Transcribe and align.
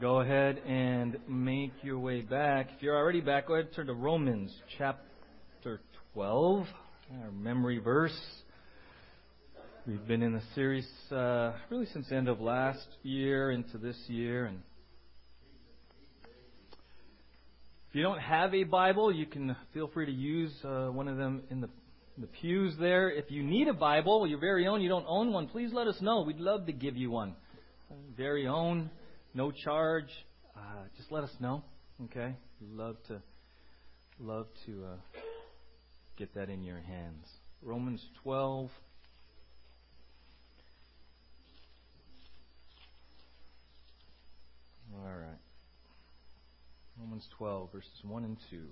Go 0.00 0.20
ahead 0.20 0.58
and 0.58 1.18
make 1.28 1.72
your 1.82 1.98
way 1.98 2.20
back. 2.20 2.68
If 2.76 2.82
you're 2.82 2.96
already 2.96 3.20
back, 3.20 3.48
go 3.48 3.54
ahead 3.54 3.66
and 3.66 3.74
turn 3.74 3.86
to 3.88 3.94
Romans 3.94 4.54
chapter 4.78 5.80
12, 6.14 6.66
our 7.20 7.32
memory 7.32 7.78
verse. 7.78 8.16
We've 9.84 10.06
been 10.06 10.22
in 10.22 10.34
the 10.34 10.42
series 10.54 10.86
uh, 11.10 11.54
really 11.68 11.86
since 11.86 12.08
the 12.08 12.14
end 12.14 12.28
of 12.28 12.40
last 12.40 12.86
year 13.02 13.50
into 13.50 13.76
this 13.76 13.96
year, 14.06 14.46
and 14.46 14.62
if 17.90 17.96
you 17.96 18.02
don't 18.02 18.20
have 18.20 18.54
a 18.54 18.62
Bible, 18.62 19.12
you 19.12 19.26
can 19.26 19.56
feel 19.74 19.88
free 19.88 20.06
to 20.06 20.12
use 20.12 20.52
uh, 20.64 20.86
one 20.86 21.08
of 21.08 21.16
them 21.16 21.42
in 21.50 21.60
the 21.60 21.68
the 22.18 22.28
pews 22.28 22.74
there. 22.78 23.10
If 23.10 23.30
you 23.30 23.42
need 23.42 23.66
a 23.68 23.74
Bible, 23.74 24.26
your 24.28 24.38
very 24.38 24.66
own, 24.68 24.80
you 24.80 24.88
don't 24.88 25.06
own 25.08 25.32
one, 25.32 25.48
please 25.48 25.72
let 25.72 25.88
us 25.88 25.96
know. 26.00 26.22
We'd 26.22 26.38
love 26.38 26.66
to 26.66 26.72
give 26.72 26.96
you 26.96 27.10
one. 27.10 27.34
Very 28.16 28.46
own, 28.46 28.90
no 29.34 29.50
charge. 29.50 30.10
Uh, 30.56 30.84
just 30.96 31.10
let 31.10 31.24
us 31.24 31.32
know. 31.40 31.64
Okay, 32.04 32.34
love 32.60 32.96
to 33.08 33.22
love 34.18 34.46
to 34.66 34.84
uh, 34.84 35.18
get 36.16 36.34
that 36.34 36.48
in 36.48 36.62
your 36.62 36.80
hands. 36.80 37.26
Romans 37.62 38.04
12. 38.22 38.70
All 44.94 45.04
right. 45.04 45.38
Romans 47.00 47.26
12, 47.38 47.72
verses 47.72 47.90
1 48.04 48.24
and 48.24 48.36
2. 48.50 48.62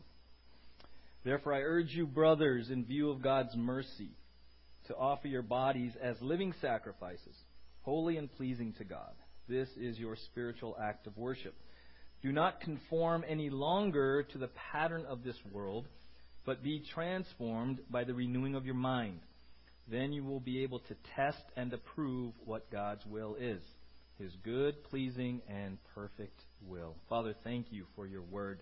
Therefore, 1.24 1.55
I 1.55 1.61
urge 1.61 1.91
you, 1.91 2.06
brothers, 2.06 2.70
in 2.70 2.84
view 2.84 3.11
of 3.11 3.22
God's 3.22 3.56
mercy, 3.56 4.11
to 4.86 4.97
offer 4.97 5.28
your 5.28 5.42
bodies 5.42 5.92
as 6.00 6.16
living 6.20 6.55
sacrifices, 6.61 7.34
holy 7.83 8.16
and 8.16 8.30
pleasing 8.33 8.74
to 8.78 8.84
God. 8.84 9.12
This 9.50 9.68
is 9.80 9.98
your 9.98 10.14
spiritual 10.14 10.77
act 10.80 11.09
of 11.09 11.18
worship. 11.18 11.54
Do 12.22 12.30
not 12.30 12.60
conform 12.60 13.25
any 13.28 13.50
longer 13.50 14.22
to 14.22 14.38
the 14.38 14.50
pattern 14.72 15.05
of 15.06 15.25
this 15.25 15.34
world, 15.50 15.88
but 16.47 16.62
be 16.62 16.84
transformed 16.94 17.80
by 17.91 18.05
the 18.05 18.14
renewing 18.14 18.55
of 18.55 18.64
your 18.64 18.77
mind. 18.77 19.19
Then 19.91 20.12
you 20.12 20.22
will 20.22 20.38
be 20.38 20.62
able 20.62 20.78
to 20.78 20.94
test 21.16 21.42
and 21.56 21.72
approve 21.72 22.33
what 22.44 22.70
God's 22.70 23.05
will 23.06 23.34
is 23.41 23.60
his 24.20 24.30
good, 24.44 24.84
pleasing, 24.84 25.41
and 25.48 25.78
perfect 25.94 26.38
will. 26.69 26.94
Father, 27.08 27.34
thank 27.42 27.66
you 27.70 27.86
for 27.97 28.06
your 28.06 28.20
word. 28.20 28.60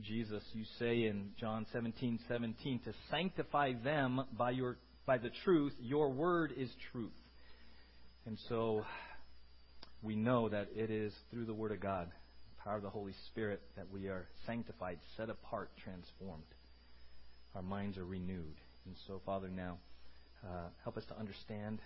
Jesus, 0.00 0.42
you 0.54 0.64
say 0.78 1.04
in 1.04 1.28
John 1.38 1.66
17, 1.72 2.18
17, 2.26 2.80
to 2.86 2.94
sanctify 3.10 3.74
them 3.84 4.22
by 4.36 4.50
your 4.50 4.78
by 5.06 5.18
the 5.18 5.30
truth. 5.44 5.74
Your 5.80 6.08
word 6.08 6.52
is 6.56 6.70
truth. 6.90 7.12
And 8.24 8.38
so 8.48 8.84
we 10.02 10.16
know 10.16 10.48
that 10.48 10.68
it 10.74 10.90
is 10.90 11.12
through 11.30 11.44
the 11.44 11.54
Word 11.54 11.72
of 11.72 11.80
God, 11.80 12.08
the 12.08 12.62
power 12.64 12.76
of 12.76 12.82
the 12.82 12.90
Holy 12.90 13.14
Spirit, 13.28 13.62
that 13.76 13.90
we 13.92 14.08
are 14.08 14.26
sanctified, 14.46 14.98
set 15.16 15.30
apart, 15.30 15.70
transformed. 15.82 16.42
Our 17.54 17.62
minds 17.62 17.96
are 17.98 18.04
renewed. 18.04 18.56
And 18.84 18.96
so, 19.06 19.20
Father, 19.24 19.48
now 19.48 19.78
uh, 20.44 20.68
help 20.82 20.96
us 20.96 21.04
to 21.06 21.18
understand, 21.18 21.78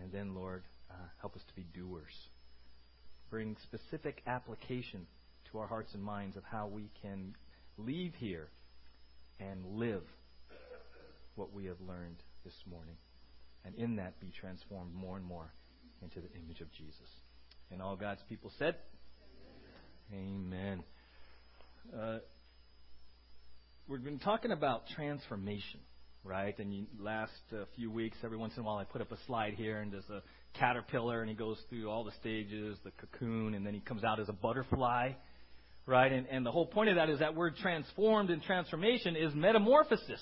and 0.00 0.10
then, 0.10 0.34
Lord, 0.34 0.62
uh, 0.90 0.94
help 1.20 1.36
us 1.36 1.42
to 1.48 1.54
be 1.54 1.66
doers. 1.74 2.14
Bring 3.28 3.56
specific 3.62 4.22
application 4.26 5.06
to 5.52 5.58
our 5.58 5.66
hearts 5.66 5.92
and 5.92 6.02
minds 6.02 6.36
of 6.36 6.44
how 6.44 6.66
we 6.66 6.90
can 7.02 7.34
leave 7.76 8.14
here 8.16 8.48
and 9.38 9.78
live 9.78 10.02
what 11.34 11.52
we 11.52 11.66
have 11.66 11.80
learned 11.86 12.16
this 12.44 12.54
morning. 12.70 12.96
And 13.66 13.74
in 13.74 13.96
that, 13.96 14.18
be 14.18 14.32
transformed 14.40 14.94
more 14.94 15.16
and 15.16 15.26
more 15.26 15.52
into 16.02 16.20
the 16.20 16.28
image 16.34 16.60
of 16.60 16.72
Jesus. 16.72 17.08
And 17.70 17.82
all 17.82 17.96
God's 17.96 18.20
people 18.28 18.50
said, 18.58 18.76
Amen. 20.12 20.82
Uh, 21.94 22.18
we've 23.86 24.02
been 24.02 24.18
talking 24.18 24.52
about 24.52 24.84
transformation, 24.94 25.80
right? 26.24 26.58
And 26.58 26.72
you, 26.72 26.86
last 26.98 27.32
uh, 27.52 27.64
few 27.76 27.90
weeks, 27.90 28.16
every 28.24 28.38
once 28.38 28.54
in 28.56 28.62
a 28.62 28.66
while, 28.66 28.78
I 28.78 28.84
put 28.84 29.02
up 29.02 29.12
a 29.12 29.18
slide 29.26 29.54
here, 29.54 29.80
and 29.80 29.92
there's 29.92 30.08
a 30.08 30.22
caterpillar, 30.58 31.20
and 31.20 31.28
he 31.28 31.36
goes 31.36 31.58
through 31.68 31.90
all 31.90 32.04
the 32.04 32.12
stages, 32.20 32.78
the 32.84 32.92
cocoon, 32.92 33.54
and 33.54 33.66
then 33.66 33.74
he 33.74 33.80
comes 33.80 34.04
out 34.04 34.18
as 34.18 34.28
a 34.28 34.32
butterfly 34.32 35.12
right? 35.88 36.12
And, 36.12 36.26
and 36.30 36.46
the 36.46 36.52
whole 36.52 36.66
point 36.66 36.90
of 36.90 36.96
that 36.96 37.08
is 37.08 37.20
that 37.20 37.34
word 37.34 37.56
transformed 37.56 38.30
and 38.30 38.42
transformation 38.42 39.16
is 39.16 39.34
metamorphosis. 39.34 40.20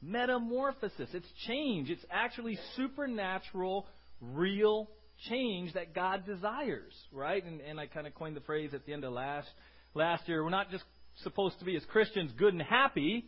Metamorphosis. 0.00 1.10
It's 1.12 1.26
change. 1.46 1.90
It's 1.90 2.04
actually 2.10 2.56
supernatural, 2.76 3.86
real 4.20 4.88
change 5.28 5.74
that 5.74 5.94
God 5.94 6.24
desires, 6.26 6.92
right? 7.12 7.44
And, 7.44 7.60
and 7.60 7.78
I 7.78 7.86
kind 7.86 8.06
of 8.06 8.14
coined 8.14 8.36
the 8.36 8.40
phrase 8.40 8.70
at 8.74 8.86
the 8.86 8.92
end 8.92 9.04
of 9.04 9.12
last 9.12 9.48
last 9.94 10.28
year. 10.28 10.42
We're 10.42 10.50
not 10.50 10.70
just 10.70 10.84
supposed 11.22 11.58
to 11.58 11.64
be 11.64 11.76
as 11.76 11.84
Christians 11.86 12.30
good 12.38 12.54
and 12.54 12.62
happy, 12.62 13.26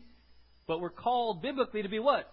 but 0.66 0.80
we're 0.80 0.90
called 0.90 1.42
biblically 1.42 1.82
to 1.82 1.88
be 1.88 1.98
what? 1.98 2.32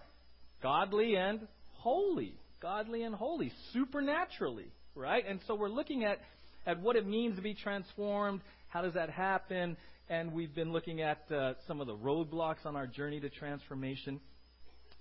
Godly 0.62 1.16
and 1.16 1.42
holy. 1.74 2.36
Godly 2.62 3.03
and 3.03 3.16
holy, 3.16 3.53
supernaturally, 3.72 4.72
right? 4.94 5.24
And 5.28 5.40
so 5.47 5.56
we're 5.56 5.70
looking 5.70 6.03
at 6.03 6.20
at 6.66 6.81
what 6.81 6.97
it 6.97 7.08
means 7.08 7.38
to 7.38 7.41
be 7.41 7.53
transformed 7.53 8.41
how 8.70 8.84
does 8.84 8.94
that 8.94 9.09
happen? 9.09 9.76
And 10.09 10.31
we've 10.31 10.53
been 10.53 10.72
looking 10.72 11.02
at 11.02 11.30
uh, 11.31 11.53
some 11.68 11.81
of 11.81 11.88
the 11.88 11.96
roadblocks 11.96 12.66
on 12.66 12.76
our 12.76 12.88
journey 12.88 13.20
to 13.20 13.30
transformation. 13.30 14.20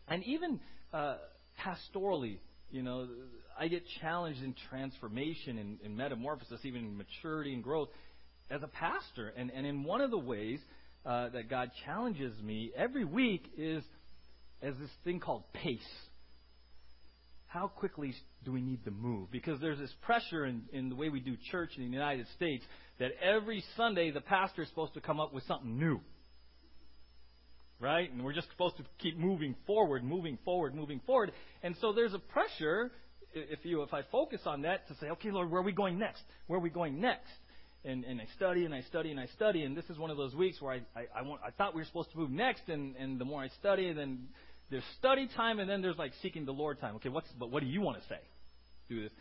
And 0.08 0.24
even 0.24 0.58
uh, 0.92 1.16
pastorally, 1.60 2.38
you 2.70 2.82
know, 2.82 3.08
I 3.58 3.68
get 3.68 3.82
challenged 4.00 4.42
in 4.42 4.54
transformation 4.70 5.58
and, 5.58 5.78
in 5.84 5.96
metamorphosis, 5.96 6.60
even 6.64 6.82
in 6.82 6.96
maturity 6.96 7.54
and 7.54 7.62
growth 7.62 7.88
as 8.50 8.62
a 8.62 8.68
pastor. 8.68 9.32
And, 9.36 9.50
and 9.50 9.66
in 9.66 9.84
one 9.84 10.00
of 10.00 10.10
the 10.10 10.18
ways 10.18 10.60
uh, 11.04 11.30
that 11.30 11.50
God 11.50 11.70
challenges 11.84 12.40
me 12.42 12.70
every 12.76 13.04
week 13.04 13.44
is 13.56 13.82
as 14.62 14.74
this 14.80 14.90
thing 15.04 15.20
called 15.20 15.44
pace. 15.52 15.80
How 17.46 17.68
quickly 17.68 18.14
do 18.44 18.52
we 18.52 18.60
need 18.60 18.84
to 18.84 18.90
move? 18.90 19.30
Because 19.30 19.60
there's 19.60 19.78
this 19.78 19.94
pressure 20.02 20.44
in, 20.44 20.62
in 20.72 20.88
the 20.90 20.94
way 20.94 21.08
we 21.08 21.20
do 21.20 21.34
church 21.50 21.70
in 21.76 21.84
the 21.84 21.90
United 21.90 22.26
States 22.36 22.64
that 22.98 23.12
every 23.22 23.64
Sunday 23.76 24.10
the 24.10 24.20
pastor 24.20 24.62
is 24.62 24.68
supposed 24.68 24.94
to 24.94 25.00
come 25.00 25.18
up 25.18 25.32
with 25.32 25.44
something 25.44 25.78
new. 25.78 26.00
Right? 27.80 28.12
And 28.12 28.24
we're 28.24 28.34
just 28.34 28.50
supposed 28.50 28.76
to 28.78 28.82
keep 28.98 29.16
moving 29.16 29.54
forward, 29.66 30.04
moving 30.04 30.36
forward, 30.44 30.74
moving 30.74 31.00
forward. 31.06 31.32
And 31.62 31.76
so 31.80 31.92
there's 31.92 32.12
a 32.12 32.18
pressure, 32.18 32.90
if 33.50 33.64
you 33.64 33.82
if 33.82 33.92
I 33.94 34.02
focus 34.10 34.40
on 34.46 34.62
that, 34.62 34.86
to 34.88 34.94
say, 35.00 35.08
okay, 35.10 35.30
Lord, 35.30 35.50
where 35.50 35.60
are 35.60 35.64
we 35.64 35.72
going 35.72 35.98
next? 35.98 36.22
Where 36.46 36.58
are 36.58 36.62
we 36.62 36.70
going 36.70 37.00
next? 37.00 37.30
And, 37.84 38.04
and 38.04 38.20
I 38.20 38.26
study 38.36 38.64
and 38.64 38.74
I 38.74 38.82
study 38.82 39.10
and 39.10 39.20
I 39.20 39.26
study, 39.26 39.62
and 39.62 39.76
this 39.76 39.84
is 39.88 39.98
one 39.98 40.10
of 40.10 40.16
those 40.16 40.34
weeks 40.34 40.60
where 40.60 40.74
I 40.74 40.80
I, 40.98 41.20
I, 41.20 41.22
want, 41.22 41.40
I 41.46 41.50
thought 41.50 41.74
we 41.74 41.80
were 41.80 41.86
supposed 41.86 42.10
to 42.12 42.18
move 42.18 42.30
next, 42.30 42.68
and, 42.68 42.96
and 42.96 43.20
the 43.20 43.24
more 43.24 43.42
I 43.42 43.48
study, 43.60 43.92
then 43.92 44.28
there's 44.70 44.84
study 44.98 45.28
time, 45.36 45.60
and 45.60 45.70
then 45.70 45.80
there's 45.80 45.96
like 45.96 46.12
seeking 46.22 46.44
the 46.44 46.52
Lord 46.52 46.80
time. 46.80 46.96
Okay, 46.96 47.08
what's 47.08 47.28
but 47.38 47.50
what 47.50 47.62
do 47.62 47.68
you 47.68 47.80
want 47.80 48.02
to 48.02 48.08
say? 48.08 48.20
Do 48.88 49.02
this. 49.02 49.12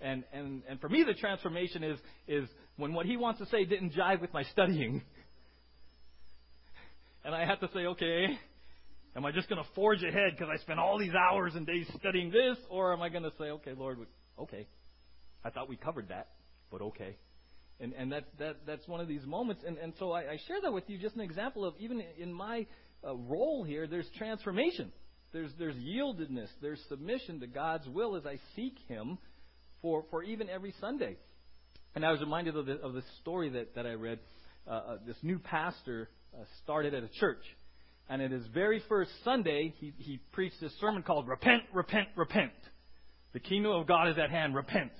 And, 0.00 0.24
and, 0.32 0.62
and 0.68 0.80
for 0.80 0.88
me, 0.88 1.04
the 1.04 1.14
transformation 1.14 1.82
is, 1.82 1.98
is 2.28 2.48
when 2.76 2.92
what 2.94 3.06
he 3.06 3.16
wants 3.16 3.40
to 3.40 3.46
say 3.46 3.64
didn't 3.64 3.94
jive 3.94 4.20
with 4.20 4.32
my 4.32 4.44
studying. 4.44 5.02
and 7.24 7.34
I 7.34 7.44
have 7.44 7.60
to 7.60 7.68
say, 7.74 7.80
okay, 7.80 8.38
am 9.18 9.26
I 9.26 9.32
just 9.32 9.48
going 9.48 9.62
to 9.62 9.68
forge 9.74 10.02
ahead 10.04 10.30
because 10.30 10.48
I 10.48 10.58
spent 10.62 10.78
all 10.78 10.96
these 10.96 11.12
hours 11.12 11.52
and 11.56 11.66
days 11.66 11.86
studying 11.98 12.30
this? 12.30 12.56
Or 12.70 12.92
am 12.92 13.02
I 13.02 13.08
going 13.08 13.24
to 13.24 13.32
say, 13.36 13.46
okay, 13.46 13.72
Lord, 13.76 13.98
okay, 14.38 14.68
I 15.44 15.50
thought 15.50 15.68
we 15.68 15.76
covered 15.76 16.10
that, 16.10 16.28
but 16.70 16.80
okay. 16.80 17.16
And, 17.80 17.92
and 17.94 18.12
that, 18.12 18.26
that, 18.38 18.58
that's 18.64 18.86
one 18.86 19.00
of 19.00 19.08
these 19.08 19.26
moments. 19.26 19.64
And, 19.66 19.76
and 19.76 19.92
so 19.98 20.12
I, 20.12 20.20
I 20.20 20.38
share 20.46 20.60
that 20.62 20.72
with 20.72 20.84
you, 20.86 20.98
just 20.98 21.16
an 21.16 21.20
example 21.20 21.64
of 21.64 21.74
even 21.80 22.00
in 22.16 22.32
my 22.32 22.66
uh, 23.04 23.16
role 23.16 23.64
here, 23.64 23.88
there's 23.88 24.08
transformation. 24.16 24.92
There's, 25.32 25.50
there's 25.58 25.76
yieldedness. 25.76 26.48
There's 26.62 26.80
submission 26.88 27.40
to 27.40 27.48
God's 27.48 27.88
will 27.88 28.14
as 28.14 28.24
I 28.24 28.38
seek 28.54 28.76
Him 28.86 29.18
for, 29.82 30.04
for 30.12 30.22
even 30.22 30.48
every 30.48 30.74
Sunday. 30.80 31.16
And 31.96 32.06
I 32.06 32.12
was 32.12 32.20
reminded 32.20 32.56
of, 32.56 32.66
the, 32.66 32.74
of 32.74 32.94
this 32.94 33.04
story 33.20 33.48
that, 33.50 33.74
that 33.74 33.84
I 33.84 33.94
read. 33.94 34.20
Uh, 34.64 34.70
uh, 34.70 34.96
this 35.04 35.16
new 35.22 35.40
pastor 35.40 36.08
uh, 36.32 36.44
started 36.62 36.94
at 36.94 37.02
a 37.02 37.08
church. 37.08 37.42
And 38.08 38.22
at 38.22 38.30
his 38.30 38.46
very 38.54 38.82
first 38.88 39.10
Sunday, 39.24 39.74
he, 39.78 39.92
he 39.98 40.18
preached 40.32 40.56
this 40.60 40.72
sermon 40.80 41.02
called 41.02 41.28
Repent, 41.28 41.64
Repent, 41.72 42.08
Repent. 42.16 42.52
The 43.34 43.40
kingdom 43.40 43.72
of 43.72 43.86
God 43.86 44.08
is 44.08 44.16
at 44.18 44.30
hand. 44.30 44.54
Repent. 44.54 44.92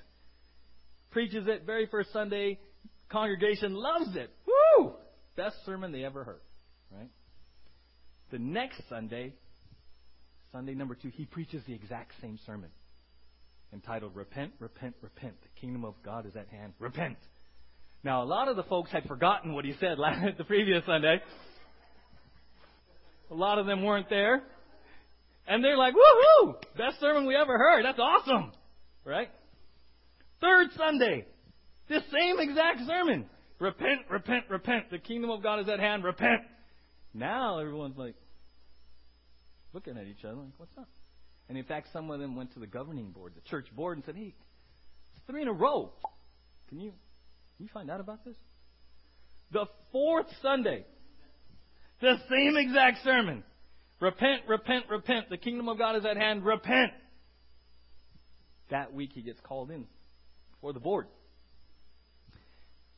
Preaches 1.10 1.46
it 1.48 1.64
very 1.64 1.86
first 1.86 2.12
Sunday. 2.12 2.58
Congregation 3.08 3.74
loves 3.74 4.14
it. 4.14 4.30
Woo! 4.46 4.92
Best 5.36 5.56
sermon 5.64 5.92
they 5.92 6.04
ever 6.04 6.24
heard. 6.24 6.40
Right? 6.90 7.08
The 8.30 8.38
next 8.38 8.82
Sunday, 8.90 9.32
Sunday 10.52 10.74
number 10.74 10.94
two, 10.94 11.08
he 11.08 11.24
preaches 11.24 11.62
the 11.66 11.74
exact 11.74 12.12
same 12.20 12.38
sermon 12.44 12.70
entitled 13.72 14.14
Repent, 14.14 14.52
Repent, 14.58 14.94
Repent. 15.02 15.34
The 15.42 15.60
kingdom 15.60 15.84
of 15.84 15.94
God 16.04 16.26
is 16.26 16.36
at 16.36 16.48
hand. 16.48 16.72
Repent. 16.78 17.18
Now, 18.02 18.22
a 18.22 18.24
lot 18.24 18.48
of 18.48 18.56
the 18.56 18.62
folks 18.62 18.90
had 18.90 19.04
forgotten 19.04 19.54
what 19.54 19.64
he 19.64 19.74
said 19.80 19.98
last, 19.98 20.24
the 20.38 20.44
previous 20.44 20.84
Sunday. 20.86 21.20
A 23.30 23.34
lot 23.34 23.58
of 23.58 23.66
them 23.66 23.82
weren't 23.84 24.08
there. 24.08 24.42
And 25.46 25.64
they're 25.64 25.76
like, 25.76 25.94
woohoo! 25.94 26.54
Best 26.76 27.00
sermon 27.00 27.26
we 27.26 27.34
ever 27.34 27.56
heard. 27.56 27.84
That's 27.84 27.98
awesome. 27.98 28.52
Right? 29.04 29.28
Third 30.40 30.68
Sunday. 30.76 31.26
This 31.88 32.02
same 32.12 32.38
exact 32.38 32.80
sermon. 32.86 33.26
Repent, 33.58 34.02
repent, 34.10 34.44
repent. 34.50 34.90
The 34.90 34.98
kingdom 34.98 35.30
of 35.30 35.42
God 35.42 35.60
is 35.60 35.68
at 35.68 35.80
hand. 35.80 36.04
Repent. 36.04 36.42
Now 37.14 37.58
everyone's 37.58 37.96
like 37.96 38.14
looking 39.72 39.96
at 39.96 40.06
each 40.06 40.24
other 40.24 40.36
like, 40.36 40.52
what's 40.58 40.76
up? 40.78 40.88
And 41.48 41.56
in 41.56 41.64
fact, 41.64 41.88
some 41.92 42.10
of 42.10 42.20
them 42.20 42.36
went 42.36 42.52
to 42.54 42.60
the 42.60 42.66
governing 42.66 43.10
board, 43.10 43.32
the 43.34 43.48
church 43.48 43.66
board, 43.74 43.96
and 43.96 44.04
said, 44.04 44.16
hey, 44.16 44.34
it's 45.14 45.26
three 45.26 45.42
in 45.42 45.48
a 45.48 45.52
row. 45.52 45.92
Can 46.68 46.78
you, 46.78 46.90
can 47.56 47.64
you 47.64 47.68
find 47.72 47.90
out 47.90 48.00
about 48.00 48.24
this? 48.24 48.36
The 49.50 49.64
fourth 49.90 50.26
Sunday, 50.42 50.84
the 52.00 52.16
same 52.30 52.56
exact 52.56 53.04
sermon. 53.04 53.42
Repent, 54.00 54.42
repent, 54.48 54.84
repent. 54.88 55.28
The 55.28 55.36
kingdom 55.36 55.68
of 55.68 55.78
God 55.78 55.96
is 55.96 56.04
at 56.04 56.16
hand. 56.16 56.44
Repent. 56.44 56.92
That 58.70 58.92
week 58.92 59.10
he 59.14 59.22
gets 59.22 59.40
called 59.40 59.70
in 59.70 59.86
for 60.60 60.72
the 60.72 60.80
board. 60.80 61.06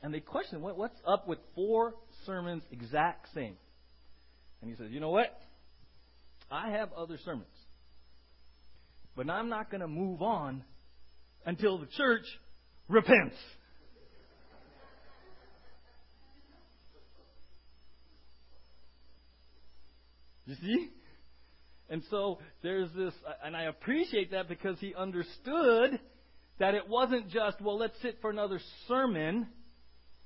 And 0.02 0.12
they 0.12 0.20
question, 0.20 0.62
what, 0.62 0.76
what's 0.76 0.98
up 1.06 1.28
with 1.28 1.38
four 1.54 1.94
sermons 2.26 2.62
exact 2.70 3.28
same? 3.34 3.56
And 4.60 4.70
he 4.70 4.76
says, 4.76 4.90
you 4.90 5.00
know 5.00 5.10
what? 5.10 5.38
I 6.50 6.70
have 6.70 6.92
other 6.92 7.18
sermons. 7.24 7.46
But 9.16 9.28
I'm 9.30 9.48
not 9.48 9.70
going 9.70 9.80
to 9.80 9.88
move 9.88 10.22
on 10.22 10.64
until 11.46 11.78
the 11.78 11.86
church 11.86 12.24
repents. 12.88 13.36
You 20.50 20.56
see? 20.62 20.88
And 21.88 22.02
so 22.10 22.38
there's 22.60 22.88
this, 22.96 23.14
and 23.44 23.56
I 23.56 23.64
appreciate 23.64 24.32
that 24.32 24.48
because 24.48 24.76
he 24.80 24.94
understood 24.96 26.00
that 26.58 26.74
it 26.74 26.88
wasn't 26.88 27.28
just, 27.30 27.60
well, 27.60 27.78
let's 27.78 27.94
sit 28.02 28.18
for 28.20 28.30
another 28.30 28.60
sermon, 28.88 29.46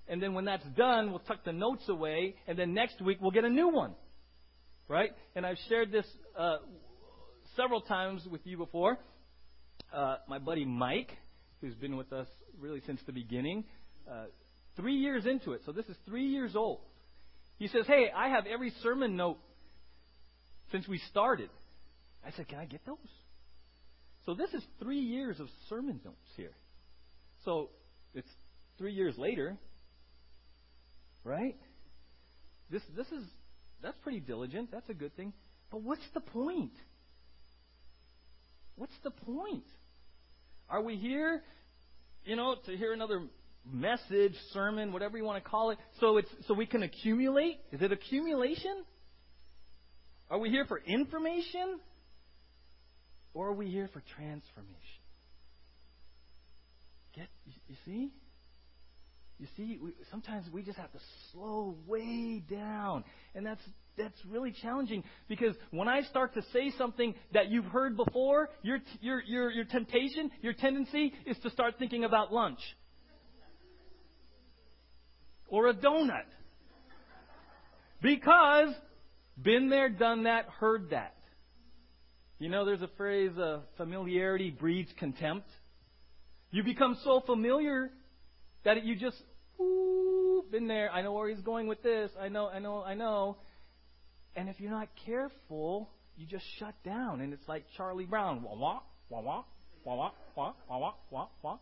and 0.09 0.23
then 0.23 0.33
when 0.33 0.47
that's 0.47 0.65
done, 0.77 1.11
we'll 1.11 1.19
tuck 1.21 1.45
the 1.45 1.53
notes 1.53 1.87
away, 1.91 2.37
and 2.49 2.59
then 2.59 2.73
next 2.73 3.03
week 3.03 3.19
we'll 3.21 3.33
get 3.33 3.45
a 3.45 3.51
new 3.51 3.69
one. 3.69 3.95
Right? 4.89 5.11
And 5.37 5.45
I've 5.45 5.59
shared 5.69 5.93
this 5.93 6.07
uh, 6.39 6.57
several 7.55 7.83
times 7.83 8.27
with 8.31 8.41
you 8.45 8.57
before. 8.57 8.99
Uh, 9.95 10.17
my 10.27 10.39
buddy 10.39 10.65
Mike, 10.65 11.11
who's 11.61 11.75
been 11.75 11.99
with 11.99 12.15
us 12.15 12.29
really 12.59 12.81
since 12.87 13.01
the 13.05 13.13
beginning, 13.13 13.65
uh, 14.11 14.25
three 14.77 14.97
years 14.97 15.27
into 15.27 15.53
it, 15.53 15.61
so 15.67 15.73
this 15.73 15.87
is 15.87 15.97
three 16.07 16.29
years 16.29 16.57
old. 16.57 16.81
He 17.59 17.69
says, 17.69 17.87
Hey, 17.87 18.11
I 18.15 18.31
have 18.31 18.47
every 18.47 18.73
sermon 18.83 19.17
note 19.17 19.39
since 20.75 20.89
we 20.89 20.99
started. 21.11 21.51
I 22.27 22.33
said, 22.33 22.49
Can 22.49 22.59
I 22.59 22.65
get 22.65 22.85
those? 22.85 22.97
So 24.27 24.35
this 24.35 24.51
is 24.53 24.63
three 24.83 24.99
years 24.99 25.39
of 25.39 25.47
sermon 25.69 26.01
notes 26.05 26.17
here. 26.37 26.51
So 27.45 27.71
it's 28.13 28.29
three 28.77 28.93
years 28.93 29.17
later, 29.17 29.57
right? 31.23 31.55
This 32.71 32.83
this 32.97 33.07
is 33.07 33.23
that's 33.85 33.97
pretty 34.03 34.19
diligent. 34.19 34.73
That's 34.73 34.89
a 34.89 34.95
good 34.95 35.15
thing. 35.15 35.33
But 35.71 35.83
what's 35.83 36.03
the 36.13 36.21
point? 36.21 36.73
What's 38.75 38.97
the 39.05 39.13
point? 39.13 39.65
Are 40.69 40.83
we 40.83 40.97
here, 40.97 41.41
you 42.25 42.35
know, 42.35 42.57
to 42.67 42.77
hear 42.77 42.93
another 42.93 43.23
message, 43.71 44.35
sermon, 44.53 44.93
whatever 44.93 45.17
you 45.19 45.25
want 45.25 45.45
to 45.45 45.49
call 45.49 45.71
it, 45.71 45.79
so 46.01 46.17
it's 46.17 46.31
so 46.49 46.55
we 46.55 46.67
can 46.67 46.83
accumulate? 46.83 47.61
Is 47.71 47.81
it 47.81 47.93
accumulation? 47.93 48.85
Are 50.35 50.39
we 50.39 50.51
here 50.51 50.65
for 50.65 50.81
information? 50.85 51.79
Or 53.35 53.51
are 53.51 53.53
we 53.53 53.71
here 53.71 53.89
for 53.93 54.03
transformation? 54.17 54.75
Get 57.15 57.29
you 57.69 57.77
see? 57.85 58.11
You 59.39 59.47
see, 59.57 59.79
we, 59.81 59.93
sometimes 60.11 60.47
we 60.53 60.65
just 60.65 60.77
have 60.77 60.91
to 60.91 60.99
slow 61.31 61.77
way 61.87 62.43
down, 62.51 63.05
and 63.37 63.47
that's 63.47 63.61
that's 63.97 64.19
really 64.29 64.53
challenging 64.61 65.05
because 65.29 65.55
when 65.71 65.87
I 65.87 66.03
start 66.03 66.35
to 66.35 66.43
say 66.53 66.73
something 66.77 67.15
that 67.33 67.49
you've 67.49 67.67
heard 67.67 67.97
before, 67.97 68.49
your 68.63 68.79
your 69.01 69.23
your 69.23 69.53
your 69.53 69.65
temptation, 69.67 70.33
your 70.43 70.53
tendency 70.53 71.13
is 71.27 71.37
to 71.45 71.51
start 71.51 71.75
thinking 71.79 72.03
about 72.03 72.33
lunch 72.33 72.59
or 75.47 75.69
a 75.69 75.75
donut 75.75 76.27
because 78.03 78.75
been 79.41 79.69
there, 79.69 79.89
done 79.89 80.25
that, 80.25 80.47
heard 80.61 80.91
that. 80.91 81.15
You 82.39 82.49
know, 82.49 82.65
there's 82.65 82.83
a 82.83 82.91
phrase, 82.97 83.37
uh, 83.39 83.61
familiarity 83.77 84.51
breeds 84.51 84.91
contempt. 84.99 85.49
You 86.51 86.63
become 86.63 86.97
so 87.05 87.21
familiar 87.21 87.91
that 88.65 88.85
you 88.85 88.95
just, 88.97 89.17
ooh, 89.61 90.45
been 90.51 90.69
there. 90.69 90.91
I 90.91 91.03
know 91.03 91.13
where 91.13 91.29
he's 91.29 91.41
going 91.41 91.67
with 91.67 91.83
this. 91.83 92.11
I 92.21 92.29
know, 92.29 92.49
I 92.49 92.59
know, 92.59 92.83
I 92.83 92.95
know. 92.95 93.37
And 94.37 94.49
if 94.49 94.61
you're 94.61 94.71
not 94.71 94.89
careful, 95.05 95.91
you 96.17 96.27
just 96.27 96.45
shut 96.59 96.75
down. 96.85 97.21
And 97.21 97.33
it's 97.33 97.49
like 97.49 97.65
Charlie 97.77 98.05
Brown, 98.05 98.43
wah 98.43 98.55
wah, 98.55 98.81
wah 99.09 99.21
wah, 99.21 99.45
wah 99.85 99.95
wah, 99.95 100.11
wah 100.37 100.53
wah 100.69 100.79
wah 100.81 100.95
wah 101.11 101.27
wah. 101.43 101.59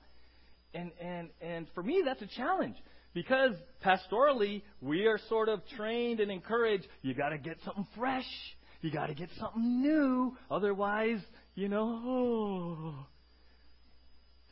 And 0.75 0.91
and 1.01 1.29
and 1.41 1.67
for 1.75 1.83
me, 1.83 2.03
that's 2.05 2.23
a 2.23 2.27
challenge 2.27 2.77
because 3.15 3.53
pastorally, 3.85 4.63
we 4.81 5.07
are 5.07 5.19
sort 5.29 5.49
of 5.49 5.61
trained 5.77 6.21
and 6.21 6.31
encouraged, 6.31 6.87
you 7.03 7.15
gotta 7.15 7.39
get 7.39 7.59
something 7.65 7.87
fresh. 7.97 8.29
You 8.81 8.91
gotta 8.91 9.15
get 9.15 9.29
something 9.39 9.83
new. 9.83 10.37
Otherwise, 10.51 11.21
you 11.55 11.69
know, 11.69 12.03
oh, 12.05 13.07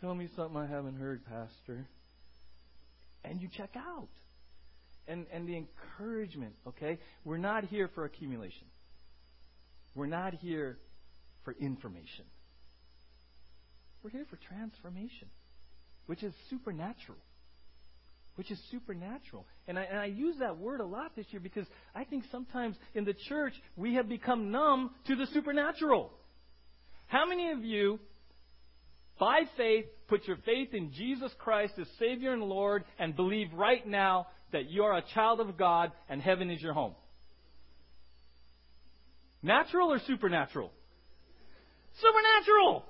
tell 0.00 0.14
me 0.14 0.28
something 0.36 0.56
I 0.56 0.66
haven't 0.66 0.96
heard, 0.96 1.24
Pastor. 1.24 1.86
And 3.24 3.40
you 3.40 3.48
check 3.56 3.70
out. 3.76 4.08
And, 5.08 5.26
and 5.32 5.48
the 5.48 5.56
encouragement, 5.56 6.54
okay? 6.68 6.98
We're 7.24 7.38
not 7.38 7.64
here 7.64 7.90
for 7.94 8.04
accumulation. 8.04 8.66
We're 9.94 10.06
not 10.06 10.34
here 10.34 10.78
for 11.44 11.56
information. 11.58 12.26
We're 14.04 14.10
here 14.10 14.26
for 14.30 14.36
transformation, 14.36 15.28
which 16.06 16.22
is 16.22 16.32
supernatural 16.48 17.18
which 18.36 18.50
is 18.50 18.58
supernatural. 18.70 19.46
And 19.68 19.78
I, 19.78 19.82
and 19.82 19.98
I 19.98 20.06
use 20.06 20.36
that 20.40 20.56
word 20.56 20.80
a 20.80 20.84
lot 20.84 21.14
this 21.16 21.26
year 21.30 21.40
because 21.40 21.66
I 21.94 22.04
think 22.04 22.24
sometimes 22.30 22.76
in 22.94 23.04
the 23.04 23.14
church 23.28 23.52
we 23.76 23.94
have 23.94 24.08
become 24.08 24.50
numb 24.50 24.90
to 25.06 25.16
the 25.16 25.26
supernatural. 25.32 26.10
How 27.06 27.26
many 27.26 27.50
of 27.50 27.64
you, 27.64 27.98
by 29.18 29.42
faith, 29.56 29.86
put 30.08 30.26
your 30.26 30.36
faith 30.46 30.72
in 30.72 30.92
Jesus 30.92 31.32
Christ 31.38 31.74
as 31.80 31.86
Savior 31.98 32.32
and 32.32 32.42
Lord 32.42 32.84
and 32.98 33.16
believe 33.16 33.52
right 33.52 33.86
now 33.86 34.28
that 34.52 34.70
you 34.70 34.84
are 34.84 34.96
a 34.96 35.04
child 35.14 35.40
of 35.40 35.56
God 35.56 35.92
and 36.08 36.22
heaven 36.22 36.50
is 36.50 36.62
your 36.62 36.72
home? 36.72 36.94
Natural 39.42 39.92
or 39.92 40.00
supernatural? 40.06 40.70
Supernatural! 42.00 42.84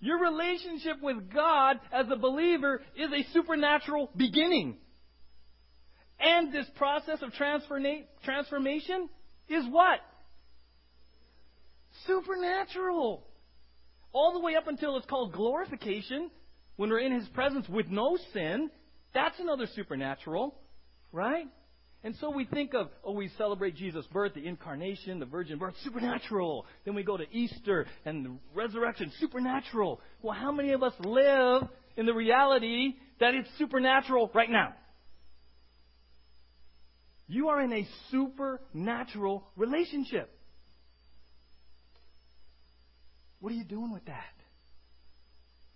Your 0.00 0.20
relationship 0.20 1.02
with 1.02 1.32
God 1.32 1.80
as 1.92 2.06
a 2.10 2.16
believer 2.16 2.80
is 2.96 3.10
a 3.12 3.32
supernatural 3.32 4.10
beginning. 4.16 4.76
And 6.20 6.52
this 6.52 6.66
process 6.76 7.18
of 7.22 7.32
transformation 7.32 9.08
is 9.48 9.64
what? 9.70 10.00
Supernatural. 12.06 13.24
All 14.12 14.32
the 14.32 14.40
way 14.40 14.54
up 14.56 14.68
until 14.68 14.96
it's 14.96 15.06
called 15.06 15.32
glorification, 15.32 16.30
when 16.76 16.90
we're 16.90 17.00
in 17.00 17.12
His 17.12 17.28
presence 17.28 17.68
with 17.68 17.88
no 17.88 18.16
sin. 18.32 18.70
That's 19.14 19.38
another 19.40 19.66
supernatural, 19.74 20.54
right? 21.12 21.46
And 22.04 22.14
so 22.20 22.30
we 22.30 22.44
think 22.44 22.74
of, 22.74 22.88
oh, 23.04 23.12
we 23.12 23.28
celebrate 23.36 23.74
Jesus' 23.74 24.06
birth, 24.12 24.34
the 24.34 24.46
incarnation, 24.46 25.18
the 25.18 25.26
virgin 25.26 25.58
birth, 25.58 25.74
supernatural. 25.82 26.64
Then 26.84 26.94
we 26.94 27.02
go 27.02 27.16
to 27.16 27.24
Easter 27.32 27.86
and 28.04 28.24
the 28.24 28.36
resurrection, 28.54 29.10
supernatural. 29.18 30.00
Well, 30.22 30.34
how 30.34 30.52
many 30.52 30.72
of 30.72 30.82
us 30.82 30.92
live 31.00 31.64
in 31.96 32.06
the 32.06 32.14
reality 32.14 32.94
that 33.18 33.34
it's 33.34 33.48
supernatural 33.58 34.30
right 34.32 34.48
now? 34.48 34.74
You 37.26 37.48
are 37.48 37.60
in 37.60 37.72
a 37.72 37.86
supernatural 38.10 39.44
relationship. 39.56 40.30
What 43.40 43.52
are 43.52 43.56
you 43.56 43.64
doing 43.64 43.92
with 43.92 44.04
that? 44.06 44.37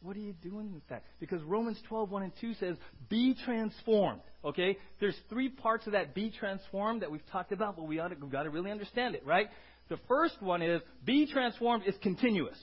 What 0.03 0.17
are 0.17 0.21
you 0.21 0.35
doing 0.43 0.75
with 0.75 0.87
that? 0.89 1.05
Because 1.21 1.41
Romans 1.43 1.79
12, 1.89 2.11
1 2.11 2.23
and 2.23 2.33
2 2.41 2.55
says, 2.55 2.77
be 3.09 3.37
transformed. 3.45 4.23
Okay? 4.45 4.77
There's 5.01 5.17
three 5.29 5.49
parts 5.49 5.87
of 5.87 5.93
that 5.93 6.15
be 6.15 6.31
transformed 6.31 7.03
that 7.03 7.11
we've 7.11 7.27
talked 7.31 7.53
about, 7.53 7.77
but 7.77 7.87
we 7.87 8.01
ought 8.01 8.09
to, 8.09 8.17
we've 8.21 8.33
got 8.33 8.43
to 8.43 8.51
really 8.51 8.73
understand 8.73 9.15
it, 9.15 9.25
right? 9.25 9.47
The 9.89 9.99
first 10.09 10.41
one 10.41 10.61
is, 10.61 10.83
be 11.05 11.31
transformed 11.31 11.85
is 11.87 11.95
continuous. 12.03 12.59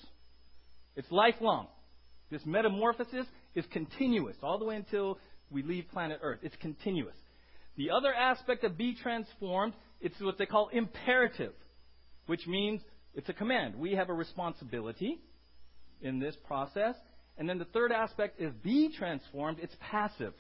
It's 0.96 1.10
lifelong. 1.12 1.68
This 2.30 2.42
metamorphosis 2.46 3.26
is 3.56 3.66
continuous, 3.72 4.36
all 4.44 4.60
the 4.60 4.66
way 4.66 4.76
until 4.76 5.18
we 5.50 5.64
leave 5.64 5.86
planet 5.92 6.20
Earth. 6.22 6.40
It's 6.44 6.56
continuous. 6.62 7.16
The 7.78 7.92
other 7.92 8.14
aspect 8.14 8.64
of 8.66 8.78
be 8.78 8.96
transformed, 9.02 9.74
it's 10.02 10.20
what 10.20 10.38
they 10.38 10.46
call 10.46 10.70
imperative, 10.74 11.54
which 12.26 12.46
means 12.46 12.82
it's 13.16 13.30
a 13.30 13.34
command. 13.34 13.76
We 13.76 13.94
have 13.94 14.10
a 14.10 14.14
responsibility 14.14 15.20
in 16.02 16.20
this 16.20 16.36
process, 16.46 16.96
And 17.40 17.48
then 17.48 17.58
the 17.58 17.66
third 17.66 17.94
aspect 17.94 18.42
is 18.42 18.52
be 18.62 18.90
transformed. 18.96 19.60
It's 19.62 19.76
passive, 19.80 20.34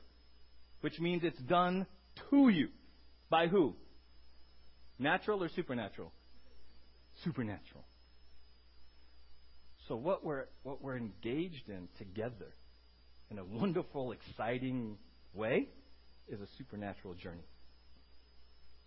which 0.81 0.99
means 0.99 1.23
it's 1.23 1.39
done 1.39 1.87
to 2.29 2.49
you. 2.49 2.67
By 3.29 3.47
who? 3.47 3.73
Natural 4.99 5.41
or 5.41 5.49
supernatural? 5.55 6.11
Supernatural. 7.23 7.85
So 9.87 9.95
what 9.95 10.25
we're 10.25 10.45
what 10.63 10.83
we're 10.83 10.97
engaged 10.97 11.69
in 11.69 11.87
together 11.97 12.53
in 13.31 13.39
a 13.39 13.45
wonderful, 13.45 14.11
exciting 14.11 14.97
way 15.33 15.69
is 16.27 16.41
a 16.41 16.47
supernatural 16.57 17.13
journey 17.13 17.47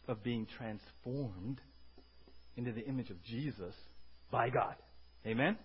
of 0.06 0.22
being 0.22 0.46
transformed 0.58 1.60
into 2.56 2.72
the 2.72 2.84
image 2.84 3.10
of 3.10 3.22
Jesus 3.24 3.74
by 4.30 4.50
God. 4.50 4.74
Amen? 5.26 5.56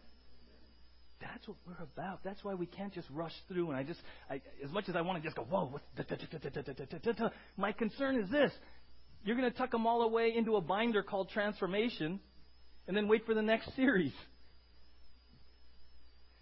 That's 1.19 1.47
what 1.47 1.57
we're 1.65 1.83
about. 1.83 2.23
That's 2.23 2.43
why 2.43 2.53
we 2.53 2.65
can't 2.65 2.93
just 2.93 3.07
rush 3.11 3.33
through. 3.47 3.69
And 3.69 3.77
I 3.77 3.83
just, 3.83 3.99
I, 4.29 4.41
as 4.63 4.71
much 4.71 4.87
as 4.87 4.95
I 4.95 5.01
want 5.01 5.21
to 5.21 5.23
just 5.23 5.35
go, 5.35 5.43
whoa, 5.43 5.79
my 7.57 7.71
concern 7.71 8.19
is 8.19 8.29
this. 8.29 8.51
You're 9.23 9.35
going 9.35 9.51
to 9.51 9.57
tuck 9.57 9.71
them 9.71 9.87
all 9.87 10.03
away 10.03 10.33
into 10.35 10.55
a 10.55 10.61
binder 10.61 11.03
called 11.03 11.29
transformation 11.29 12.19
and 12.87 12.95
then 12.95 13.07
wait 13.07 13.25
for 13.25 13.33
the 13.33 13.41
next 13.41 13.75
series. 13.75 14.13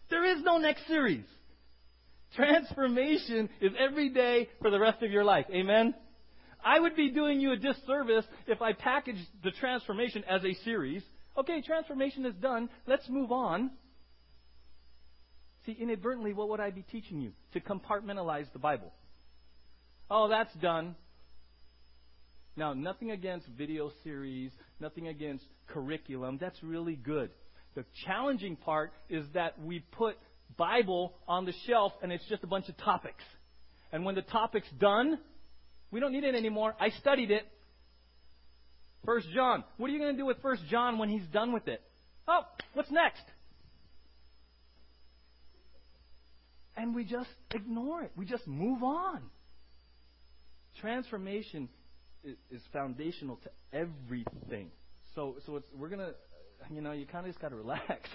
There 0.09 0.23
is 0.23 0.43
no 0.43 0.57
next 0.57 0.85
series. 0.87 1.25
Transformation 2.35 3.49
is 3.61 3.71
every 3.79 4.09
day 4.09 4.49
for 4.61 4.69
the 4.69 4.79
rest 4.79 5.01
of 5.01 5.09
your 5.09 5.23
life. 5.23 5.45
Amen? 5.51 5.95
I 6.63 6.79
would 6.79 6.95
be 6.95 7.11
doing 7.11 7.39
you 7.39 7.53
a 7.53 7.57
disservice 7.57 8.25
if 8.47 8.61
I 8.61 8.73
packaged 8.73 9.25
the 9.43 9.51
transformation 9.51 10.23
as 10.29 10.43
a 10.43 10.53
series. 10.63 11.01
Okay, 11.37 11.61
transformation 11.61 12.25
is 12.25 12.35
done. 12.35 12.69
Let's 12.87 13.07
move 13.09 13.31
on. 13.31 13.71
See, 15.65 15.75
inadvertently, 15.79 16.33
what 16.33 16.49
would 16.49 16.59
I 16.59 16.69
be 16.69 16.83
teaching 16.83 17.21
you? 17.21 17.31
To 17.53 17.59
compartmentalize 17.59 18.51
the 18.53 18.59
Bible. 18.59 18.91
Oh, 20.09 20.27
that's 20.29 20.53
done. 20.55 20.95
Now, 22.55 22.73
nothing 22.73 23.11
against 23.11 23.47
video 23.57 23.91
series, 24.03 24.51
nothing 24.79 25.07
against 25.07 25.43
curriculum. 25.67 26.37
That's 26.39 26.61
really 26.63 26.95
good. 26.95 27.31
The 27.75 27.83
challenging 28.05 28.55
part 28.55 28.93
is 29.09 29.25
that 29.33 29.61
we 29.61 29.79
put 29.79 30.15
Bible 30.55 31.13
on 31.27 31.45
the 31.45 31.53
shelf 31.67 31.91
and 32.01 32.11
it's 32.11 32.23
just 32.29 32.43
a 32.43 32.47
bunch 32.47 32.69
of 32.69 32.77
topics. 32.77 33.23
And 33.91 34.05
when 34.05 34.15
the 34.15 34.21
topic's 34.21 34.69
done, 34.79 35.19
we 35.91 35.99
don't 35.99 36.13
need 36.13 36.23
it 36.23 36.35
anymore. 36.35 36.75
I 36.79 36.89
studied 36.89 37.31
it. 37.31 37.43
First 39.05 39.27
John. 39.35 39.63
What 39.77 39.89
are 39.89 39.93
you 39.93 39.99
going 39.99 40.13
to 40.13 40.17
do 40.17 40.25
with 40.25 40.41
First 40.41 40.63
John 40.69 40.97
when 40.97 41.09
he's 41.09 41.25
done 41.33 41.51
with 41.51 41.67
it? 41.67 41.81
Oh, 42.27 42.41
what's 42.73 42.91
next? 42.91 43.23
And 46.77 46.93
we 46.93 47.05
just 47.05 47.29
ignore 47.51 48.03
it. 48.03 48.11
We 48.15 48.25
just 48.25 48.47
move 48.47 48.83
on. 48.83 49.21
Transformation 50.81 51.69
is 52.23 52.61
foundational 52.73 53.37
to 53.43 53.49
everything. 53.71 54.71
So, 55.13 55.35
so 55.45 55.63
we're 55.77 55.89
gonna, 55.89 56.11
you 56.69 56.81
know, 56.81 56.91
you 56.91 57.05
kind 57.05 57.25
of 57.25 57.31
just 57.31 57.41
got 57.41 57.49
to 57.49 57.55
relax. 57.55 58.09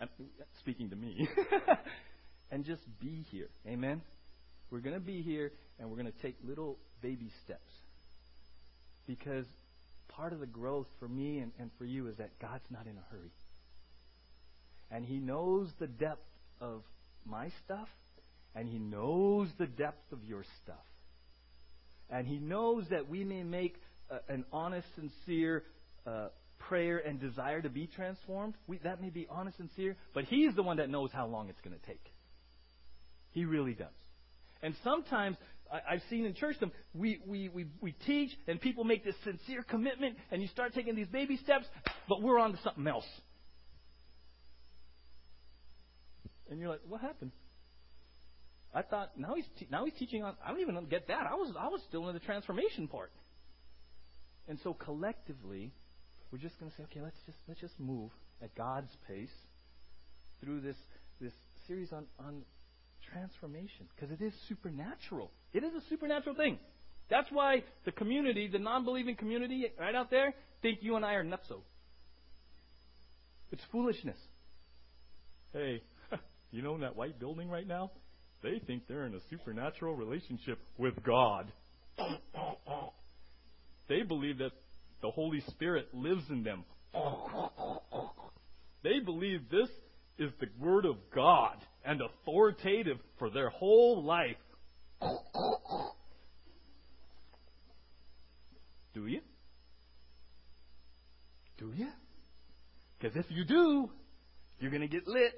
speaking 0.60 0.90
to 0.90 0.96
me, 0.96 1.28
and 2.50 2.64
just 2.64 2.82
be 3.00 3.24
here. 3.30 3.48
Amen. 3.66 4.00
We're 4.70 4.80
gonna 4.80 5.00
be 5.00 5.22
here, 5.22 5.52
and 5.78 5.90
we're 5.90 5.96
gonna 5.96 6.12
take 6.22 6.36
little 6.44 6.78
baby 7.02 7.30
steps. 7.44 7.72
Because 9.06 9.46
part 10.08 10.32
of 10.32 10.40
the 10.40 10.46
growth 10.46 10.86
for 10.98 11.08
me 11.08 11.38
and, 11.38 11.52
and 11.58 11.70
for 11.78 11.84
you 11.84 12.06
is 12.08 12.16
that 12.16 12.38
God's 12.40 12.64
not 12.70 12.86
in 12.86 12.96
a 12.96 13.04
hurry. 13.10 13.32
And 14.90 15.04
He 15.04 15.18
knows 15.18 15.68
the 15.78 15.86
depth 15.86 16.26
of 16.60 16.82
my 17.24 17.50
stuff, 17.64 17.88
and 18.54 18.68
He 18.68 18.78
knows 18.78 19.48
the 19.58 19.66
depth 19.66 20.12
of 20.12 20.24
your 20.24 20.44
stuff. 20.62 20.76
And 22.08 22.26
He 22.26 22.38
knows 22.38 22.84
that 22.90 23.08
we 23.08 23.24
may 23.24 23.42
make 23.42 23.76
a, 24.10 24.32
an 24.32 24.44
honest, 24.52 24.86
sincere 24.94 25.64
uh, 26.06 26.28
prayer 26.58 26.98
and 26.98 27.20
desire 27.20 27.62
to 27.62 27.68
be 27.68 27.86
transformed. 27.86 28.54
We, 28.66 28.78
that 28.78 29.00
may 29.00 29.10
be 29.10 29.26
honest, 29.30 29.56
sincere, 29.56 29.96
but 30.14 30.24
He's 30.24 30.54
the 30.54 30.62
one 30.62 30.78
that 30.78 30.90
knows 30.90 31.10
how 31.12 31.26
long 31.26 31.48
it's 31.48 31.60
going 31.60 31.78
to 31.78 31.86
take. 31.86 32.04
He 33.32 33.44
really 33.44 33.74
does. 33.74 33.88
And 34.62 34.74
sometimes 34.84 35.36
I, 35.72 35.92
have 35.92 36.02
seen 36.10 36.24
in 36.24 36.34
churchdom, 36.34 36.70
we, 36.94 37.20
we, 37.26 37.48
we, 37.48 37.66
we 37.80 37.92
teach 38.06 38.30
and 38.48 38.60
people 38.60 38.84
make 38.84 39.04
this 39.04 39.14
sincere 39.24 39.62
commitment 39.62 40.16
and 40.30 40.42
you 40.42 40.48
start 40.48 40.74
taking 40.74 40.96
these 40.96 41.06
baby 41.08 41.38
steps, 41.42 41.64
but 42.08 42.20
we're 42.22 42.38
on 42.38 42.52
to 42.52 42.58
something 42.62 42.86
else. 42.86 43.06
And 46.50 46.58
you're 46.58 46.68
like, 46.68 46.80
what 46.88 47.00
happened? 47.00 47.32
I 48.74 48.82
thought 48.82 49.18
now 49.18 49.34
he's 49.34 49.46
te- 49.58 49.68
now 49.70 49.84
he's 49.84 49.94
teaching 49.98 50.22
on. 50.22 50.34
I 50.44 50.50
don't 50.50 50.60
even 50.60 50.84
get 50.86 51.08
that. 51.08 51.26
I 51.26 51.34
was 51.34 51.52
I 51.58 51.68
was 51.68 51.80
still 51.88 52.08
in 52.08 52.14
the 52.14 52.20
transformation 52.20 52.86
part. 52.86 53.12
And 54.48 54.58
so 54.62 54.74
collectively, 54.74 55.72
we're 56.30 56.38
just 56.38 56.58
going 56.58 56.70
to 56.70 56.76
say, 56.76 56.84
okay, 56.84 57.00
let's 57.00 57.16
just 57.26 57.38
let's 57.48 57.60
just 57.60 57.78
move 57.80 58.10
at 58.42 58.54
God's 58.54 58.90
pace 59.08 59.32
through 60.42 60.60
this 60.60 60.76
this 61.20 61.32
series 61.66 61.92
on 61.92 62.06
on 62.18 62.42
transformation 63.12 63.88
because 63.94 64.12
it 64.12 64.22
is 64.22 64.32
supernatural. 64.48 65.30
It 65.52 65.64
is 65.64 65.72
a 65.74 65.88
supernatural 65.88 66.36
thing. 66.36 66.58
That's 67.08 67.28
why 67.32 67.64
the 67.84 67.92
community, 67.92 68.46
the 68.46 68.60
non-believing 68.60 69.16
community 69.16 69.66
right 69.78 69.94
out 69.94 70.10
there, 70.10 70.32
think 70.62 70.78
you 70.80 70.94
and 70.94 71.04
I 71.04 71.14
are 71.14 71.24
nutso. 71.24 71.62
It's 73.50 73.62
foolishness. 73.72 74.18
Hey, 75.52 75.82
you 76.50 76.62
know 76.62 76.74
in 76.74 76.80
that 76.80 76.96
white 76.96 77.18
building 77.18 77.48
right 77.48 77.66
now? 77.66 77.90
They 78.42 78.60
think 78.66 78.84
they're 78.88 79.06
in 79.06 79.14
a 79.14 79.20
supernatural 79.28 79.94
relationship 79.94 80.58
with 80.78 80.94
God. 81.02 81.52
they 83.88 84.02
believe 84.02 84.38
that 84.38 84.52
the 85.02 85.10
Holy 85.10 85.40
Spirit 85.48 85.88
lives 85.92 86.24
in 86.30 86.42
them. 86.42 86.64
They 88.82 89.00
believe 89.04 89.50
this 89.50 89.68
is 90.18 90.30
the 90.40 90.46
Word 90.58 90.86
of 90.86 90.96
God 91.14 91.56
and 91.84 92.00
authoritative 92.00 92.98
for 93.18 93.30
their 93.30 93.50
whole 93.50 94.02
life. 94.02 94.36
Do 98.94 99.06
you? 99.06 99.20
Do 101.58 101.72
you? 101.76 101.88
Because 102.98 103.16
if 103.16 103.26
you 103.30 103.44
do, 103.44 103.90
you're 104.58 104.70
going 104.70 104.82
to 104.82 104.88
get 104.88 105.06
lit. 105.06 105.32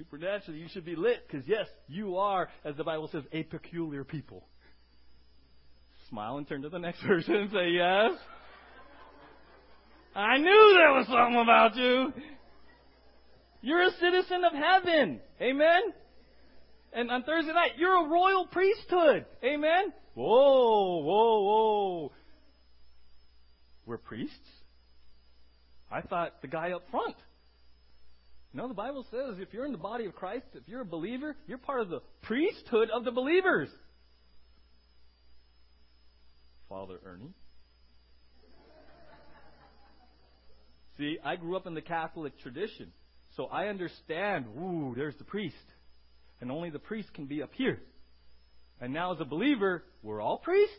Supernaturally, 0.00 0.58
you 0.58 0.68
should 0.72 0.86
be 0.86 0.96
lit 0.96 1.26
because, 1.26 1.46
yes, 1.46 1.66
you 1.86 2.16
are, 2.16 2.48
as 2.64 2.74
the 2.74 2.84
Bible 2.84 3.10
says, 3.12 3.22
a 3.32 3.42
peculiar 3.42 4.02
people. 4.02 4.46
Smile 6.08 6.38
and 6.38 6.48
turn 6.48 6.62
to 6.62 6.70
the 6.70 6.78
next 6.78 7.02
person 7.06 7.34
and 7.34 7.50
say, 7.50 7.68
Yes. 7.68 8.12
I 10.16 10.38
knew 10.38 10.74
there 10.78 10.92
was 10.94 11.06
something 11.06 11.38
about 11.38 11.76
you. 11.76 12.14
You're 13.60 13.82
a 13.82 13.90
citizen 14.00 14.42
of 14.42 14.54
heaven. 14.54 15.20
Amen? 15.38 15.82
And 16.94 17.10
on 17.10 17.22
Thursday 17.22 17.52
night, 17.52 17.72
you're 17.76 18.06
a 18.06 18.08
royal 18.08 18.46
priesthood. 18.46 19.26
Amen? 19.44 19.92
Whoa, 20.14 21.02
whoa, 21.02 21.42
whoa. 21.42 22.12
We're 23.84 23.98
priests? 23.98 24.34
I 25.92 26.00
thought 26.00 26.40
the 26.40 26.48
guy 26.48 26.72
up 26.72 26.84
front. 26.90 27.16
No, 28.52 28.66
the 28.66 28.74
Bible 28.74 29.06
says 29.10 29.36
if 29.38 29.52
you're 29.52 29.64
in 29.64 29.72
the 29.72 29.78
body 29.78 30.06
of 30.06 30.14
Christ, 30.14 30.46
if 30.54 30.64
you're 30.66 30.80
a 30.80 30.84
believer, 30.86 31.36
you're 31.46 31.58
part 31.58 31.80
of 31.80 31.88
the 31.88 32.00
priesthood 32.22 32.90
of 32.90 33.04
the 33.04 33.12
believers. 33.12 33.68
Father 36.68 36.98
Ernie. 37.04 37.34
See, 40.96 41.18
I 41.24 41.36
grew 41.36 41.56
up 41.56 41.66
in 41.66 41.74
the 41.74 41.80
Catholic 41.80 42.38
tradition. 42.40 42.92
So 43.36 43.46
I 43.46 43.68
understand, 43.68 44.46
ooh, 44.58 44.94
there's 44.96 45.16
the 45.16 45.24
priest. 45.24 45.56
And 46.40 46.50
only 46.50 46.70
the 46.70 46.78
priest 46.78 47.12
can 47.14 47.26
be 47.26 47.42
up 47.42 47.50
here. 47.54 47.80
And 48.80 48.92
now, 48.92 49.14
as 49.14 49.20
a 49.20 49.24
believer, 49.24 49.84
we're 50.02 50.20
all 50.20 50.38
priests. 50.38 50.74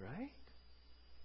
Right? 0.00 0.32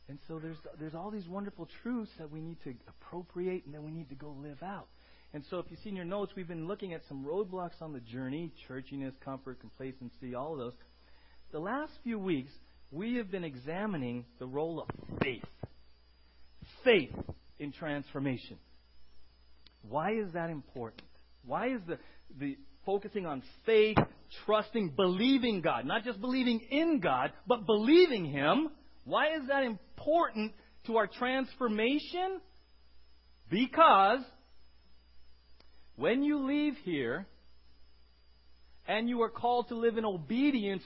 And 0.10 0.20
so 0.28 0.40
there's, 0.40 0.58
there's 0.80 0.96
all 0.96 1.12
these 1.12 1.28
wonderful 1.28 1.68
truths 1.84 2.12
that 2.18 2.32
we 2.32 2.40
need 2.40 2.58
to 2.64 2.74
appropriate 2.88 3.66
and 3.66 3.74
then 3.74 3.84
we 3.84 3.92
need 3.92 4.10
to 4.10 4.16
go 4.16 4.36
live 4.42 4.64
out. 4.64 4.88
And 5.34 5.44
so 5.50 5.60
if 5.60 5.66
you 5.70 5.78
see 5.84 5.90
in 5.90 5.96
your 5.96 6.06
notes, 6.06 6.32
we've 6.36 6.48
been 6.48 6.68
looking 6.68 6.94
at 6.94 7.02
some 7.10 7.26
roadblocks 7.26 7.82
on 7.82 7.92
the 7.92 8.00
journey 8.00 8.52
churchiness, 8.70 9.12
comfort, 9.24 9.60
complacency, 9.60 10.34
all 10.34 10.54
of 10.54 10.60
those. 10.60 10.74
The 11.52 11.60
last 11.60 11.92
few 12.04 12.18
weeks, 12.18 12.52
we 12.92 13.16
have 13.16 13.30
been 13.30 13.44
examining 13.44 14.26
the 14.40 14.46
role 14.46 14.82
of 14.82 15.20
faith 15.22 15.44
faith 16.84 17.12
in 17.60 17.72
transformation. 17.72 18.58
Why 19.88 20.14
is 20.14 20.34
that 20.34 20.50
important? 20.50 21.04
Why 21.46 21.68
is 21.68 21.82
the, 21.88 21.98
the 22.40 22.58
focusing 22.86 23.26
on 23.26 23.42
faith, 23.66 23.98
trusting, 24.46 24.94
believing 24.96 25.62
God, 25.62 25.86
not 25.86 26.04
just 26.04 26.20
believing 26.20 26.60
in 26.72 27.00
God, 27.00 27.32
but 27.46 27.66
believing 27.66 28.26
Him? 28.26 28.70
Why 29.08 29.28
is 29.38 29.48
that 29.48 29.64
important 29.64 30.52
to 30.86 30.98
our 30.98 31.08
transformation? 31.08 32.42
Because 33.50 34.20
when 35.96 36.24
you 36.24 36.46
leave 36.46 36.74
here 36.84 37.26
and 38.86 39.08
you 39.08 39.22
are 39.22 39.30
called 39.30 39.70
to 39.70 39.76
live 39.76 39.98
in 39.98 40.04
obedience 40.04 40.84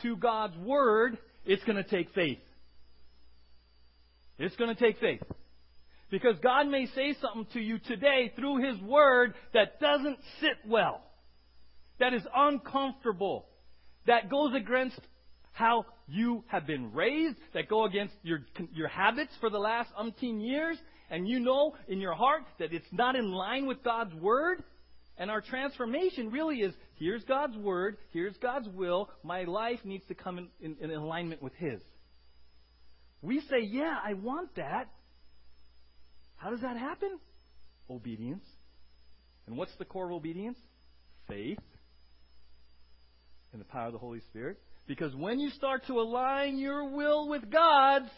to 0.00 0.16
God's 0.16 0.56
Word, 0.56 1.18
it's 1.44 1.62
going 1.64 1.76
to 1.76 1.84
take 1.84 2.10
faith. 2.14 2.38
It's 4.38 4.56
going 4.56 4.74
to 4.74 4.80
take 4.80 4.98
faith. 4.98 5.22
Because 6.10 6.36
God 6.42 6.68
may 6.68 6.86
say 6.94 7.16
something 7.20 7.46
to 7.52 7.60
you 7.60 7.78
today 7.80 8.32
through 8.34 8.66
His 8.66 8.80
Word 8.80 9.34
that 9.52 9.78
doesn't 9.78 10.18
sit 10.40 10.56
well, 10.66 11.02
that 12.00 12.14
is 12.14 12.22
uncomfortable, 12.34 13.44
that 14.06 14.30
goes 14.30 14.54
against 14.54 14.98
how 15.56 15.86
you 16.06 16.44
have 16.48 16.66
been 16.66 16.92
raised, 16.92 17.38
that 17.54 17.66
go 17.66 17.84
against 17.84 18.12
your, 18.22 18.40
your 18.74 18.88
habits 18.88 19.32
for 19.40 19.48
the 19.48 19.58
last 19.58 19.88
umpteen 19.98 20.46
years, 20.46 20.76
and 21.08 21.26
you 21.26 21.40
know 21.40 21.74
in 21.88 21.98
your 21.98 22.12
heart 22.12 22.42
that 22.58 22.74
it's 22.74 22.86
not 22.92 23.16
in 23.16 23.32
line 23.32 23.66
with 23.66 23.82
God's 23.82 24.12
Word. 24.16 24.62
And 25.16 25.30
our 25.30 25.40
transformation 25.40 26.30
really 26.30 26.58
is 26.58 26.74
here's 26.96 27.24
God's 27.24 27.56
Word, 27.56 27.96
here's 28.12 28.36
God's 28.36 28.68
will, 28.68 29.08
my 29.22 29.44
life 29.44 29.78
needs 29.82 30.04
to 30.08 30.14
come 30.14 30.36
in, 30.36 30.48
in, 30.60 30.90
in 30.90 30.90
alignment 30.90 31.42
with 31.42 31.54
His. 31.54 31.80
We 33.22 33.40
say, 33.48 33.62
yeah, 33.62 33.96
I 34.04 34.12
want 34.12 34.54
that. 34.56 34.90
How 36.36 36.50
does 36.50 36.60
that 36.60 36.76
happen? 36.76 37.18
Obedience. 37.88 38.44
And 39.46 39.56
what's 39.56 39.74
the 39.78 39.86
core 39.86 40.10
of 40.10 40.12
obedience? 40.12 40.58
Faith 41.28 41.60
in 43.54 43.58
the 43.58 43.64
power 43.64 43.86
of 43.86 43.94
the 43.94 43.98
Holy 43.98 44.20
Spirit. 44.28 44.58
Because 44.86 45.14
when 45.14 45.40
you 45.40 45.50
start 45.50 45.86
to 45.88 45.94
align 45.94 46.58
your 46.58 46.88
will 46.88 47.28
with 47.28 47.50
God's, 47.50 48.10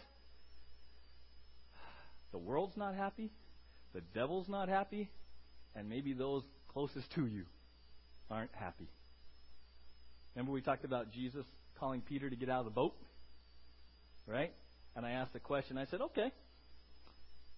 the 2.32 2.38
world's 2.38 2.76
not 2.76 2.94
happy, 2.94 3.30
the 3.94 4.02
devil's 4.14 4.48
not 4.48 4.68
happy, 4.68 5.10
and 5.74 5.88
maybe 5.88 6.12
those 6.12 6.42
closest 6.68 7.10
to 7.14 7.26
you 7.26 7.44
aren't 8.30 8.54
happy. 8.54 8.88
Remember 10.34 10.52
we 10.52 10.60
talked 10.60 10.84
about 10.84 11.10
Jesus 11.10 11.46
calling 11.80 12.02
Peter 12.02 12.28
to 12.28 12.36
get 12.36 12.50
out 12.50 12.60
of 12.60 12.64
the 12.66 12.70
boat? 12.70 12.94
Right? 14.26 14.52
And 14.94 15.06
I 15.06 15.12
asked 15.12 15.34
a 15.34 15.40
question. 15.40 15.78
I 15.78 15.86
said, 15.86 16.02
okay, 16.02 16.32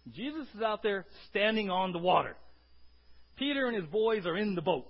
Jesus 0.09 0.47
is 0.55 0.62
out 0.62 0.83
there 0.83 1.05
standing 1.31 1.69
on 1.69 1.93
the 1.93 1.99
water. 1.99 2.37
Peter 3.37 3.67
and 3.67 3.76
his 3.76 3.87
boys 3.87 4.25
are 4.26 4.37
in 4.37 4.55
the 4.55 4.62
boat. 4.62 4.87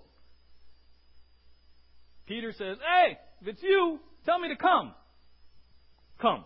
Peter 2.26 2.52
says, 2.52 2.76
Hey, 2.78 3.18
if 3.40 3.48
it's 3.48 3.62
you, 3.62 3.98
tell 4.24 4.38
me 4.38 4.48
to 4.48 4.56
come. 4.56 4.92
Come. 6.20 6.44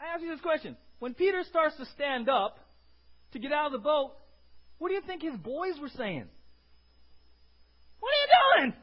I 0.00 0.14
ask 0.14 0.22
you 0.22 0.30
this 0.30 0.40
question. 0.40 0.76
When 0.98 1.14
Peter 1.14 1.42
starts 1.48 1.76
to 1.76 1.86
stand 1.94 2.28
up 2.28 2.58
to 3.32 3.38
get 3.38 3.52
out 3.52 3.66
of 3.66 3.72
the 3.72 3.78
boat, 3.78 4.12
what 4.78 4.88
do 4.88 4.94
you 4.94 5.02
think 5.06 5.22
his 5.22 5.36
boys 5.36 5.74
were 5.80 5.90
saying? 5.96 6.26
What 8.00 8.08
are 8.08 8.20
you 8.20 8.62
doing? 8.66 8.74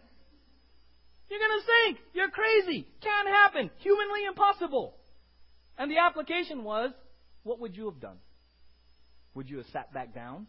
You're 1.30 1.40
going 1.40 1.60
to 1.60 1.66
sink. 1.66 1.98
You're 2.14 2.30
crazy. 2.30 2.88
Can't 3.02 3.28
happen. 3.28 3.70
Humanly 3.80 4.26
impossible. 4.28 4.96
And 5.78 5.92
the 5.92 5.98
application 5.98 6.64
was 6.64 6.92
what 7.44 7.60
would 7.60 7.76
you 7.76 7.86
have 7.86 8.00
done? 8.00 8.18
Would 9.34 9.50
you 9.50 9.58
have 9.58 9.68
sat 9.74 9.94
back 9.94 10.14
down? 10.14 10.48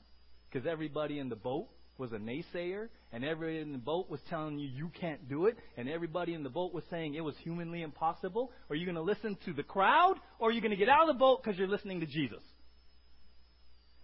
Because 0.51 0.67
everybody 0.67 1.19
in 1.19 1.29
the 1.29 1.37
boat 1.37 1.69
was 1.99 2.13
a 2.13 2.17
naysayer, 2.17 2.89
and 3.13 3.25
everybody 3.25 3.59
in 3.59 3.73
the 3.73 3.79
boat 3.79 4.09
was 4.09 4.21
telling 4.31 4.59
you 4.59 4.69
you 4.69 4.91
can't 5.01 5.29
do 5.29 5.47
it, 5.47 5.57
and 5.77 5.89
everybody 5.89 6.33
in 6.33 6.43
the 6.43 6.49
boat 6.49 6.73
was 6.73 6.85
saying 6.91 7.15
it 7.15 7.21
was 7.21 7.35
humanly 7.43 7.83
impossible. 7.83 8.53
Are 8.71 8.77
you 8.77 8.87
going 8.87 8.95
to 8.95 9.03
listen 9.03 9.37
to 9.45 9.53
the 9.53 9.65
crowd, 9.65 10.15
or 10.39 10.49
are 10.49 10.53
you 10.53 10.61
going 10.61 10.71
to 10.71 10.77
get 10.77 10.89
out 10.89 11.09
of 11.09 11.15
the 11.15 11.19
boat 11.19 11.43
because 11.43 11.59
you're 11.59 11.69
listening 11.69 12.01
to 12.01 12.07
Jesus? 12.07 12.43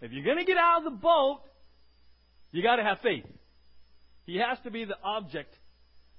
If 0.00 0.12
you're 0.12 0.24
going 0.24 0.38
to 0.38 0.44
get 0.44 0.58
out 0.58 0.78
of 0.78 0.84
the 0.84 0.98
boat, 0.98 1.40
you 2.50 2.62
got 2.62 2.76
to 2.76 2.82
have 2.82 2.98
faith. 3.02 3.24
He 4.26 4.36
has 4.36 4.58
to 4.64 4.70
be 4.70 4.84
the 4.84 4.96
object 5.02 5.54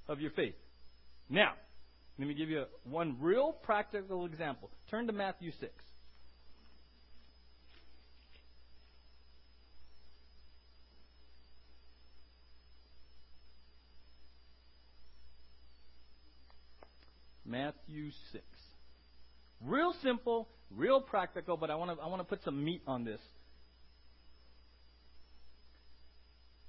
of 0.07 0.21
your 0.21 0.31
faith. 0.31 0.55
Now, 1.29 1.53
let 2.17 2.27
me 2.27 2.33
give 2.33 2.49
you 2.49 2.65
one 2.83 3.17
real 3.19 3.51
practical 3.51 4.25
example. 4.25 4.71
Turn 4.89 5.07
to 5.07 5.13
Matthew 5.13 5.51
6. 5.59 5.71
Matthew 17.45 18.11
6. 18.31 18.43
Real 19.61 19.93
simple, 20.03 20.47
real 20.71 21.01
practical, 21.01 21.57
but 21.57 21.69
I 21.69 21.75
want 21.75 21.97
to 21.97 22.03
I 22.03 22.07
want 22.07 22.21
to 22.21 22.25
put 22.25 22.43
some 22.43 22.63
meat 22.63 22.81
on 22.87 23.03
this. 23.03 23.19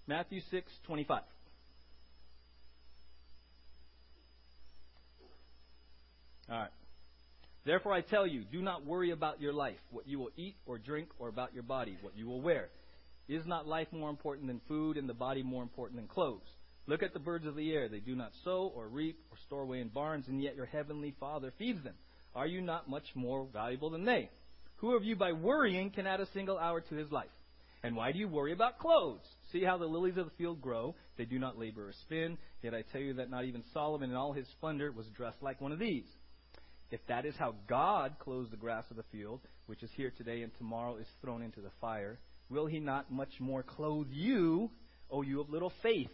Matthew 0.07 0.41
6:25. 0.53 1.23
All 6.49 6.59
right. 6.59 6.71
Therefore 7.65 7.93
I 7.93 8.03
tell 8.03 8.27
you, 8.27 8.45
do 8.45 8.63
not 8.63 8.87
worry 8.87 9.11
about 9.11 9.41
your 9.41 9.53
life, 9.53 9.81
what 9.91 10.07
you 10.07 10.21
will 10.21 10.31
eat 10.37 10.55
or 10.65 10.79
drink, 10.79 11.09
or 11.19 11.29
about 11.29 11.53
your 11.53 11.65
body, 11.65 11.97
what 12.03 12.17
you 12.17 12.27
will 12.27 12.41
wear. 12.41 12.69
Is 13.29 13.45
not 13.45 13.67
life 13.67 13.89
more 13.91 14.09
important 14.09 14.47
than 14.47 14.61
food, 14.69 14.97
and 14.97 15.09
the 15.09 15.15
body 15.15 15.43
more 15.43 15.65
important 15.65 15.99
than 15.99 16.07
clothes? 16.07 16.47
Look 16.87 17.03
at 17.03 17.13
the 17.13 17.19
birds 17.19 17.47
of 17.47 17.57
the 17.57 17.73
air. 17.73 17.89
They 17.89 17.99
do 17.99 18.15
not 18.15 18.33
sow 18.45 18.73
or 18.75 18.87
reap 18.87 19.19
or 19.31 19.37
store 19.47 19.63
away 19.63 19.81
in 19.81 19.89
barns, 19.89 20.29
and 20.29 20.41
yet 20.41 20.57
your 20.57 20.67
heavenly 20.67 21.15
Father 21.19 21.53
feeds 21.59 21.83
them. 21.83 21.95
Are 22.35 22.47
you 22.47 22.61
not 22.61 22.89
much 22.89 23.07
more 23.15 23.47
valuable 23.53 23.91
than 23.91 24.05
they? 24.05 24.31
Who 24.77 24.95
of 24.95 25.05
you 25.05 25.17
by 25.17 25.33
worrying 25.33 25.91
can 25.91 26.07
add 26.07 26.21
a 26.21 26.29
single 26.33 26.59
hour 26.59 26.81
to 26.81 26.95
his 26.95 27.11
life? 27.11 27.31
And 27.83 27.97
why 27.97 28.13
do 28.13 28.19
you 28.19 28.29
worry 28.29 28.53
about 28.53 28.79
clothes? 28.79 29.27
See 29.53 29.65
how 29.65 29.79
the 29.79 29.87
lilies 29.87 30.17
of 30.17 30.27
the 30.27 30.37
field 30.37 30.61
grow. 30.61 30.95
They 31.17 31.25
do 31.25 31.39
not 31.39 31.59
labor 31.59 31.89
or 31.89 31.93
spin. 32.03 32.39
Yet 32.63 32.75
I 32.75 32.83
tell 32.93 33.01
you 33.01 33.15
that 33.15 33.31
not 33.31 33.45
even 33.45 33.63
Solomon 33.73 34.11
in 34.11 34.17
all 34.17 34.33
his 34.33 34.47
splendor 34.49 34.93
was 34.93 35.07
dressed 35.17 35.43
like 35.43 35.61
one 35.61 35.73
of 35.73 35.79
these. 35.79 36.07
If 36.91 37.01
that 37.09 37.27
is 37.27 37.35
how 37.37 37.55
God 37.69 38.17
clothes 38.19 38.51
the 38.51 38.57
grass 38.57 38.85
of 38.91 38.97
the 38.97 39.05
field, 39.11 39.41
which 39.67 39.83
is 39.83 39.91
here 39.97 40.13
today 40.17 40.43
and 40.43 40.53
tomorrow 40.57 40.97
is 40.97 41.07
thrown 41.21 41.43
into 41.43 41.61
the 41.61 41.71
fire, 41.81 42.19
will 42.49 42.67
he 42.67 42.79
not 42.79 43.11
much 43.11 43.41
more 43.41 43.63
clothe 43.63 44.09
you, 44.11 44.71
O 45.11 45.23
you 45.23 45.41
of 45.41 45.51
little 45.51 45.73
faith? 45.83 46.11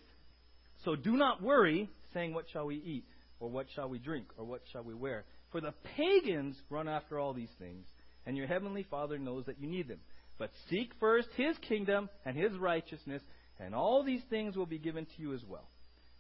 So 0.85 0.97
do 0.97 1.17
not 1.17 1.43
worry, 1.43 1.89
saying, 2.13 2.35
What 2.35 2.47
shall 2.53 2.67
we 2.67 2.77
eat? 2.77 3.05
Or 3.41 3.51
what 3.51 3.67
shall 3.75 3.89
we 3.89 3.99
drink? 3.99 4.27
Or 4.37 4.45
what 4.45 4.63
shall 4.73 4.85
we 4.85 4.95
wear? 4.95 5.25
For 5.51 5.61
the 5.61 5.75
pagans 5.97 6.57
run 6.71 6.89
after 6.89 7.19
all 7.19 7.35
these 7.35 7.53
things, 7.59 7.87
and 8.25 8.37
your 8.37 8.47
heavenly 8.47 8.87
Father 8.89 9.19
knows 9.19 9.47
that 9.47 9.61
you 9.61 9.69
need 9.69 9.89
them. 9.89 9.99
But 10.39 10.51
seek 10.71 10.93
first 10.99 11.29
his 11.37 11.57
kingdom 11.69 12.09
and 12.25 12.37
his 12.37 12.53
righteousness, 12.57 13.23
and 13.59 13.75
all 13.75 14.03
these 14.03 14.23
things 14.31 14.57
will 14.57 14.67
be 14.67 14.79
given 14.79 15.05
to 15.05 15.23
you 15.23 15.35
as 15.35 15.43
well. 15.49 15.69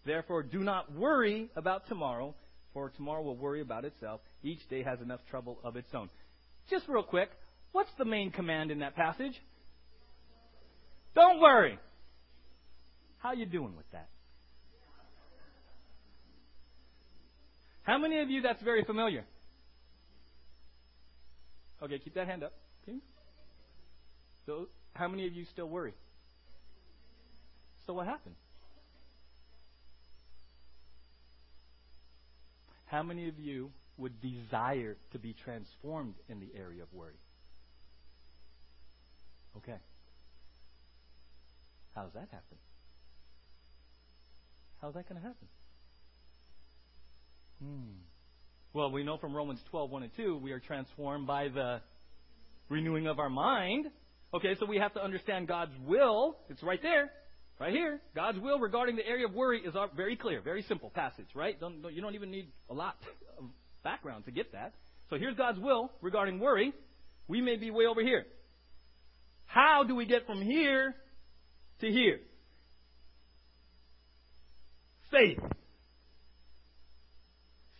Therefore, 0.04 0.42
do 0.42 0.58
not 0.58 0.92
worry 0.92 1.48
about 1.56 1.88
tomorrow, 1.88 2.34
for 2.74 2.90
tomorrow 2.90 3.22
will 3.22 3.36
worry 3.36 3.60
about 3.60 3.84
itself. 3.84 4.20
Each 4.42 4.60
day 4.68 4.82
has 4.82 5.00
enough 5.00 5.20
trouble 5.30 5.58
of 5.64 5.76
its 5.76 5.88
own. 5.94 6.10
Just 6.68 6.88
real 6.88 7.02
quick, 7.02 7.30
what's 7.72 7.90
the 7.98 8.04
main 8.04 8.30
command 8.30 8.70
in 8.70 8.80
that 8.80 8.96
passage? 8.96 9.34
Don't 11.14 11.40
worry. 11.40 11.78
How 13.18 13.32
you 13.32 13.46
doing 13.46 13.76
with 13.76 13.90
that? 13.92 14.08
How 17.82 17.98
many 17.98 18.20
of 18.20 18.30
you 18.30 18.42
that's 18.42 18.62
very 18.62 18.84
familiar? 18.84 19.24
Okay, 21.82 21.98
keep 21.98 22.14
that 22.14 22.28
hand 22.28 22.44
up. 22.44 22.52
Okay. 22.82 22.98
So, 24.46 24.68
how 24.94 25.08
many 25.08 25.26
of 25.26 25.32
you 25.32 25.44
still 25.52 25.68
worry? 25.68 25.94
So, 27.86 27.92
what 27.92 28.06
happened? 28.06 28.36
How 32.86 33.02
many 33.02 33.28
of 33.28 33.38
you 33.38 33.70
would 33.98 34.20
desire 34.20 34.96
to 35.12 35.18
be 35.18 35.34
transformed 35.44 36.14
in 36.28 36.40
the 36.40 36.48
area 36.56 36.82
of 36.82 36.92
worry? 36.92 37.18
Okay. 39.56 39.78
How's 41.94 42.12
that 42.12 42.28
happen? 42.30 42.58
How's 44.80 44.94
that 44.94 45.08
going 45.08 45.20
to 45.20 45.26
happen? 45.26 45.48
Hmm. 47.62 47.92
Well, 48.72 48.90
we 48.90 49.04
know 49.04 49.18
from 49.18 49.36
Romans 49.36 49.60
12, 49.70 49.90
1 49.90 50.02
and 50.02 50.12
2, 50.16 50.38
we 50.38 50.52
are 50.52 50.60
transformed 50.60 51.26
by 51.26 51.48
the 51.48 51.80
renewing 52.68 53.06
of 53.06 53.18
our 53.18 53.30
mind. 53.30 53.86
Okay, 54.34 54.56
so 54.58 54.66
we 54.66 54.78
have 54.78 54.94
to 54.94 55.02
understand 55.04 55.46
God's 55.46 55.72
will. 55.86 56.38
It's 56.48 56.62
right 56.62 56.80
there, 56.82 57.10
right 57.60 57.72
here. 57.72 58.00
God's 58.16 58.38
will 58.40 58.58
regarding 58.58 58.96
the 58.96 59.06
area 59.06 59.26
of 59.26 59.34
worry 59.34 59.60
is 59.60 59.74
very 59.94 60.16
clear, 60.16 60.40
very 60.40 60.62
simple 60.62 60.90
passage, 60.90 61.26
right? 61.34 61.60
Don't, 61.60 61.82
don't, 61.82 61.92
you 61.92 62.00
don't 62.00 62.14
even 62.14 62.30
need 62.30 62.48
a 62.70 62.74
lot 62.74 62.96
of 63.38 63.44
background 63.84 64.24
to 64.24 64.30
get 64.30 64.52
that. 64.52 64.72
So 65.10 65.16
here's 65.18 65.36
God's 65.36 65.60
will 65.60 65.92
regarding 66.00 66.40
worry. 66.40 66.72
We 67.28 67.40
may 67.42 67.56
be 67.56 67.70
way 67.70 67.84
over 67.86 68.02
here. 68.02 68.24
How 69.44 69.84
do 69.86 69.94
we 69.94 70.06
get 70.06 70.26
from 70.26 70.40
here 70.40 70.94
to 71.80 71.86
here? 71.86 72.20
Faith 75.10 75.38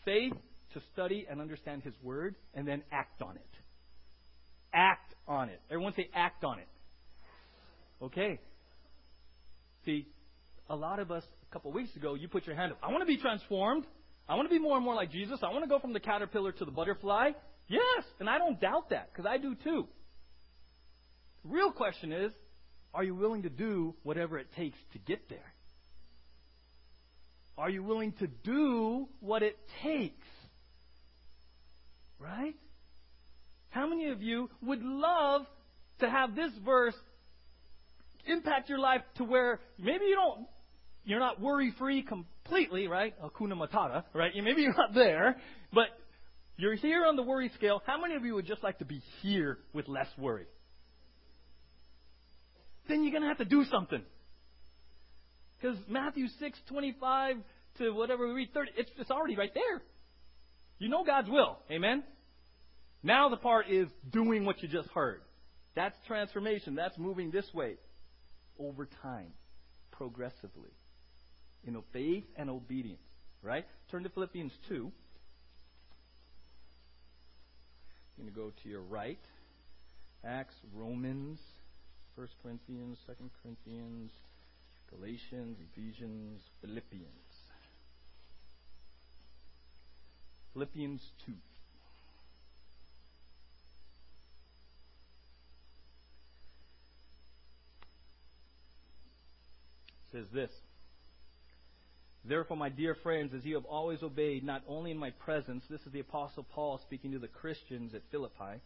faith 0.05 0.33
to 0.75 0.81
study 0.93 1.27
and 1.29 1.41
understand 1.41 1.83
His 1.83 1.95
Word 2.03 2.37
and 2.55 2.67
then 2.67 2.83
act 2.91 3.23
on 3.23 3.37
it. 3.37 3.43
act 4.73 5.15
on 5.29 5.49
it. 5.49 5.61
Everyone 5.71 5.93
say 5.95 6.09
act 6.15 6.45
on 6.45 6.59
it. 6.59 6.69
Okay. 8.03 8.39
See, 9.85 10.07
a 10.69 10.77
lot 10.77 10.99
of 10.99 11.11
us, 11.11 11.25
a 11.51 11.53
couple 11.53 11.71
of 11.71 11.75
weeks 11.75 11.95
ago, 11.97 12.15
you 12.15 12.29
put 12.29 12.47
your 12.47 12.57
hand 12.57 12.73
up. 12.73 12.79
I 12.83 12.91
want 12.91 13.03
to 13.03 13.07
be 13.07 13.17
transformed. 13.17 13.85
I 14.29 14.35
want 14.35 14.49
to 14.49 14.55
be 14.55 14.59
more 14.59 14.77
and 14.77 14.85
more 14.85 14.95
like 14.95 15.11
Jesus. 15.11 15.41
I 15.43 15.51
want 15.51 15.65
to 15.65 15.69
go 15.69 15.79
from 15.79 15.93
the 15.93 16.01
caterpillar 16.01 16.53
to 16.53 16.65
the 16.65 16.71
butterfly. 16.71 17.31
Yes, 17.69 18.05
and 18.21 18.29
I 18.29 18.39
don't 18.39 18.61
doubt 18.61 18.91
that 18.91 19.11
because 19.13 19.27
I 19.29 19.39
do 19.39 19.55
too. 19.55 19.87
The 21.45 21.51
real 21.51 21.73
question 21.73 22.13
is, 22.13 22.33
are 22.95 23.05
you 23.05 23.15
willing 23.15 23.43
to 23.43 23.51
do 23.51 23.95
whatever 24.03 24.39
it 24.39 24.47
takes 24.57 24.79
to 24.93 24.99
get 24.99 25.29
there? 25.29 25.53
Are 27.59 27.71
you 27.71 27.83
willing 27.83 28.13
to 28.21 28.27
do 28.27 29.09
what 29.21 29.43
it 29.43 29.59
takes? 29.83 30.27
Right? 32.19 32.55
How 33.71 33.89
many 33.89 34.09
of 34.09 34.23
you 34.23 34.51
would 34.63 34.83
love 34.83 35.43
to 36.01 36.09
have 36.09 36.35
this 36.35 36.51
verse 36.65 36.95
impact 38.27 38.69
your 38.69 38.79
life 38.79 39.03
to 39.17 39.25
where 39.25 39.61
maybe 39.79 40.07
you 40.07 40.15
don't, 40.15 40.47
you're 41.05 41.21
not 41.21 41.41
worry 41.41 41.75
free 41.79 42.03
completely, 42.03 42.87
right? 42.87 43.15
Hakuna 43.21 43.55
Matata, 43.55 44.05
right? 44.15 44.33
Maybe 44.35 44.63
you're 44.63 44.77
not 44.77 44.95
there, 44.95 45.37
but 45.73 45.89
you're 46.57 46.75
here 46.75 47.05
on 47.07 47.17
the 47.17 47.23
worry 47.23 47.51
scale. 47.57 47.83
How 47.87 48.01
many 48.01 48.15
of 48.15 48.25
you 48.25 48.35
would 48.35 48.47
just 48.47 48.63
like 48.63 48.79
to 48.79 48.85
be 48.85 49.03
here 49.21 49.59
with 49.73 49.89
less 49.89 50.09
worry? 50.19 50.47
Then 52.89 53.03
you're 53.03 53.13
going 53.13 53.23
to 53.23 53.29
have 53.29 53.39
to 53.39 53.45
do 53.45 53.65
something. 53.71 54.03
Because 55.63 55.79
Matthew 55.89 56.27
6, 56.41 56.59
25 56.69 57.37
to 57.79 57.91
whatever 57.93 58.27
we 58.27 58.35
read, 58.35 58.53
30, 58.53 58.73
it's, 58.77 58.91
it's 58.99 59.11
already 59.11 59.37
right 59.37 59.53
there. 59.55 59.83
You 60.79 60.89
know 60.89 61.05
God's 61.05 61.31
will. 61.31 61.59
Amen? 61.71 62.03
Now 63.03 63.29
the 63.29 63.37
part 63.37 63.71
is 63.71 63.87
doing 64.11 64.45
what 64.45 64.61
you 64.63 64.69
just 64.69 64.89
heard. 64.89 65.21
That's 65.77 65.97
transformation. 66.07 66.75
That's 66.75 66.99
moving 66.99 67.31
this 67.31 67.47
way 67.55 67.77
over 68.59 68.89
time, 69.03 69.33
progressively. 69.93 70.71
Know, 71.65 71.85
faith 71.93 72.25
and 72.37 72.51
obedience. 72.51 72.99
Right? 73.41 73.65
Turn 73.91 74.03
to 74.03 74.09
Philippians 74.09 74.53
2. 74.69 74.75
You're 74.75 74.93
going 78.19 78.29
to 78.29 78.35
go 78.35 78.53
to 78.63 78.69
your 78.69 78.83
right. 78.83 79.21
Acts, 80.25 80.55
Romans, 80.75 81.39
1 82.17 82.29
Corinthians, 82.43 82.99
2 83.07 83.15
Corinthians, 83.43 84.11
Galatians, 84.97 85.59
Ephesians, 85.73 86.41
Philippians. 86.61 87.07
Philippians 90.53 91.01
2. 91.27 91.33
says 100.13 100.27
this 100.33 100.51
Therefore, 102.25 102.57
my 102.57 102.69
dear 102.69 102.95
friends, 103.03 103.33
as 103.35 103.45
you 103.45 103.57
have 103.57 103.65
always 103.65 104.03
obeyed, 104.03 104.45
not 104.45 104.63
only 104.69 104.93
in 104.93 104.99
my 104.99 105.11
presence, 105.11 105.65
this 105.69 105.81
is 105.81 105.93
the 105.93 106.01
Apostle 106.01 106.45
Paul 106.55 106.79
speaking 106.87 107.13
to 107.13 107.19
the 107.19 107.29
Christians 107.29 107.95
at 107.95 108.03
Philippi. 108.13 108.61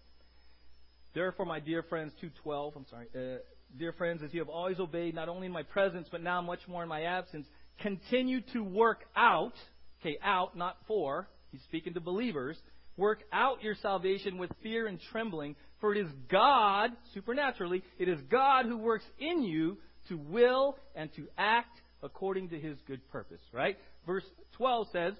Therefore, 1.14 1.46
my 1.46 1.60
dear 1.60 1.82
friends, 1.82 2.12
212, 2.20 2.76
I'm 2.76 2.86
sorry, 2.90 3.06
uh, 3.14 3.38
dear 3.78 3.92
friends, 3.92 4.22
as 4.22 4.32
you 4.32 4.40
have 4.40 4.48
always 4.48 4.80
obeyed, 4.80 5.14
not 5.14 5.28
only 5.28 5.46
in 5.46 5.52
my 5.52 5.62
presence, 5.62 6.08
but 6.10 6.22
now 6.22 6.40
much 6.40 6.60
more 6.68 6.82
in 6.82 6.88
my 6.88 7.02
absence, 7.02 7.46
continue 7.80 8.40
to 8.52 8.62
work 8.62 9.04
out, 9.16 9.54
okay, 10.00 10.18
out, 10.22 10.56
not 10.56 10.76
for, 10.86 11.28
he's 11.52 11.62
speaking 11.62 11.94
to 11.94 12.00
believers, 12.00 12.56
work 12.96 13.20
out 13.32 13.62
your 13.62 13.74
salvation 13.82 14.38
with 14.38 14.50
fear 14.62 14.86
and 14.86 14.98
trembling, 15.12 15.56
for 15.80 15.94
it 15.94 15.98
is 15.98 16.10
God, 16.30 16.90
supernaturally, 17.12 17.82
it 17.98 18.08
is 18.08 18.18
God 18.30 18.66
who 18.66 18.78
works 18.78 19.04
in 19.18 19.42
you 19.42 19.78
to 20.08 20.16
will 20.16 20.78
and 20.94 21.12
to 21.16 21.26
act 21.36 21.80
according 22.02 22.50
to 22.50 22.58
his 22.58 22.78
good 22.86 23.06
purpose, 23.10 23.40
right? 23.52 23.76
Verse 24.06 24.24
12 24.56 24.88
says, 24.92 25.14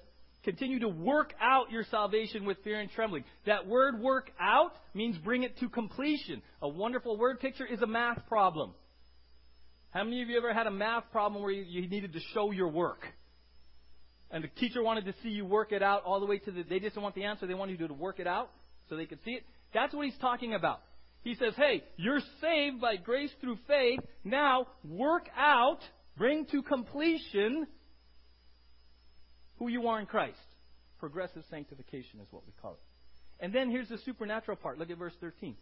continue 0.47 0.79
to 0.79 0.87
work 0.87 1.33
out 1.41 1.71
your 1.71 1.83
salvation 1.91 2.45
with 2.45 2.57
fear 2.63 2.79
and 2.79 2.89
trembling. 2.91 3.25
That 3.45 3.67
word 3.67 3.99
work 3.99 4.31
out 4.39 4.71
means 4.93 5.17
bring 5.17 5.43
it 5.43 5.59
to 5.59 5.67
completion. 5.67 6.41
A 6.61 6.69
wonderful 6.69 7.17
word 7.17 7.41
picture 7.41 7.65
is 7.65 7.81
a 7.81 7.85
math 7.85 8.25
problem. 8.29 8.73
How 9.89 10.05
many 10.05 10.21
of 10.21 10.29
you 10.29 10.37
ever 10.37 10.53
had 10.53 10.65
a 10.65 10.71
math 10.71 11.11
problem 11.11 11.43
where 11.43 11.51
you, 11.51 11.89
needed 11.89 12.13
to 12.13 12.21
show 12.33 12.51
your 12.51 12.69
work? 12.69 13.05
And 14.31 14.41
the 14.41 14.47
teacher 14.47 14.81
wanted 14.81 15.03
to 15.07 15.13
see 15.21 15.29
you 15.29 15.43
work 15.43 15.73
it 15.73 15.83
out 15.83 16.03
all 16.05 16.21
the 16.21 16.25
way 16.25 16.37
to 16.37 16.51
the, 16.51 16.63
they 16.63 16.79
didn't 16.79 17.01
want 17.01 17.15
the 17.15 17.25
answer, 17.25 17.45
they 17.45 17.53
wanted 17.53 17.77
you 17.77 17.89
to 17.89 17.93
work 17.93 18.21
it 18.21 18.27
out 18.27 18.49
so 18.87 18.95
they 18.95 19.05
could 19.05 19.19
see 19.25 19.31
it. 19.31 19.43
That's 19.73 19.93
what 19.93 20.05
he's 20.05 20.17
talking 20.21 20.53
about. 20.53 20.79
He 21.23 21.35
says, 21.35 21.55
hey, 21.57 21.83
you're 21.97 22.21
saved 22.39 22.79
by 22.79 22.95
grace 22.95 23.31
through 23.41 23.57
faith. 23.67 23.99
Now 24.23 24.67
work 24.85 25.27
out, 25.35 25.79
bring 26.15 26.45
to 26.51 26.61
completion 26.61 27.67
who 29.59 29.67
you 29.67 29.87
are 29.87 29.99
in 29.99 30.05
Christ. 30.05 30.37
Progressive 30.99 31.43
sanctification 31.49 32.19
is 32.21 32.27
what 32.31 32.43
we 32.45 32.53
call 32.61 32.73
it. 32.73 32.79
And 33.39 33.53
then 33.53 33.69
here's 33.69 33.89
the 33.89 33.99
supernatural 33.99 34.57
part. 34.57 34.79
Look 34.79 34.89
at 34.89 34.97
verse 34.97 35.13
13. 35.21 35.55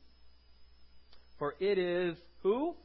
For 1.38 1.56
it 1.60 1.78
is 1.78 2.16
who? 2.42 2.76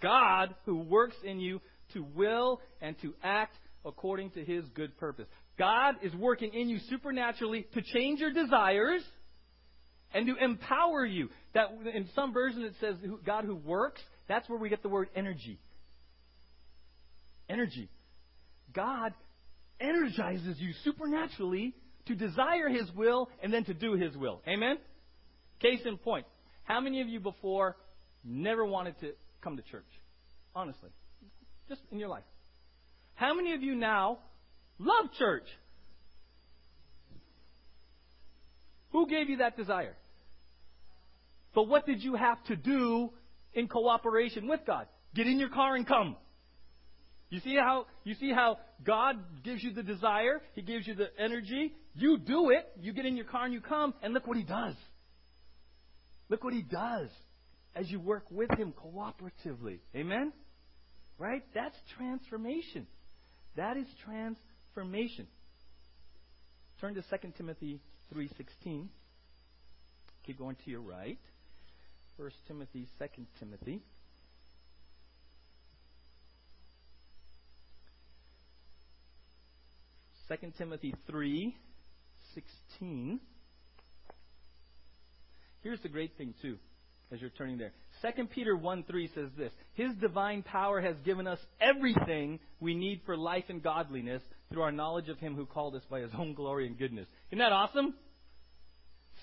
God 0.00 0.54
who 0.66 0.76
works 0.76 1.16
in 1.24 1.40
you 1.40 1.60
to 1.94 2.04
will 2.14 2.60
and 2.80 2.96
to 3.02 3.14
act 3.22 3.56
according 3.84 4.30
to 4.30 4.44
his 4.44 4.64
good 4.74 4.96
purpose. 4.98 5.26
God 5.58 5.96
is 6.02 6.14
working 6.14 6.54
in 6.54 6.68
you 6.68 6.78
supernaturally 6.88 7.66
to 7.74 7.82
change 7.82 8.20
your 8.20 8.32
desires 8.32 9.02
and 10.14 10.26
to 10.26 10.36
empower 10.42 11.04
you. 11.04 11.28
That 11.54 11.68
in 11.92 12.08
some 12.14 12.32
versions 12.32 12.64
it 12.64 12.74
says 12.80 12.96
God 13.26 13.44
who 13.44 13.56
works. 13.56 14.00
That's 14.28 14.48
where 14.48 14.58
we 14.58 14.68
get 14.68 14.82
the 14.82 14.88
word 14.88 15.08
energy. 15.14 15.58
Energy. 17.48 17.88
God 18.72 19.12
energizes 19.80 20.58
you 20.58 20.72
supernaturally 20.84 21.74
to 22.06 22.14
desire 22.14 22.68
His 22.68 22.90
will 22.92 23.28
and 23.42 23.52
then 23.52 23.64
to 23.64 23.74
do 23.74 23.94
His 23.94 24.16
will. 24.16 24.42
Amen? 24.46 24.78
Case 25.60 25.80
in 25.84 25.96
point. 25.98 26.26
How 26.64 26.80
many 26.80 27.00
of 27.00 27.08
you 27.08 27.20
before 27.20 27.76
never 28.24 28.64
wanted 28.64 28.98
to 29.00 29.12
come 29.42 29.56
to 29.56 29.62
church? 29.62 29.86
Honestly. 30.54 30.90
Just 31.68 31.80
in 31.90 31.98
your 31.98 32.08
life. 32.08 32.24
How 33.14 33.34
many 33.34 33.54
of 33.54 33.62
you 33.62 33.74
now 33.74 34.18
love 34.78 35.06
church? 35.18 35.44
Who 38.92 39.06
gave 39.06 39.28
you 39.28 39.38
that 39.38 39.56
desire? 39.56 39.94
But 41.54 41.68
what 41.68 41.86
did 41.86 42.02
you 42.02 42.14
have 42.14 42.42
to 42.44 42.56
do 42.56 43.10
in 43.54 43.68
cooperation 43.68 44.48
with 44.48 44.60
God? 44.66 44.86
Get 45.14 45.26
in 45.26 45.38
your 45.38 45.48
car 45.48 45.74
and 45.76 45.86
come. 45.86 46.16
You 47.30 47.40
see 47.40 47.54
how 47.54 47.86
you 48.04 48.14
see 48.14 48.32
how 48.32 48.58
God 48.84 49.16
gives 49.44 49.62
you 49.62 49.72
the 49.72 49.84
desire, 49.84 50.42
He 50.54 50.62
gives 50.62 50.86
you 50.86 50.94
the 50.94 51.08
energy. 51.18 51.72
You 51.94 52.18
do 52.18 52.50
it. 52.50 52.66
You 52.80 52.92
get 52.92 53.06
in 53.06 53.16
your 53.16 53.24
car 53.24 53.44
and 53.44 53.54
you 53.54 53.60
come, 53.60 53.94
and 54.02 54.12
look 54.12 54.26
what 54.26 54.36
He 54.36 54.42
does. 54.42 54.74
Look 56.28 56.44
what 56.44 56.52
He 56.52 56.62
does 56.62 57.08
as 57.74 57.88
you 57.88 58.00
work 58.00 58.24
with 58.30 58.50
Him 58.58 58.72
cooperatively. 58.72 59.78
Amen. 59.94 60.32
Right? 61.18 61.42
That's 61.54 61.76
transformation. 61.96 62.86
That 63.56 63.76
is 63.76 63.86
transformation. 64.04 65.26
Turn 66.80 66.94
to 66.94 67.02
2 67.02 67.32
Timothy 67.36 67.80
3:16. 68.12 68.88
Keep 70.26 70.38
going 70.38 70.56
to 70.64 70.70
your 70.70 70.80
right. 70.80 71.18
1 72.16 72.30
Timothy, 72.46 72.88
2 72.98 73.26
Timothy. 73.38 73.82
Second 80.30 80.52
Timothy 80.56 80.94
three 81.08 81.56
sixteen. 82.36 83.18
Here's 85.62 85.80
the 85.80 85.88
great 85.88 86.16
thing 86.16 86.34
too, 86.40 86.56
as 87.10 87.20
you're 87.20 87.30
turning 87.30 87.58
there. 87.58 87.72
Second 88.00 88.30
Peter 88.30 88.56
1 88.56 88.84
3 88.84 89.10
says 89.12 89.28
this 89.36 89.50
His 89.74 89.92
divine 90.00 90.44
power 90.44 90.80
has 90.80 90.94
given 91.04 91.26
us 91.26 91.40
everything 91.60 92.38
we 92.60 92.76
need 92.76 93.00
for 93.04 93.16
life 93.16 93.42
and 93.48 93.60
godliness 93.60 94.22
through 94.52 94.62
our 94.62 94.70
knowledge 94.70 95.08
of 95.08 95.18
Him 95.18 95.34
who 95.34 95.46
called 95.46 95.74
us 95.74 95.82
by 95.90 95.98
His 95.98 96.12
own 96.16 96.34
glory 96.34 96.68
and 96.68 96.78
goodness. 96.78 97.08
Isn't 97.32 97.40
that 97.40 97.52
awesome? 97.52 97.94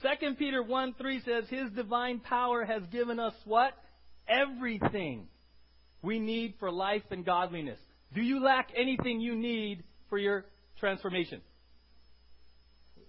2 0.01 0.35
Peter 0.35 0.61
1 0.61 0.93
3 0.95 1.21
says, 1.21 1.45
His 1.47 1.71
divine 1.71 2.19
power 2.19 2.65
has 2.65 2.83
given 2.91 3.17
us 3.17 3.33
what? 3.45 3.71
Everything 4.27 5.29
we 6.01 6.19
need 6.19 6.55
for 6.59 6.69
life 6.69 7.03
and 7.11 7.25
godliness. 7.25 7.79
Do 8.13 8.21
you 8.21 8.43
lack 8.43 8.71
anything 8.75 9.21
you 9.21 9.37
need 9.37 9.85
for 10.09 10.17
your 10.17 10.43
transformation? 10.79 11.41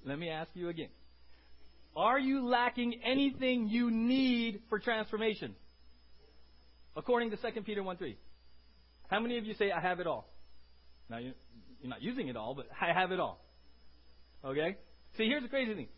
Let 0.05 0.19
me 0.19 0.31
ask 0.31 0.51
you 0.55 0.69
again. 0.69 0.89
Are 1.97 2.19
you 2.19 2.47
lacking 2.47 3.01
anything 3.05 3.69
you 3.69 3.91
need 3.91 4.61
for 4.69 4.79
transformation? 4.79 5.55
According 6.97 7.31
to 7.31 7.37
2 7.37 7.63
Peter 7.63 7.83
1 7.83 7.97
3. 7.97 8.17
How 9.09 9.21
many 9.21 9.39
of 9.39 9.45
you 9.45 9.55
say, 9.55 9.71
I 9.71 9.81
have 9.81 10.01
it 10.01 10.07
all? 10.07 10.29
Now, 11.09 11.19
you're 11.19 11.35
not 11.85 12.03
using 12.03 12.29
it 12.29 12.37
all, 12.37 12.55
but 12.55 12.67
I 12.81 12.93
have 12.93 13.11
it 13.13 13.21
all. 13.21 13.41
Okay? 14.45 14.77
See, 15.17 15.27
here's 15.27 15.43
the 15.43 15.49
crazy 15.49 15.75
thing 15.75 15.89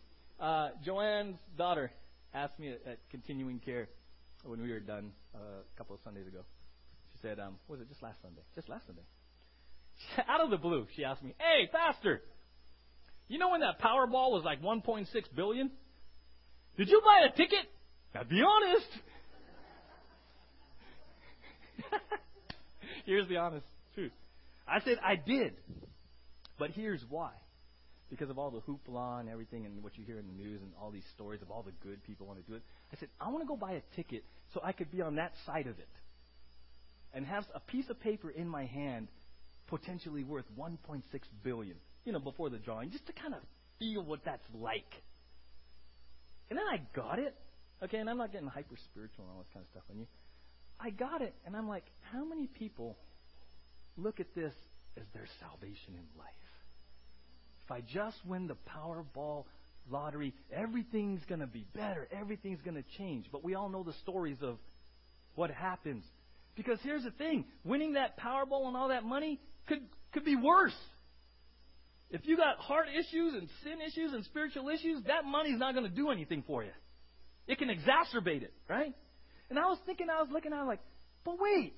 uh, 0.41 0.71
Joanne's 0.85 1.37
daughter, 1.59 1.91
asked 2.33 2.59
me 2.59 2.71
at, 2.71 2.81
at 2.87 2.99
continuing 3.11 3.59
care 3.59 3.89
when 4.45 4.63
we 4.63 4.71
were 4.71 4.81
done 4.81 5.13
uh, 5.35 5.39
a 5.39 5.79
couple 5.79 5.95
of 5.95 6.01
Sundays 6.03 6.27
ago. 6.27 6.41
She 7.13 7.19
said, 7.21 7.39
um, 7.39 7.57
was 7.69 7.81
it 7.81 7.89
just 7.89 8.03
last 8.03 8.23
Sunday? 8.23 8.43
Just 8.55 8.69
last 8.69 8.87
Sunday. 8.87 9.03
Out 10.29 10.41
of 10.41 10.51
the 10.51 10.57
blue, 10.57 10.87
she 10.97 11.05
asked 11.05 11.23
me, 11.23 11.35
"Hey, 11.39 11.69
pastor, 11.73 12.23
you 13.29 13.39
know 13.39 13.51
when 13.51 13.61
that 13.61 13.81
Powerball 13.81 14.31
was 14.33 14.43
like 14.45 14.63
1.6 14.63 15.07
billion? 15.35 15.71
Did 16.77 16.89
you 16.89 17.01
buy 17.05 17.27
a 17.27 17.37
ticket? 17.37 17.67
Now 18.15 18.25
be 18.25 18.43
honest." 18.43 18.89
Here's 23.07 23.29
the 23.29 23.39
honest 23.39 23.67
truth. 23.95 24.13
I 24.69 24.81
said 24.81 24.99
I 25.05 25.17
did. 25.17 25.55
But 26.61 26.71
here's 26.73 27.03
why. 27.09 27.31
Because 28.11 28.29
of 28.29 28.39
all 28.39 28.51
the 28.51 28.61
hoopla 28.61 29.21
and 29.21 29.29
everything 29.29 29.65
and 29.65 29.83
what 29.83 29.97
you 29.97 30.05
hear 30.05 30.19
in 30.19 30.27
the 30.27 30.35
news 30.35 30.61
and 30.61 30.71
all 30.81 30.91
these 30.91 31.07
stories 31.15 31.41
of 31.43 31.51
all 31.51 31.63
the 31.63 31.73
good 31.83 32.05
people 32.05 32.27
want 32.27 32.45
to 32.45 32.51
do 32.51 32.57
it. 32.57 32.63
I 32.93 32.97
said, 32.99 33.09
I 33.21 33.31
want 33.31 33.43
to 33.43 33.49
go 33.49 33.57
buy 33.57 33.73
a 33.73 33.83
ticket 33.97 34.25
so 34.53 34.61
I 34.63 34.73
could 34.73 34.93
be 34.93 35.01
on 35.01 35.17
that 35.17 35.33
side 35.47 35.67
of 35.67 35.79
it. 35.79 35.89
And 37.15 37.25
have 37.25 37.45
a 37.55 37.61
piece 37.61 37.89
of 37.89 37.99
paper 38.01 38.31
in 38.31 38.47
my 38.47 38.67
hand 38.67 39.09
potentially 39.71 40.25
worth 40.25 40.45
1.6 40.59 41.03
billion, 41.43 41.77
you 42.05 42.13
know, 42.13 42.19
before 42.19 42.51
the 42.51 42.59
drawing, 42.59 42.91
just 42.91 43.07
to 43.07 43.13
kind 43.13 43.35
of 43.35 43.41
feel 43.79 44.03
what 44.03 44.21
that's 44.25 44.45
like. 44.55 44.93
And 46.51 46.59
then 46.59 46.67
I 46.67 46.81
got 46.95 47.19
it. 47.19 47.35
Okay, 47.83 47.99
and 47.99 48.11
I'm 48.11 48.19
not 48.19 48.33
getting 48.33 48.49
hyper 48.49 48.77
spiritual 48.91 49.25
and 49.25 49.33
all 49.33 49.39
this 49.39 49.49
kind 49.55 49.65
of 49.65 49.71
stuff 49.71 49.85
on 49.91 49.99
you. 49.99 50.07
I 50.79 50.91
got 50.91 51.23
it, 51.23 51.35
and 51.47 51.57
I'm 51.57 51.69
like, 51.69 51.85
how 52.13 52.25
many 52.25 52.47
people 52.47 52.97
look 53.97 54.21
at 54.21 54.35
this 54.35 54.53
as 54.97 55.05
their 55.15 55.27
salvation 55.41 55.95
in 55.95 56.19
life? 56.19 56.29
If 57.65 57.71
I 57.71 57.81
just 57.81 58.17
win 58.27 58.49
the 58.49 58.57
Powerball 58.77 59.45
lottery, 59.91 60.35
everything's 60.53 61.21
going 61.29 61.41
to 61.41 61.47
be 61.47 61.65
better. 61.75 62.09
Everything's 62.11 62.61
going 62.63 62.77
to 62.77 62.85
change. 62.99 63.27
But 63.31 63.45
we 63.45 63.55
all 63.55 63.69
know 63.69 63.83
the 63.83 63.95
stories 64.03 64.39
of 64.43 64.59
what 65.37 65.51
happens. 65.51 66.05
Because 66.57 66.79
here's 66.83 67.05
the 67.05 67.13
thing 67.13 67.45
winning 67.65 67.93
that 67.93 68.19
Powerball 68.19 68.67
and 68.67 68.77
all 68.77 68.89
that 68.89 69.05
money 69.05 69.39
could, 69.71 69.81
could 70.13 70.25
be 70.25 70.37
worse. 70.37 70.75
If 72.11 72.23
you 72.25 72.37
got 72.37 72.59
heart 72.59 72.87
issues 72.89 73.35
and 73.35 73.49
sin 73.63 73.79
issues 73.81 74.13
and 74.13 74.25
spiritual 74.25 74.69
issues, 74.69 75.05
that 75.07 75.25
money's 75.25 75.59
not 75.59 75.75
going 75.75 75.89
to 75.89 75.95
do 75.95 76.11
anything 76.11 76.43
for 76.47 76.65
you. 76.65 76.73
It 77.47 77.59
can 77.59 77.69
exacerbate 77.69 78.43
it, 78.43 78.53
right? 78.69 78.93
And 79.49 79.59
I 79.59 79.67
was 79.67 79.79
thinking, 79.87 80.09
I 80.11 80.21
was 80.21 80.29
looking, 80.33 80.53
I 80.53 80.63
was 80.63 80.69
like, 80.69 80.81
but 81.25 81.37
wait. 81.39 81.75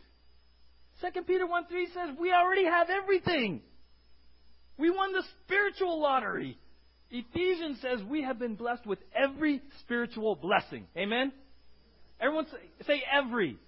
Second 1.01 1.27
Peter 1.27 1.47
1 1.47 1.67
3 1.67 1.87
says 1.89 2.17
we 2.19 2.33
already 2.33 2.65
have 2.65 2.89
everything. 2.89 3.61
We 4.79 4.91
won 4.91 5.13
the 5.13 5.23
spiritual 5.45 6.01
lottery. 6.01 6.59
Ephesians 7.11 7.79
says 7.83 8.01
we 8.09 8.23
have 8.23 8.39
been 8.39 8.55
blessed 8.55 8.87
with 8.87 8.99
every 9.15 9.61
spiritual 9.81 10.35
blessing. 10.35 10.87
Amen? 10.97 11.33
Everyone 12.21 12.47
say, 12.47 12.87
say 12.87 13.03
every. 13.13 13.59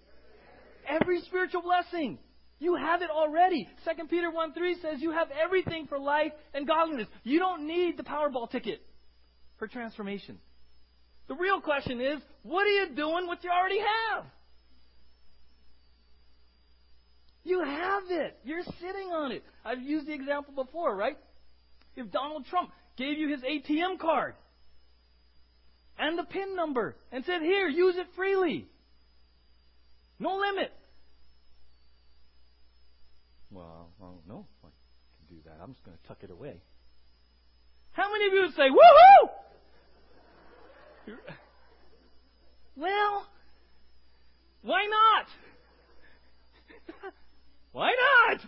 Every 0.89 1.21
spiritual 1.23 1.63
blessing. 1.63 2.19
You 2.65 2.77
have 2.77 3.03
it 3.03 3.11
already. 3.11 3.69
2 3.85 4.07
Peter 4.07 4.31
1 4.31 4.55
3 4.55 4.77
says 4.81 4.95
you 5.03 5.13
have 5.13 5.29
everything 5.31 5.87
for 5.87 5.99
life 5.99 6.33
and 6.55 6.67
godliness. 6.67 7.07
You 7.23 7.39
don't 7.39 7.67
need 7.67 7.99
the 7.99 8.03
Powerball 8.03 8.51
ticket 8.51 8.81
for 9.59 9.69
transformation. 9.69 10.39
The 11.29 11.35
real 11.35 11.61
question 11.61 12.01
is, 12.01 12.23
what 12.43 12.67
are 12.67 12.71
you 12.71 12.87
doing 12.97 13.29
with 13.29 13.41
what 13.41 13.45
you 13.45 13.51
already 13.51 13.81
have? 13.81 14.25
You 17.45 17.63
have 17.63 18.05
it. 18.09 18.39
You're 18.45 18.63
sitting 18.81 19.13
on 19.13 19.31
it. 19.31 19.45
I've 19.63 19.83
used 19.83 20.07
the 20.07 20.15
example 20.15 20.55
before, 20.55 20.97
right? 20.97 21.19
If 21.97 22.11
Donald 22.11 22.47
Trump 22.47 22.71
gave 22.97 23.19
you 23.19 23.29
his 23.29 23.43
ATM 23.43 23.99
card 23.99 24.37
and 25.99 26.19
the 26.19 26.25
PIN 26.25 26.57
number 26.57 26.97
and 27.13 27.27
said, 27.27 27.43
here, 27.43 27.69
use 27.69 27.97
it 27.99 28.07
freely. 28.17 28.67
No 30.19 30.37
limit. 30.37 30.73
Well, 33.55 33.89
I 34.01 34.05
don't 34.07 34.27
know 34.27 34.47
if 34.59 34.65
I 34.65 34.69
can 34.69 35.37
do 35.37 35.43
that. 35.45 35.63
I'm 35.63 35.73
just 35.73 35.85
going 35.85 35.97
to 35.97 36.09
tuck 36.09 36.25
it 36.25 36.31
away. 36.31 36.61
How 37.93 38.11
many 38.11 38.27
of 38.27 38.33
you 38.33 38.41
would 38.43 38.55
say, 38.55 38.69
woohoo! 38.69 39.31
Well, 42.77 43.27
why 44.63 44.85
not? 44.91 45.27
why 47.71 47.93
not? 48.29 48.41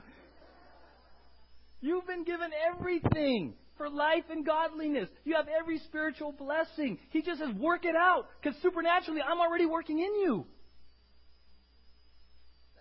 You've 1.81 2.07
been 2.09 2.25
given 2.25 2.51
everything 2.75 3.55
for 3.77 3.89
life 3.89 4.25
and 4.29 4.45
godliness. 4.45 5.09
You 5.25 5.37
have 5.37 5.47
every 5.47 5.79
spiritual 5.79 6.33
blessing. 6.33 6.99
He 7.11 7.23
just 7.23 7.39
says, 7.39 7.55
work 7.55 7.85
it 7.85 7.95
out, 7.95 8.27
because 8.43 8.61
supernaturally, 8.61 9.21
I'm 9.23 9.39
already 9.39 9.67
working 9.67 10.01
in 10.01 10.15
you. 10.17 10.47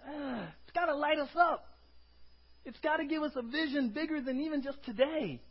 Uh, 0.07 0.47
it's 0.63 0.73
got 0.73 0.85
to 0.88 0.95
light 0.95 1.19
us 1.19 1.29
up. 1.39 1.74
It's 2.65 2.80
got 2.80 2.97
to 2.97 3.06
give 3.06 3.21
us 3.21 3.32
a 3.36 3.43
vision 3.43 3.89
bigger 3.89 4.21
than 4.21 4.41
even 4.41 4.63
just 4.63 4.84
today. 4.84 5.41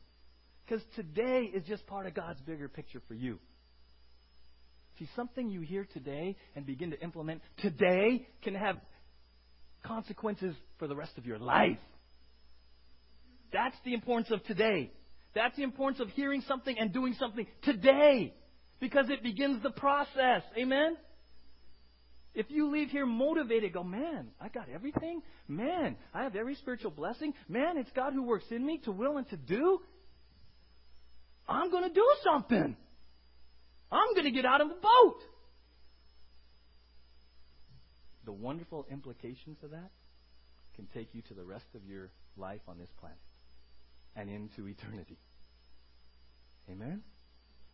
Because 0.67 0.83
today 0.97 1.51
is 1.53 1.65
just 1.65 1.87
part 1.87 2.07
of 2.07 2.15
God's 2.15 2.41
bigger 2.41 2.69
picture 2.69 3.01
for 3.07 3.15
you. 3.15 3.39
See, 4.99 5.09
something 5.17 5.51
you 5.51 5.61
hear 5.61 5.87
today 5.93 6.37
and 6.55 6.65
begin 6.65 6.91
to 6.91 7.01
implement 7.01 7.43
today 7.59 8.27
can 8.43 8.55
have 8.55 8.77
consequences 9.85 10.55
for 10.79 10.89
the 10.89 10.97
rest 10.97 11.19
of 11.19 11.27
your 11.27 11.39
life. 11.39 11.79
That's 13.53 13.77
the 13.85 13.95
importance 13.95 14.31
of 14.31 14.43
today. 14.45 14.91
That's 15.35 15.57
the 15.57 15.63
importance 15.63 16.01
of 16.01 16.09
hearing 16.11 16.43
something 16.47 16.77
and 16.79 16.93
doing 16.93 17.15
something 17.19 17.47
today 17.63 18.35
because 18.81 19.07
it 19.11 19.23
begins 19.23 19.63
the 19.63 19.71
process. 19.71 20.43
Amen? 20.57 20.97
If 22.35 22.51
you 22.51 22.71
leave 22.71 22.91
here 22.91 23.07
motivated, 23.07 23.73
go, 23.73 23.85
man, 23.85 24.29
I 24.41 24.49
got 24.49 24.69
everything. 24.69 25.23
Man, 25.47 25.97
I 26.13 26.25
have 26.25 26.35
every 26.35 26.57
spiritual 26.57 26.91
blessing. 26.91 27.33
Man, 27.49 27.77
it's 27.77 27.91
God 27.95 28.13
who 28.13 28.25
works 28.25 28.47
in 28.51 28.65
me 28.65 28.79
to 28.85 28.93
will 28.93 29.19
and 29.19 29.29
to 29.31 29.37
do. 29.37 29.81
I'm 31.49 31.71
going 31.71 31.85
to 31.89 31.95
do 31.95 32.07
something. 32.25 32.77
I'm 33.93 34.15
going 34.15 34.25
to 34.25 34.33
get 34.33 34.45
out 34.45 34.61
of 34.61 34.69
the 34.69 34.75
boat. 34.75 35.19
The 38.25 38.33
wonderful 38.33 38.87
implications 38.91 39.59
of 39.63 39.71
that 39.71 39.91
can 40.75 40.89
take 40.93 41.15
you 41.15 41.23
to 41.29 41.35
the 41.35 41.45
rest 41.45 41.67
of 41.75 41.85
your 41.85 42.11
life 42.37 42.63
on 42.67 42.79
this 42.79 42.89
planet 42.99 43.19
and 44.17 44.29
into 44.29 44.67
eternity. 44.67 45.19
Amen? 46.69 47.03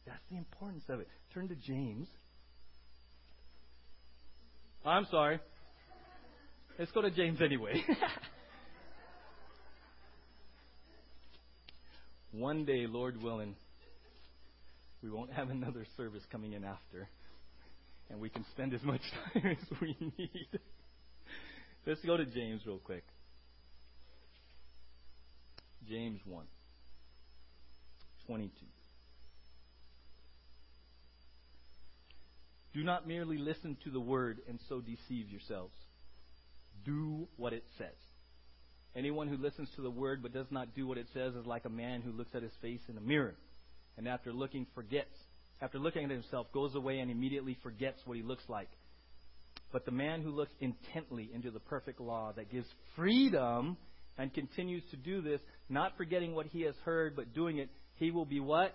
That's 0.06 0.22
the 0.30 0.36
importance 0.36 0.84
of 0.88 1.00
it. 1.00 1.08
Turn 1.32 1.48
to 1.48 1.54
James. 1.54 2.08
Oh, 4.84 4.90
I'm 4.90 5.06
sorry. 5.10 5.40
Let's 6.78 6.92
go 6.92 7.00
to 7.02 7.10
James 7.10 7.42
anyway. 7.42 7.84
One 12.32 12.64
day, 12.64 12.86
Lord 12.86 13.22
willing, 13.22 13.56
we 15.02 15.10
won't 15.10 15.32
have 15.32 15.50
another 15.50 15.84
service 15.98 16.22
coming 16.32 16.54
in 16.54 16.64
after. 16.64 17.08
And 18.08 18.20
we 18.20 18.30
can 18.30 18.46
spend 18.52 18.72
as 18.72 18.82
much 18.82 19.02
time 19.34 19.58
as 19.60 19.78
we 19.80 19.96
need. 20.16 20.48
Let's 21.86 22.00
go 22.00 22.16
to 22.16 22.24
James 22.24 22.62
real 22.66 22.78
quick. 22.78 23.04
James 25.88 26.20
1 26.24 26.44
22. 28.26 28.50
Do 32.72 32.84
not 32.84 33.06
merely 33.06 33.38
listen 33.38 33.76
to 33.84 33.90
the 33.90 34.00
word 34.00 34.40
and 34.48 34.58
so 34.68 34.80
deceive 34.80 35.28
yourselves. 35.28 35.74
Do 36.84 37.28
what 37.36 37.52
it 37.52 37.64
says. 37.78 37.96
Anyone 38.94 39.28
who 39.28 39.36
listens 39.36 39.68
to 39.76 39.82
the 39.82 39.90
word 39.90 40.22
but 40.22 40.32
does 40.32 40.46
not 40.50 40.74
do 40.74 40.86
what 40.86 40.98
it 40.98 41.06
says 41.12 41.34
is 41.34 41.46
like 41.46 41.64
a 41.64 41.70
man 41.70 42.02
who 42.02 42.12
looks 42.12 42.34
at 42.34 42.42
his 42.42 42.52
face 42.60 42.80
in 42.88 42.96
a 42.96 43.00
mirror 43.00 43.34
and 43.96 44.08
after 44.08 44.32
looking 44.32 44.66
forgets. 44.74 45.14
After 45.60 45.78
looking 45.78 46.04
at 46.04 46.10
himself, 46.10 46.46
goes 46.52 46.74
away 46.74 47.00
and 47.00 47.10
immediately 47.10 47.56
forgets 47.62 48.00
what 48.06 48.16
he 48.16 48.22
looks 48.22 48.44
like. 48.48 48.70
But 49.72 49.84
the 49.84 49.92
man 49.92 50.22
who 50.22 50.30
looks 50.30 50.52
intently 50.60 51.30
into 51.34 51.50
the 51.50 51.60
perfect 51.60 52.00
law 52.00 52.32
that 52.34 52.50
gives 52.50 52.66
freedom 52.96 53.76
and 54.16 54.32
continues 54.32 54.82
to 54.90 54.96
do 54.96 55.20
this, 55.20 55.40
not 55.68 55.96
forgetting 55.96 56.34
what 56.34 56.46
he 56.46 56.62
has 56.62 56.74
heard, 56.84 57.14
but 57.14 57.34
doing 57.34 57.58
it, 57.58 57.68
he 57.96 58.10
will 58.10 58.24
be 58.24 58.40
what? 58.40 58.74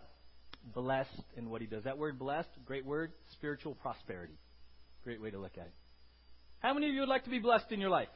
Blessed 0.73 1.09
in 1.37 1.49
what 1.49 1.61
he 1.61 1.67
does. 1.67 1.83
That 1.83 1.97
word 1.97 2.17
blessed, 2.17 2.49
great 2.65 2.85
word, 2.85 3.11
spiritual 3.33 3.75
prosperity. 3.75 4.37
Great 5.03 5.21
way 5.21 5.29
to 5.29 5.37
look 5.37 5.57
at 5.57 5.65
it. 5.65 5.73
How 6.59 6.73
many 6.73 6.87
of 6.87 6.93
you 6.93 7.01
would 7.01 7.09
like 7.09 7.25
to 7.25 7.29
be 7.29 7.39
blessed 7.39 7.71
in 7.71 7.79
your 7.79 7.91
life? 7.91 8.07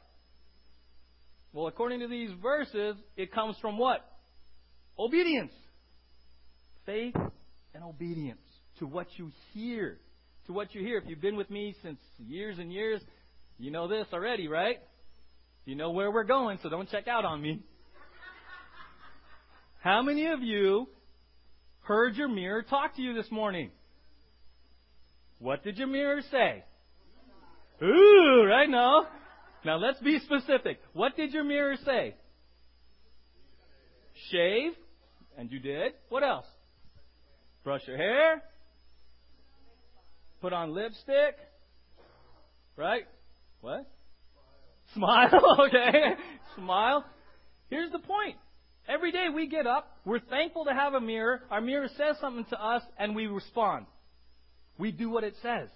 Well, 1.54 1.68
according 1.68 2.00
to 2.00 2.08
these 2.08 2.32
verses, 2.42 2.96
it 3.16 3.32
comes 3.32 3.56
from 3.62 3.78
what? 3.78 4.06
Obedience 4.98 5.54
faith 6.90 7.16
and 7.76 7.84
obedience 7.84 8.42
to 8.80 8.88
what 8.88 9.08
you 9.18 9.32
hear. 9.54 10.00
To 10.48 10.54
what 10.54 10.74
you 10.74 10.82
hear. 10.82 10.98
If 10.98 11.04
you've 11.08 11.22
been 11.22 11.36
with 11.36 11.50
me 11.52 11.76
since 11.84 12.00
years 12.18 12.58
and 12.58 12.74
years, 12.74 13.00
you 13.60 13.70
know 13.70 13.88
this 13.88 14.08
already, 14.12 14.48
right? 14.48 14.78
You 15.66 15.76
know 15.76 15.92
where 15.92 16.10
we're 16.10 16.24
going, 16.24 16.58
so 16.64 16.70
don't 16.70 16.90
check 16.90 17.08
out 17.08 17.26
on 17.26 17.42
me. 17.42 17.62
How 19.84 20.02
many 20.02 20.26
of 20.28 20.42
you 20.42 20.88
heard 21.90 22.16
your 22.16 22.28
mirror 22.28 22.62
talk 22.62 22.96
to 22.98 23.02
you 23.02 23.16
this 23.16 23.32
morning? 23.32 23.72
What 25.40 25.64
did 25.64 25.80
your 25.80 25.88
mirror 25.88 26.22
say? 26.30 26.64
Ooh, 27.82 28.46
right 28.48 28.70
now. 28.70 29.08
Now 29.66 29.78
let's 29.78 30.00
be 30.00 30.20
specific. 30.20 30.80
What 30.94 31.16
did 31.16 31.34
your 31.34 31.44
mirror 31.44 31.78
say? 31.84 32.14
Shave, 34.30 34.74
and 35.36 35.52
you 35.52 35.60
did. 35.60 35.94
What 36.10 36.22
else? 36.22 36.46
Brush 37.64 37.82
your 37.88 37.98
hair. 37.98 38.44
Put 40.42 40.54
on 40.54 40.76
lipstick. 40.76 41.38
Right? 42.76 43.08
What? 43.62 43.90
Smile, 44.94 45.32
okay. 45.68 46.14
Smile. 46.56 47.04
Here's 47.72 47.92
the 47.92 47.98
point. 47.98 48.36
Every 48.90 49.12
day 49.12 49.28
we 49.34 49.48
get 49.48 49.68
up, 49.68 49.96
we're 50.04 50.20
thankful 50.20 50.66
to 50.66 50.74
have 50.74 50.96
a 50.96 51.00
mirror. 51.00 51.42
Our 51.52 51.62
mirror 51.62 51.88
says 51.96 52.16
something 52.20 52.46
to 52.46 52.62
us, 52.62 52.82
and 52.98 53.16
we 53.16 53.28
respond. 53.28 53.86
We 54.80 54.92
do 54.92 55.12
what 55.12 55.24
it 55.24 55.36
says 55.44 55.70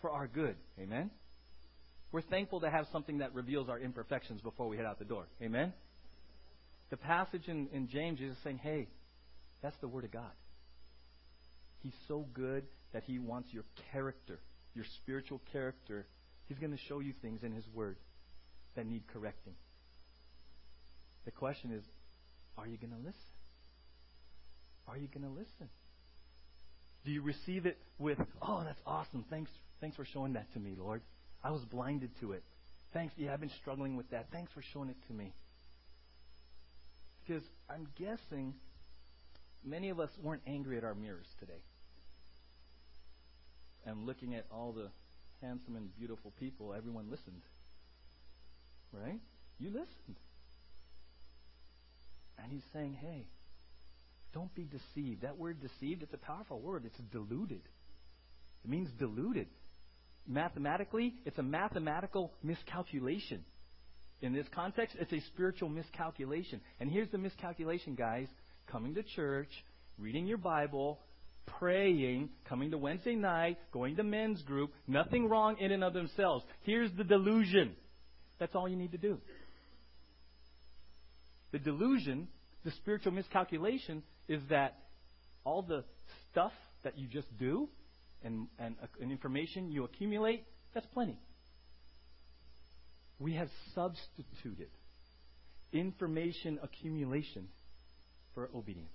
for 0.00 0.10
our 0.10 0.28
good. 0.28 0.54
Amen? 0.78 1.10
We're 2.12 2.22
thankful 2.22 2.60
to 2.60 2.70
have 2.70 2.86
something 2.92 3.18
that 3.18 3.34
reveals 3.34 3.68
our 3.68 3.80
imperfections 3.80 4.40
before 4.42 4.68
we 4.68 4.76
head 4.76 4.86
out 4.86 5.00
the 5.00 5.04
door. 5.04 5.26
Amen? 5.42 5.72
The 6.90 6.96
passage 6.96 7.48
in, 7.48 7.66
in 7.72 7.88
James 7.88 8.20
is 8.20 8.36
saying, 8.44 8.58
hey, 8.58 8.86
that's 9.60 9.76
the 9.80 9.88
Word 9.88 10.04
of 10.04 10.12
God. 10.12 10.30
He's 11.82 11.94
so 12.06 12.26
good 12.32 12.62
that 12.92 13.02
He 13.04 13.18
wants 13.18 13.48
your 13.52 13.64
character, 13.92 14.38
your 14.74 14.84
spiritual 15.02 15.40
character. 15.50 16.06
He's 16.48 16.58
going 16.58 16.70
to 16.70 16.82
show 16.88 17.00
you 17.00 17.12
things 17.22 17.42
in 17.42 17.50
His 17.50 17.64
Word 17.74 17.96
that 18.76 18.86
need 18.86 19.02
correcting. 19.12 19.54
The 21.26 21.32
question 21.32 21.72
is, 21.72 21.82
are 22.56 22.66
you 22.66 22.78
going 22.78 22.92
to 22.92 22.98
listen? 22.98 23.20
Are 24.88 24.96
you 24.96 25.08
going 25.08 25.24
to 25.24 25.30
listen? 25.30 25.68
Do 27.04 27.10
you 27.10 27.20
receive 27.20 27.66
it 27.66 27.76
with, 27.98 28.18
oh, 28.40 28.62
that's 28.64 28.80
awesome. 28.86 29.24
Thanks, 29.28 29.50
thanks 29.80 29.96
for 29.96 30.04
showing 30.04 30.32
that 30.34 30.52
to 30.54 30.60
me, 30.60 30.74
Lord. 30.78 31.02
I 31.42 31.50
was 31.50 31.62
blinded 31.62 32.10
to 32.20 32.32
it. 32.32 32.42
Thanks. 32.92 33.12
Yeah, 33.16 33.32
I've 33.32 33.40
been 33.40 33.50
struggling 33.60 33.96
with 33.96 34.10
that. 34.10 34.26
Thanks 34.32 34.52
for 34.52 34.62
showing 34.72 34.88
it 34.88 34.96
to 35.08 35.12
me. 35.12 35.32
Because 37.26 37.42
I'm 37.68 37.88
guessing 37.98 38.54
many 39.64 39.90
of 39.90 40.00
us 40.00 40.10
weren't 40.22 40.42
angry 40.46 40.78
at 40.78 40.84
our 40.84 40.94
mirrors 40.94 41.26
today. 41.40 41.60
And 43.84 44.06
looking 44.06 44.34
at 44.34 44.46
all 44.50 44.72
the 44.72 44.88
handsome 45.44 45.76
and 45.76 45.94
beautiful 45.96 46.32
people, 46.38 46.72
everyone 46.72 47.10
listened. 47.10 47.42
Right? 48.92 49.20
You 49.58 49.68
listened. 49.68 50.16
And 52.42 52.52
he's 52.52 52.62
saying, 52.72 52.96
hey, 53.00 53.26
don't 54.32 54.54
be 54.54 54.64
deceived. 54.64 55.22
That 55.22 55.38
word 55.38 55.58
deceived, 55.60 56.02
it's 56.02 56.14
a 56.14 56.18
powerful 56.18 56.60
word. 56.60 56.84
It's 56.84 56.98
deluded. 57.10 57.62
It 58.64 58.70
means 58.70 58.90
deluded. 58.98 59.48
Mathematically, 60.26 61.14
it's 61.24 61.38
a 61.38 61.42
mathematical 61.42 62.32
miscalculation. 62.42 63.44
In 64.20 64.32
this 64.32 64.46
context, 64.54 64.96
it's 64.98 65.12
a 65.12 65.20
spiritual 65.32 65.68
miscalculation. 65.68 66.60
And 66.80 66.90
here's 66.90 67.10
the 67.10 67.18
miscalculation, 67.18 67.94
guys 67.94 68.26
coming 68.70 68.94
to 68.94 69.02
church, 69.02 69.50
reading 69.98 70.26
your 70.26 70.38
Bible, 70.38 70.98
praying, 71.58 72.30
coming 72.48 72.70
to 72.72 72.78
Wednesday 72.78 73.14
night, 73.14 73.58
going 73.72 73.96
to 73.96 74.02
men's 74.02 74.42
group, 74.42 74.72
nothing 74.86 75.28
wrong 75.28 75.56
in 75.60 75.70
and 75.70 75.84
of 75.84 75.92
themselves. 75.92 76.44
Here's 76.62 76.90
the 76.96 77.04
delusion. 77.04 77.74
That's 78.38 78.54
all 78.54 78.68
you 78.68 78.76
need 78.76 78.92
to 78.92 78.98
do. 78.98 79.18
The 81.52 81.58
delusion, 81.58 82.28
the 82.64 82.70
spiritual 82.72 83.12
miscalculation, 83.12 84.02
is 84.28 84.40
that 84.50 84.76
all 85.44 85.62
the 85.62 85.84
stuff 86.30 86.52
that 86.82 86.98
you 86.98 87.06
just 87.06 87.28
do 87.38 87.68
and, 88.24 88.48
and, 88.58 88.76
uh, 88.82 88.86
and 89.00 89.10
information 89.10 89.70
you 89.70 89.84
accumulate, 89.84 90.44
that's 90.74 90.86
plenty. 90.92 91.18
We 93.18 93.34
have 93.34 93.48
substituted 93.74 94.68
information 95.72 96.58
accumulation 96.62 97.48
for 98.34 98.50
obedience. 98.54 98.90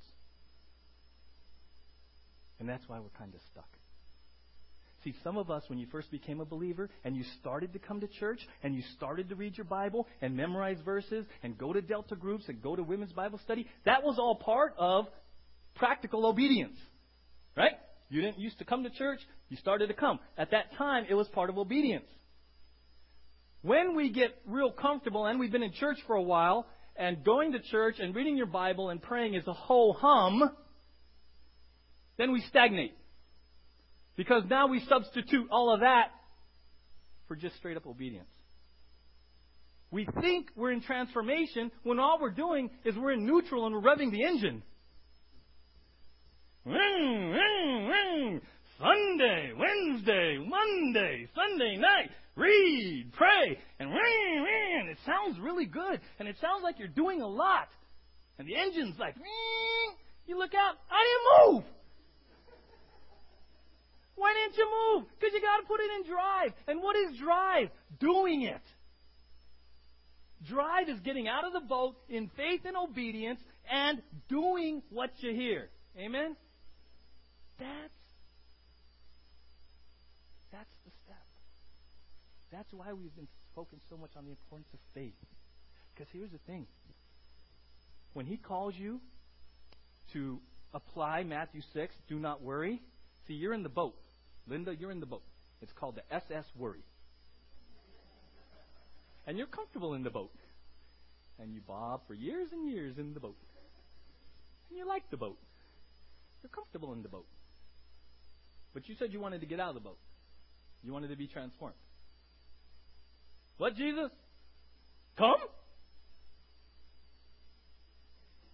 And 2.60 2.70
that's 2.70 2.84
why 2.88 3.00
we're 3.00 3.10
kind 3.18 3.34
of 3.34 3.42
stuck. 3.52 3.68
See, 5.04 5.16
some 5.24 5.38
of 5.38 5.50
us, 5.50 5.64
when 5.68 5.80
you 5.80 5.88
first 5.92 6.12
became 6.12 6.42
a 6.42 6.46
believer 6.46 6.90
and 7.04 7.16
you 7.16 7.24
started 7.40 7.74
to 7.74 7.80
come 7.80 8.02
to 8.02 8.08
church 8.08 8.40
and 8.62 8.76
you 8.76 8.84
started 8.96 9.30
to 9.30 9.36
read 9.36 9.58
your 9.58 9.66
Bible 9.66 10.08
and 10.22 10.36
memorize 10.38 10.78
verses 10.86 11.26
and 11.42 11.58
go 11.58 11.74
to 11.74 11.82
Delta 11.82 12.16
groups 12.16 12.46
and 12.48 12.62
go 12.62 12.76
to 12.76 12.84
women's 12.84 13.12
Bible 13.12 13.40
study, 13.44 13.68
that 13.86 14.04
was 14.04 14.20
all 14.20 14.36
part 14.36 14.74
of 14.78 15.08
practical 15.76 16.26
obedience. 16.28 16.78
Right? 17.58 17.74
You 18.10 18.22
didn't 18.22 18.40
used 18.40 18.60
to 18.60 18.66
come 18.66 18.84
to 18.84 18.90
church, 18.92 19.20
you 19.50 19.58
started 19.58 19.88
to 19.88 19.94
come. 19.94 20.20
At 20.38 20.52
that 20.52 20.76
time, 20.78 21.06
it 21.10 21.16
was 21.16 21.28
part 21.30 21.50
of 21.50 21.58
obedience. 21.58 22.06
When 23.64 23.96
we 23.96 24.12
get 24.12 24.38
real 24.46 24.72
comfortable 24.72 25.26
and 25.26 25.40
we've 25.40 25.52
been 25.52 25.64
in 25.64 25.74
church 25.74 25.98
for 26.06 26.16
a 26.16 26.22
while, 26.22 26.68
and 26.96 27.24
going 27.24 27.54
to 27.54 27.60
church 27.60 27.96
and 28.00 28.14
reading 28.14 28.38
your 28.38 28.48
Bible 28.48 28.90
and 28.90 29.02
praying 29.02 29.34
is 29.34 29.48
a 29.48 29.54
whole 29.54 29.94
hum, 29.94 30.52
then 32.18 32.32
we 32.32 32.42
stagnate. 32.50 32.94
Because 34.16 34.44
now 34.50 34.68
we 34.68 34.84
substitute 34.88 35.48
all 35.50 35.74
of 35.74 35.82
that 35.82 36.12
for 37.28 37.36
just 37.36 37.56
straight 37.58 37.78
up 37.78 37.88
obedience. 37.88 38.28
We 39.90 40.08
think 40.22 40.48
we're 40.56 40.72
in 40.72 40.82
transformation 40.82 41.72
when 41.84 42.00
all 42.00 42.18
we're 42.22 42.32
doing 42.32 42.70
is 42.86 42.96
we're 42.96 43.12
in 43.12 43.26
neutral 43.26 43.66
and 43.66 43.76
we're 43.76 43.82
revving 43.82 44.12
the 44.12 44.24
engine. 44.24 44.64
Ring, 46.66 47.32
ring, 47.32 47.88
ring. 47.88 48.42
Sunday, 48.80 49.52
Wednesday, 49.58 50.38
Monday, 50.38 51.28
Sunday 51.36 51.78
night, 51.78 52.10
read, 52.36 53.12
pray, 53.14 53.60
and 53.80 53.90
ring, 53.90 54.44
ring. 54.44 54.88
it 54.90 54.98
sounds 55.06 55.40
really 55.40 55.66
good, 55.66 56.00
and 56.20 56.28
it 56.28 56.36
sounds 56.42 56.64
like 56.64 56.80
you're 56.80 56.88
doing 56.88 57.22
a 57.22 57.28
lot. 57.28 57.68
And 58.40 58.48
the 58.48 58.56
engine's 58.56 58.98
like, 58.98 59.16
ring. 59.16 59.98
you 60.26 60.38
look 60.38 60.54
out, 60.56 60.76
I 60.90 61.04
didn't 61.06 61.54
move. 61.54 61.64
Why 64.16 64.34
didn't 64.34 64.58
you 64.58 64.68
move? 64.70 65.08
Because 65.20 65.34
you 65.34 65.42
got 65.42 65.58
to 65.62 65.68
put 65.68 65.80
it 65.80 65.90
in 65.98 66.12
drive. 66.12 66.54
And 66.68 66.82
what 66.82 66.96
is 66.96 67.18
drive? 67.18 67.70
Doing 68.00 68.44
it. 68.44 68.62
Drive 70.48 70.90
is 70.90 71.00
getting 71.02 71.28
out 71.28 71.46
of 71.46 71.54
the 71.54 71.60
boat 71.60 71.96
in 72.10 72.30
faith 72.36 72.62
and 72.66 72.76
obedience 72.76 73.40
and 73.72 74.02
doing 74.28 74.82
what 74.90 75.12
you 75.20 75.34
hear. 75.34 75.70
Amen? 75.98 76.36
That's 77.60 77.94
that's 80.52 80.76
the 80.84 80.92
step. 81.06 81.26
That's 82.52 82.74
why 82.74 82.94
we've 82.94 83.16
been 83.16 83.28
focused 83.56 83.84
so 83.90 83.98
much 83.98 84.12
on 84.18 84.26
the 84.26 84.32
importance 84.32 84.68
of 84.74 84.80
faith. 84.94 85.14
Because 85.94 86.08
here's 86.12 86.32
the 86.32 86.40
thing. 86.40 86.66
When 88.14 88.26
he 88.26 88.38
calls 88.38 88.74
you 88.76 89.00
to 90.14 90.40
apply 90.74 91.24
Matthew 91.24 91.62
6, 91.74 91.94
do 92.10 92.20
not 92.20 92.42
worry, 92.42 92.82
see, 93.28 93.34
you're 93.34 93.54
in 93.54 93.64
the 93.64 93.70
boat. 93.70 93.96
Linda, 94.48 94.76
you're 94.78 94.92
in 94.92 95.00
the 95.00 95.06
boat. 95.06 95.24
It's 95.62 95.72
called 95.74 95.96
the 95.96 96.14
SS 96.14 96.46
Worry. 96.58 96.84
And 99.28 99.38
you're 99.38 99.48
comfortable 99.48 99.94
in 99.94 100.04
the 100.04 100.10
boat. 100.10 100.32
And 101.40 101.54
you 101.54 101.62
bob 101.66 102.02
for 102.08 102.14
years 102.14 102.50
and 102.52 102.70
years 102.70 102.98
in 102.98 103.14
the 103.14 103.20
boat. 103.20 103.38
And 104.70 104.78
you 104.78 104.88
like 104.88 105.10
the 105.12 105.18
boat. 105.18 105.38
You're 106.42 106.50
comfortable 106.50 106.94
in 106.94 107.04
the 107.04 107.10
boat. 107.10 107.28
But 108.74 108.88
you 108.88 108.96
said 108.98 109.14
you 109.14 109.20
wanted 109.20 109.42
to 109.42 109.48
get 109.48 109.60
out 109.60 109.70
of 109.70 109.76
the 109.76 109.82
boat. 109.82 109.98
You 110.84 110.94
wanted 110.94 111.10
to 111.10 111.16
be 111.16 111.28
transformed. 111.28 111.76
What, 113.58 113.76
Jesus? 113.76 114.10
Come? 115.18 115.36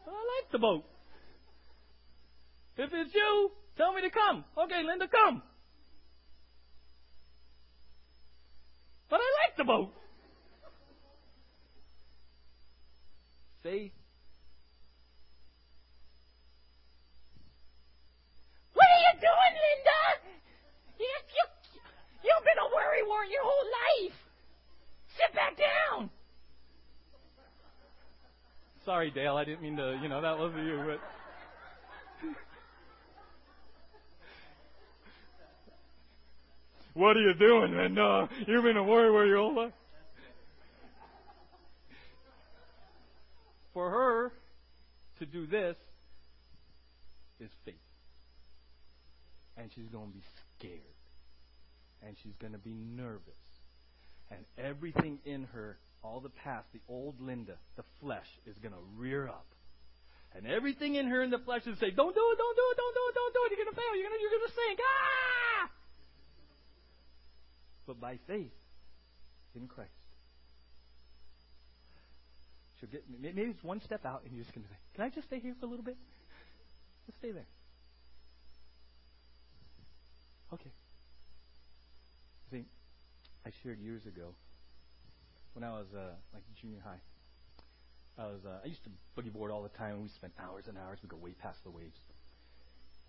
I 0.06 0.10
like 0.10 0.52
the 0.52 0.60
boat. 0.60 0.86
If 2.78 2.90
it's 2.94 3.14
you, 3.14 3.52
tell 3.78 3.94
me 3.94 4.02
to 4.02 4.10
come. 4.10 4.44
Okay, 4.58 4.84
Linda, 4.84 5.08
come. 5.08 5.42
But 9.10 9.22
I 9.22 9.30
like 9.48 9.58
the 9.58 9.64
boat. 9.64 9.94
Faith. 13.64 13.92
What 18.74 18.86
are 18.86 19.02
you 19.08 19.14
doing, 19.22 19.54
Linda? 19.64 20.02
You, 21.00 21.06
you, 21.06 21.46
you've 22.24 22.44
been 22.44 22.60
a 22.60 22.68
worry 22.76 23.04
wart 23.08 23.28
your 23.32 23.44
whole 23.44 24.08
life. 24.10 24.18
Sit 25.16 25.34
back 25.34 25.58
down. 25.58 26.10
Sorry, 28.86 29.12
Dale. 29.12 29.36
I 29.36 29.44
didn't 29.44 29.62
mean 29.62 29.78
to. 29.78 30.00
You 30.02 30.10
know 30.10 30.22
that 30.22 30.38
wasn't 30.38 30.66
you, 30.66 30.84
but. 30.86 31.17
What 36.98 37.16
are 37.16 37.22
you 37.22 37.36
doing, 37.36 37.78
And 37.78 37.94
No, 37.94 38.28
you've 38.48 38.64
been 38.64 38.76
a 38.76 38.84
worry 38.84 39.30
your 39.30 39.38
whole 39.38 39.56
life. 39.56 39.74
For 43.72 43.88
her 43.92 44.32
to 45.20 45.26
do 45.28 45.46
this 45.46 45.78
is 47.40 47.52
faith. 47.66 47.76
And 49.58 49.70
she's 49.76 49.86
going 49.90 50.08
to 50.08 50.14
be 50.14 50.24
scared. 50.58 50.98
And 52.02 52.16
she's 52.24 52.34
going 52.42 52.54
to 52.54 52.60
be 52.60 52.74
nervous. 52.74 53.22
And 54.32 54.44
everything 54.58 55.20
in 55.24 55.44
her, 55.54 55.78
all 56.02 56.20
the 56.20 56.34
past, 56.44 56.66
the 56.74 56.82
old 56.90 57.22
Linda, 57.22 57.58
the 57.76 57.84
flesh, 58.02 58.28
is 58.48 58.58
going 58.58 58.74
to 58.74 58.82
rear 58.98 59.28
up. 59.28 59.46
And 60.36 60.48
everything 60.48 60.96
in 60.96 61.06
her 61.08 61.22
in 61.22 61.30
the 61.30 61.40
flesh 61.46 61.62
is 61.68 61.78
say, 61.78 61.92
Don't 61.92 62.16
do 62.16 62.26
it, 62.26 62.38
don't 62.38 62.56
do 62.58 62.66
it, 62.72 62.78
don't 62.78 62.96
do 62.96 63.04
it, 63.06 63.14
don't 63.14 63.34
do 63.34 63.40
it. 63.46 63.52
You're 63.54 63.66
going 63.66 63.76
to 63.76 63.80
fail. 63.80 63.94
You're 63.94 64.10
going 64.10 64.18
to, 64.18 64.22
you're 64.22 64.34
going 64.34 64.50
to 64.50 64.54
sink. 64.54 64.80
Ah! 64.82 65.77
But 67.88 68.02
by 68.02 68.20
faith 68.28 68.52
in 69.56 69.68
Christ, 69.68 69.90
she'll 72.80 72.90
get, 72.90 73.06
maybe 73.20 73.42
it's 73.44 73.64
one 73.64 73.82
step 73.82 74.06
out 74.06 74.24
and 74.26 74.36
you're 74.36 74.44
just 74.44 74.54
going 74.54 74.66
to 74.66 74.70
say, 74.70 74.78
Can 74.96 75.06
I 75.06 75.10
just 75.10 75.28
stay 75.28 75.40
here 75.40 75.56
for 75.60 75.66
a 75.66 75.70
little 75.70 75.86
bit? 75.86 75.96
Let's 77.08 77.18
stay 77.18 77.32
there. 77.32 77.48
Okay. 80.54 80.72
See, 82.52 82.66
I 83.46 83.50
shared 83.64 83.80
years 83.80 84.06
ago 84.06 84.36
when 85.54 85.64
I 85.64 85.72
was 85.72 85.88
uh, 85.96 86.12
like 86.34 86.44
junior 86.62 86.80
high. 86.84 87.00
I 88.18 88.26
was 88.28 88.40
uh, 88.46 88.60
I 88.64 88.68
used 88.68 88.84
to 88.84 88.90
boogie 89.18 89.32
board 89.32 89.52
all 89.52 89.64
the 89.64 89.78
time, 89.78 89.96
and 89.96 90.04
we 90.04 90.10
spent 90.10 90.34
hours 90.40 90.66
and 90.68 90.78
hours. 90.78 91.00
We 91.04 91.10
go 91.10 91.18
way 91.18 91.36
past 91.42 91.60
the 91.64 91.70
waves. 91.70 91.98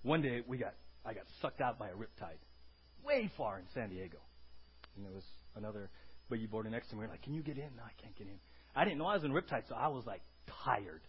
One 0.03 0.22
day 0.22 0.43
we 0.47 0.59
got 0.59 0.74
I 1.05 1.14
got 1.14 1.24
sucked 1.41 1.61
out 1.61 1.79
by 1.79 1.89
a 1.89 1.93
riptide, 1.95 2.39
way 3.05 3.31
far 3.37 3.59
in 3.59 3.64
San 3.74 3.91
Diego, 3.91 4.18
and 4.99 5.07
there 5.07 5.15
was 5.15 5.25
another 5.57 5.89
boogie 6.31 6.51
boarder 6.51 6.69
next 6.69 6.89
to 6.89 6.95
me. 6.95 7.01
We 7.01 7.07
are 7.07 7.09
like, 7.09 7.23
"Can 7.23 7.35
you 7.35 7.43
get 7.43 7.57
in?" 7.57 7.71
No, 7.77 7.83
I 7.85 7.93
can't 8.03 8.15
get 8.17 8.27
in. 8.27 8.39
I 8.75 8.85
didn't 8.85 8.99
know 8.99 9.07
I 9.07 9.15
was 9.15 9.25
in 9.25 9.33
riptide, 9.33 9.67
so 9.69 9.75
I 9.75 9.89
was 9.89 10.05
like 10.07 10.21
tired, 10.65 11.01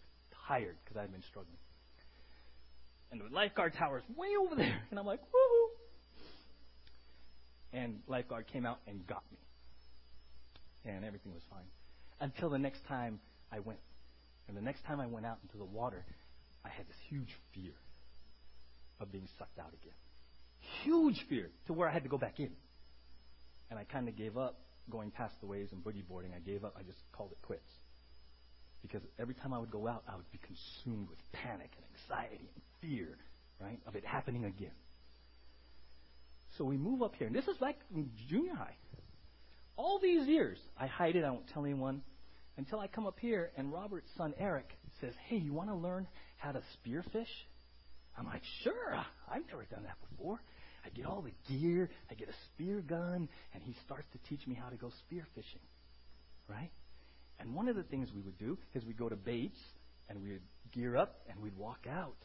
tired 0.48 0.76
because 0.82 0.96
I 0.96 1.02
had 1.02 1.12
been 1.12 1.22
struggling. 1.22 1.58
And 3.12 3.20
the 3.20 3.34
lifeguard 3.34 3.74
tower's 3.74 4.04
way 4.16 4.28
over 4.40 4.54
there, 4.54 4.80
and 4.90 4.98
I'm 4.98 5.06
like, 5.06 5.20
"Woo!" 5.20 5.68
And 7.72 8.00
lifeguard 8.08 8.46
came 8.46 8.64
out 8.64 8.78
and 8.86 9.06
got 9.06 9.22
me, 9.30 9.38
and 10.84 11.04
everything 11.04 11.34
was 11.34 11.42
fine 11.50 11.66
until 12.20 12.50
the 12.50 12.58
next 12.58 12.86
time 12.86 13.20
I 13.50 13.60
went. 13.60 13.80
And 14.48 14.56
the 14.56 14.62
next 14.62 14.84
time 14.84 15.00
I 15.00 15.06
went 15.06 15.26
out 15.26 15.38
into 15.42 15.58
the 15.58 15.64
water, 15.64 16.04
I 16.64 16.68
had 16.68 16.86
this 16.88 16.96
huge 17.08 17.34
fear 17.54 17.72
of 19.00 19.10
being 19.12 19.28
sucked 19.38 19.58
out 19.58 19.72
again. 19.72 19.94
Huge 20.82 21.24
fear 21.28 21.50
to 21.66 21.72
where 21.72 21.88
I 21.88 21.92
had 21.92 22.02
to 22.02 22.08
go 22.08 22.18
back 22.18 22.38
in. 22.38 22.50
And 23.70 23.78
I 23.78 23.84
kind 23.84 24.08
of 24.08 24.16
gave 24.16 24.36
up 24.36 24.60
going 24.90 25.10
past 25.10 25.34
the 25.40 25.46
waves 25.46 25.72
and 25.72 25.82
boogie 25.82 26.06
boarding. 26.06 26.32
I 26.34 26.40
gave 26.40 26.64
up. 26.64 26.74
I 26.78 26.82
just 26.82 26.98
called 27.12 27.32
it 27.32 27.38
quits. 27.42 27.68
Because 28.82 29.02
every 29.18 29.34
time 29.34 29.52
I 29.52 29.58
would 29.58 29.70
go 29.70 29.86
out, 29.86 30.02
I 30.08 30.16
would 30.16 30.30
be 30.32 30.38
consumed 30.38 31.08
with 31.08 31.18
panic 31.32 31.70
and 31.76 31.84
anxiety 31.94 32.50
and 32.54 32.62
fear, 32.80 33.18
right, 33.60 33.78
of 33.86 33.94
it 33.94 34.04
happening 34.04 34.44
again. 34.44 34.72
So 36.56 36.64
we 36.64 36.76
move 36.76 37.02
up 37.02 37.14
here. 37.16 37.26
And 37.26 37.36
this 37.36 37.46
is 37.46 37.56
like 37.60 37.76
junior 38.28 38.54
high. 38.54 38.76
All 39.76 39.98
these 39.98 40.26
years, 40.26 40.58
I 40.78 40.86
hide 40.86 41.16
it. 41.16 41.24
I 41.24 41.30
won't 41.30 41.48
tell 41.52 41.64
anyone 41.64 42.02
until 42.56 42.80
I 42.80 42.86
come 42.86 43.06
up 43.06 43.18
here 43.18 43.50
and 43.56 43.72
Robert's 43.72 44.10
son 44.16 44.34
Eric 44.38 44.68
says, 45.00 45.14
Hey, 45.28 45.36
you 45.36 45.52
want 45.52 45.68
to 45.70 45.74
learn 45.74 46.06
how 46.36 46.52
to 46.52 46.60
spearfish? 46.76 47.30
I'm 48.18 48.26
like, 48.26 48.42
Sure, 48.62 48.96
I've 49.30 49.46
never 49.48 49.64
done 49.64 49.84
that 49.84 49.96
before. 50.10 50.40
I 50.84 50.88
get 50.90 51.06
all 51.06 51.22
the 51.22 51.32
gear, 51.52 51.90
I 52.10 52.14
get 52.14 52.28
a 52.28 52.34
spear 52.46 52.80
gun, 52.80 53.28
and 53.54 53.62
he 53.62 53.74
starts 53.84 54.06
to 54.12 54.18
teach 54.28 54.46
me 54.46 54.54
how 54.54 54.68
to 54.70 54.76
go 54.76 54.90
spearfishing. 55.10 55.64
Right? 56.48 56.70
And 57.38 57.54
one 57.54 57.68
of 57.68 57.76
the 57.76 57.82
things 57.82 58.08
we 58.14 58.20
would 58.22 58.38
do 58.38 58.58
is 58.74 58.84
we'd 58.84 58.98
go 58.98 59.08
to 59.08 59.16
Bates 59.16 59.58
and 60.08 60.22
we'd 60.22 60.40
gear 60.72 60.96
up 60.96 61.20
and 61.30 61.40
we'd 61.40 61.56
walk 61.56 61.86
out. 61.90 62.16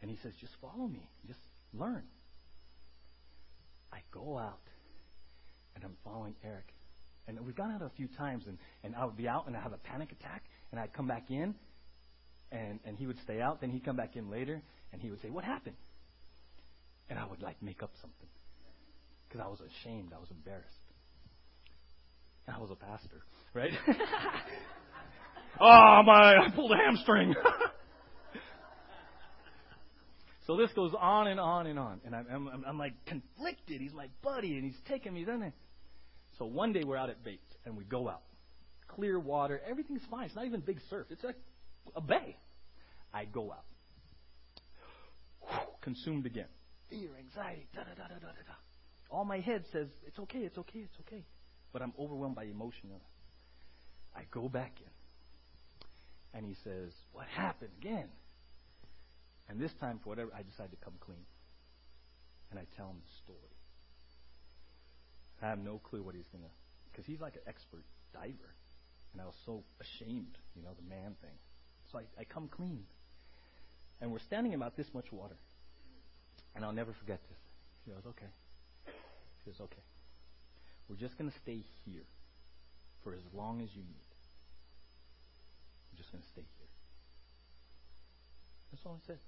And 0.00 0.10
he 0.10 0.18
says, 0.22 0.32
Just 0.40 0.52
follow 0.60 0.86
me, 0.86 1.08
just 1.26 1.40
learn. 1.74 2.02
I 3.92 3.98
go 4.12 4.38
out 4.38 4.60
and 5.74 5.84
I'm 5.84 5.96
following 6.04 6.34
Eric. 6.44 6.66
And 7.26 7.38
we've 7.44 7.56
gone 7.56 7.70
out 7.72 7.82
a 7.82 7.90
few 7.94 8.08
times, 8.16 8.44
and, 8.46 8.56
and 8.82 8.96
I 8.96 9.04
would 9.04 9.16
be 9.16 9.28
out 9.28 9.46
and 9.46 9.56
I'd 9.56 9.62
have 9.62 9.74
a 9.74 9.78
panic 9.78 10.12
attack, 10.12 10.44
and 10.72 10.80
I'd 10.80 10.94
come 10.94 11.06
back 11.06 11.30
in, 11.30 11.54
and, 12.50 12.80
and 12.86 12.96
he 12.96 13.06
would 13.06 13.18
stay 13.22 13.40
out. 13.42 13.60
Then 13.60 13.70
he'd 13.70 13.84
come 13.84 13.96
back 13.96 14.16
in 14.16 14.30
later, 14.30 14.62
and 14.92 15.02
he 15.02 15.10
would 15.10 15.20
say, 15.20 15.28
What 15.28 15.44
happened? 15.44 15.76
And 17.10 17.18
I 17.18 17.26
would 17.26 17.42
like 17.42 17.62
make 17.62 17.82
up 17.82 17.90
something 18.00 18.28
because 19.28 19.44
I 19.44 19.48
was 19.48 19.60
ashamed, 19.60 20.12
I 20.14 20.18
was 20.18 20.30
embarrassed. 20.30 20.66
And 22.46 22.56
I 22.56 22.60
was 22.60 22.70
a 22.70 22.76
pastor, 22.76 23.22
right? 23.52 23.72
oh, 25.60 26.02
my, 26.06 26.36
I 26.36 26.48
pulled 26.54 26.72
a 26.72 26.76
hamstring. 26.76 27.34
so 30.46 30.56
this 30.56 30.72
goes 30.72 30.94
on 30.98 31.26
and 31.26 31.38
on 31.38 31.66
and 31.66 31.78
on. 31.78 32.00
And 32.06 32.14
I'm, 32.14 32.26
I'm, 32.30 32.64
I'm 32.66 32.78
like 32.78 32.94
conflicted. 33.04 33.82
He's 33.82 33.92
my 33.92 34.08
buddy, 34.22 34.54
and 34.54 34.64
he's 34.64 34.80
taking 34.88 35.12
me, 35.12 35.24
doesn't 35.24 35.42
he? 35.42 35.52
So 36.38 36.46
one 36.46 36.72
day 36.72 36.84
we're 36.84 36.96
out 36.96 37.10
at 37.10 37.22
Bates 37.22 37.52
and 37.66 37.76
we 37.76 37.84
go 37.84 38.08
out. 38.08 38.22
Clear 38.86 39.18
water, 39.18 39.60
everything's 39.68 40.02
fine. 40.10 40.26
It's 40.26 40.36
not 40.36 40.46
even 40.46 40.60
big 40.60 40.78
surf. 40.88 41.08
It's 41.10 41.22
like 41.22 41.36
a 41.94 42.00
bay. 42.00 42.36
I 43.12 43.26
go 43.26 43.52
out. 43.52 43.64
Consumed 45.82 46.26
again. 46.26 46.46
Fear, 46.90 47.10
anxiety, 47.18 47.66
da 47.74 47.82
da 47.82 47.94
da 47.94 48.08
da 48.08 48.18
da 48.18 48.42
da. 48.46 48.54
All 49.10 49.24
my 49.24 49.40
head 49.40 49.64
says, 49.72 49.88
it's 50.06 50.18
okay, 50.18 50.40
it's 50.40 50.58
okay, 50.58 50.80
it's 50.80 50.98
okay. 51.00 51.24
But 51.72 51.82
I'm 51.82 51.92
overwhelmed 51.98 52.36
by 52.36 52.44
emotion. 52.44 52.90
I 54.16 54.22
go 54.30 54.48
back 54.48 54.72
in. 54.80 56.38
And 56.38 56.46
he 56.46 56.54
says, 56.64 56.92
What 57.12 57.26
happened 57.26 57.70
again? 57.80 58.08
And 59.48 59.58
this 59.58 59.72
time, 59.80 60.00
for 60.02 60.10
whatever, 60.10 60.30
I 60.34 60.42
decide 60.42 60.70
to 60.70 60.76
come 60.84 60.94
clean. 61.00 61.24
And 62.50 62.60
I 62.60 62.64
tell 62.76 62.86
him 62.86 62.96
the 63.00 63.12
story. 63.24 63.54
I 65.42 65.48
have 65.48 65.58
no 65.58 65.78
clue 65.78 66.02
what 66.02 66.14
he's 66.14 66.28
going 66.32 66.44
to, 66.44 66.50
because 66.90 67.06
he's 67.06 67.20
like 67.20 67.34
an 67.34 67.46
expert 67.46 67.84
diver. 68.12 68.52
And 69.12 69.22
I 69.22 69.24
was 69.24 69.36
so 69.46 69.62
ashamed, 69.80 70.36
you 70.54 70.62
know, 70.62 70.70
the 70.76 70.88
man 70.88 71.14
thing. 71.22 71.38
So 71.92 71.98
I, 71.98 72.02
I 72.20 72.24
come 72.24 72.48
clean. 72.48 72.84
And 74.00 74.12
we're 74.12 74.18
standing 74.20 74.54
about 74.54 74.76
this 74.76 74.86
much 74.92 75.10
water. 75.10 75.36
And 76.58 76.66
I'll 76.66 76.74
never 76.74 76.90
forget 76.90 77.22
this. 77.30 77.38
She 77.84 77.94
goes, 77.94 78.02
okay. 78.02 78.26
She 79.38 79.50
goes, 79.50 79.60
okay. 79.62 79.86
We're 80.90 80.98
just 80.98 81.16
going 81.16 81.30
to 81.30 81.38
stay 81.38 81.62
here 81.86 82.02
for 83.04 83.14
as 83.14 83.22
long 83.32 83.62
as 83.62 83.70
you 83.78 83.82
need. 83.86 84.10
We're 85.92 85.98
just 86.02 86.10
going 86.10 86.22
to 86.22 86.28
stay 86.28 86.42
here. 86.58 86.72
That's 88.72 88.82
all 88.84 88.98
I 88.98 89.06
said. 89.06 89.22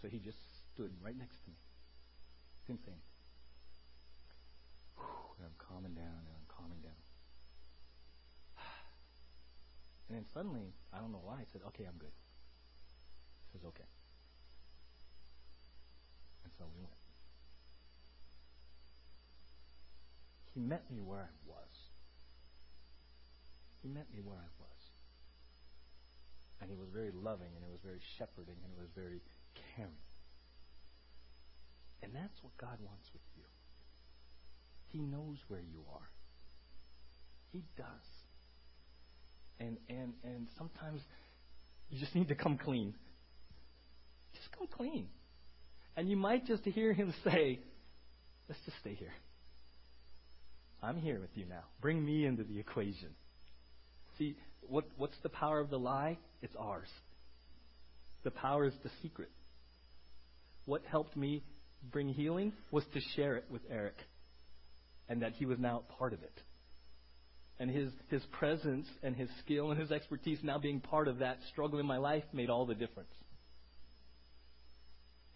So 0.00 0.06
he 0.06 0.20
just 0.20 0.38
stood 0.72 0.92
right 1.02 1.18
next 1.18 1.42
to 1.42 1.50
me. 1.50 1.58
Didn't 2.68 2.84
say 2.86 2.92
anything 2.92 3.16
and 5.38 5.46
I'm 5.46 5.58
calming 5.60 5.94
down 5.94 6.24
and 6.24 6.32
I'm 6.32 6.48
calming 6.48 6.80
down. 6.80 7.00
And 10.08 10.16
then 10.16 10.24
suddenly, 10.32 10.72
I 10.92 10.98
don't 10.98 11.12
know 11.12 11.22
why, 11.22 11.42
I 11.42 11.46
said, 11.52 11.62
okay, 11.68 11.84
I'm 11.84 11.98
good. 11.98 12.14
He 13.52 13.58
says, 13.58 13.66
okay. 13.66 13.88
He 20.56 20.62
met 20.62 20.90
me 20.90 21.02
where 21.02 21.20
I 21.20 21.34
was. 21.46 21.74
He 23.82 23.88
met 23.88 24.06
me 24.10 24.22
where 24.24 24.38
I 24.38 24.48
was. 24.58 24.80
And 26.62 26.70
he 26.70 26.76
was 26.76 26.88
very 26.94 27.12
loving, 27.12 27.52
and 27.54 27.62
it 27.62 27.70
was 27.70 27.84
very 27.84 28.00
shepherding, 28.16 28.56
and 28.64 28.72
it 28.72 28.80
was 28.80 28.88
very 28.96 29.20
caring. 29.76 30.00
And 32.02 32.14
that's 32.14 32.42
what 32.42 32.56
God 32.56 32.78
wants 32.80 33.04
with 33.12 33.20
you. 33.36 33.44
He 34.88 35.00
knows 35.00 35.36
where 35.48 35.60
you 35.60 35.84
are. 35.92 36.08
He 37.52 37.62
does. 37.76 38.08
And 39.60 39.76
and 39.90 40.14
and 40.24 40.48
sometimes 40.56 41.02
you 41.90 42.00
just 42.00 42.14
need 42.14 42.28
to 42.28 42.34
come 42.34 42.56
clean. 42.56 42.94
Just 44.32 44.50
come 44.56 44.68
clean. 44.68 45.08
And 45.96 46.10
you 46.10 46.16
might 46.16 46.46
just 46.46 46.64
hear 46.64 46.92
him 46.92 47.12
say, 47.24 47.60
Let's 48.48 48.60
just 48.64 48.78
stay 48.80 48.94
here. 48.94 49.12
I'm 50.82 50.98
here 50.98 51.18
with 51.18 51.30
you 51.34 51.46
now. 51.46 51.64
Bring 51.80 52.04
me 52.04 52.26
into 52.26 52.44
the 52.44 52.60
equation. 52.60 53.08
See, 54.18 54.36
what, 54.68 54.84
what's 54.96 55.16
the 55.22 55.28
power 55.28 55.58
of 55.58 55.70
the 55.70 55.78
lie? 55.78 56.18
It's 56.42 56.54
ours. 56.56 56.88
The 58.22 58.30
power 58.30 58.66
is 58.66 58.74
the 58.84 58.90
secret. 59.02 59.30
What 60.64 60.82
helped 60.88 61.16
me 61.16 61.42
bring 61.90 62.08
healing 62.08 62.52
was 62.70 62.84
to 62.94 63.00
share 63.14 63.36
it 63.36 63.44
with 63.50 63.62
Eric 63.70 63.96
and 65.08 65.22
that 65.22 65.32
he 65.32 65.46
was 65.46 65.58
now 65.58 65.82
part 65.98 66.12
of 66.12 66.22
it. 66.22 66.40
And 67.58 67.70
his, 67.70 67.90
his 68.08 68.22
presence 68.38 68.86
and 69.02 69.16
his 69.16 69.30
skill 69.44 69.70
and 69.70 69.80
his 69.80 69.90
expertise 69.90 70.38
now 70.42 70.58
being 70.58 70.80
part 70.80 71.08
of 71.08 71.18
that 71.18 71.38
struggle 71.50 71.78
in 71.78 71.86
my 71.86 71.96
life 71.96 72.24
made 72.32 72.50
all 72.50 72.66
the 72.66 72.74
difference. 72.74 73.10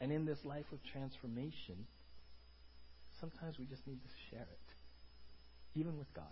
And 0.01 0.11
in 0.11 0.24
this 0.24 0.38
life 0.44 0.64
of 0.72 0.78
transformation, 0.92 1.86
sometimes 3.20 3.59
we 3.59 3.66
just 3.66 3.86
need 3.86 4.01
to 4.03 4.09
share 4.30 4.48
it, 4.51 5.78
even 5.78 5.98
with 5.98 6.12
God. 6.14 6.24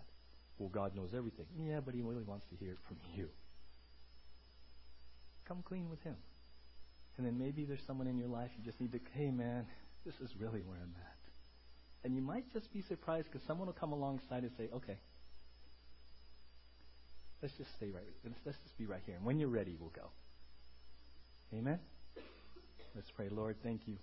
Well, 0.59 0.71
God 0.71 0.97
knows 0.97 1.11
everything. 1.14 1.47
Yeah, 1.61 1.81
but 1.85 1.95
He 1.95 2.03
really 2.03 2.25
wants 2.25 2.47
to 2.51 2.57
hear 2.57 2.73
it 2.73 2.79
from 2.89 2.97
you. 3.14 3.29
Come 5.47 5.62
clean 5.62 5.89
with 5.89 6.03
Him. 6.03 6.16
And 7.16 7.27
then 7.27 7.39
maybe 7.39 7.64
there's 7.64 7.83
someone 7.87 8.07
in 8.07 8.16
your 8.16 8.29
life 8.29 8.51
you 8.57 8.64
just 8.64 8.81
need 8.81 8.93
to, 8.93 9.01
hey 9.14 9.31
man, 9.31 9.66
this 10.07 10.14
is 10.23 10.31
really 10.39 10.61
where 10.61 10.79
I'm 10.79 10.95
at. 10.97 11.19
And 12.05 12.14
you 12.14 12.23
might 12.23 12.51
just 12.53 12.73
be 12.73 12.83
surprised 12.89 13.27
because 13.31 13.47
someone 13.47 13.66
will 13.66 13.75
come 13.75 13.93
alongside 13.93 14.45
and 14.45 14.53
say, 14.57 14.69
okay, 14.73 14.97
let's 17.43 17.55
just 17.59 17.71
stay 17.77 17.91
right. 17.91 18.05
Let's, 18.25 18.37
let's 18.47 18.59
just 18.62 18.79
be 18.79 18.87
right 18.87 19.03
here. 19.05 19.16
And 19.16 19.25
when 19.25 19.41
you're 19.41 19.49
ready, 19.49 19.77
we'll 19.79 19.91
go. 19.91 20.11
Amen? 21.53 21.81
Let's 22.99 23.13
pray. 23.13 23.29
Lord, 23.31 23.55
thank 23.63 23.83
you. 23.87 23.95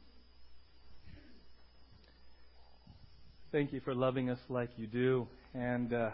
Thank 3.51 3.73
you 3.73 3.81
for 3.81 3.93
loving 3.93 4.29
us 4.29 4.39
like 4.47 4.69
you 4.77 4.87
do. 4.87 5.27
And 5.53 5.93
uh, 5.93 6.11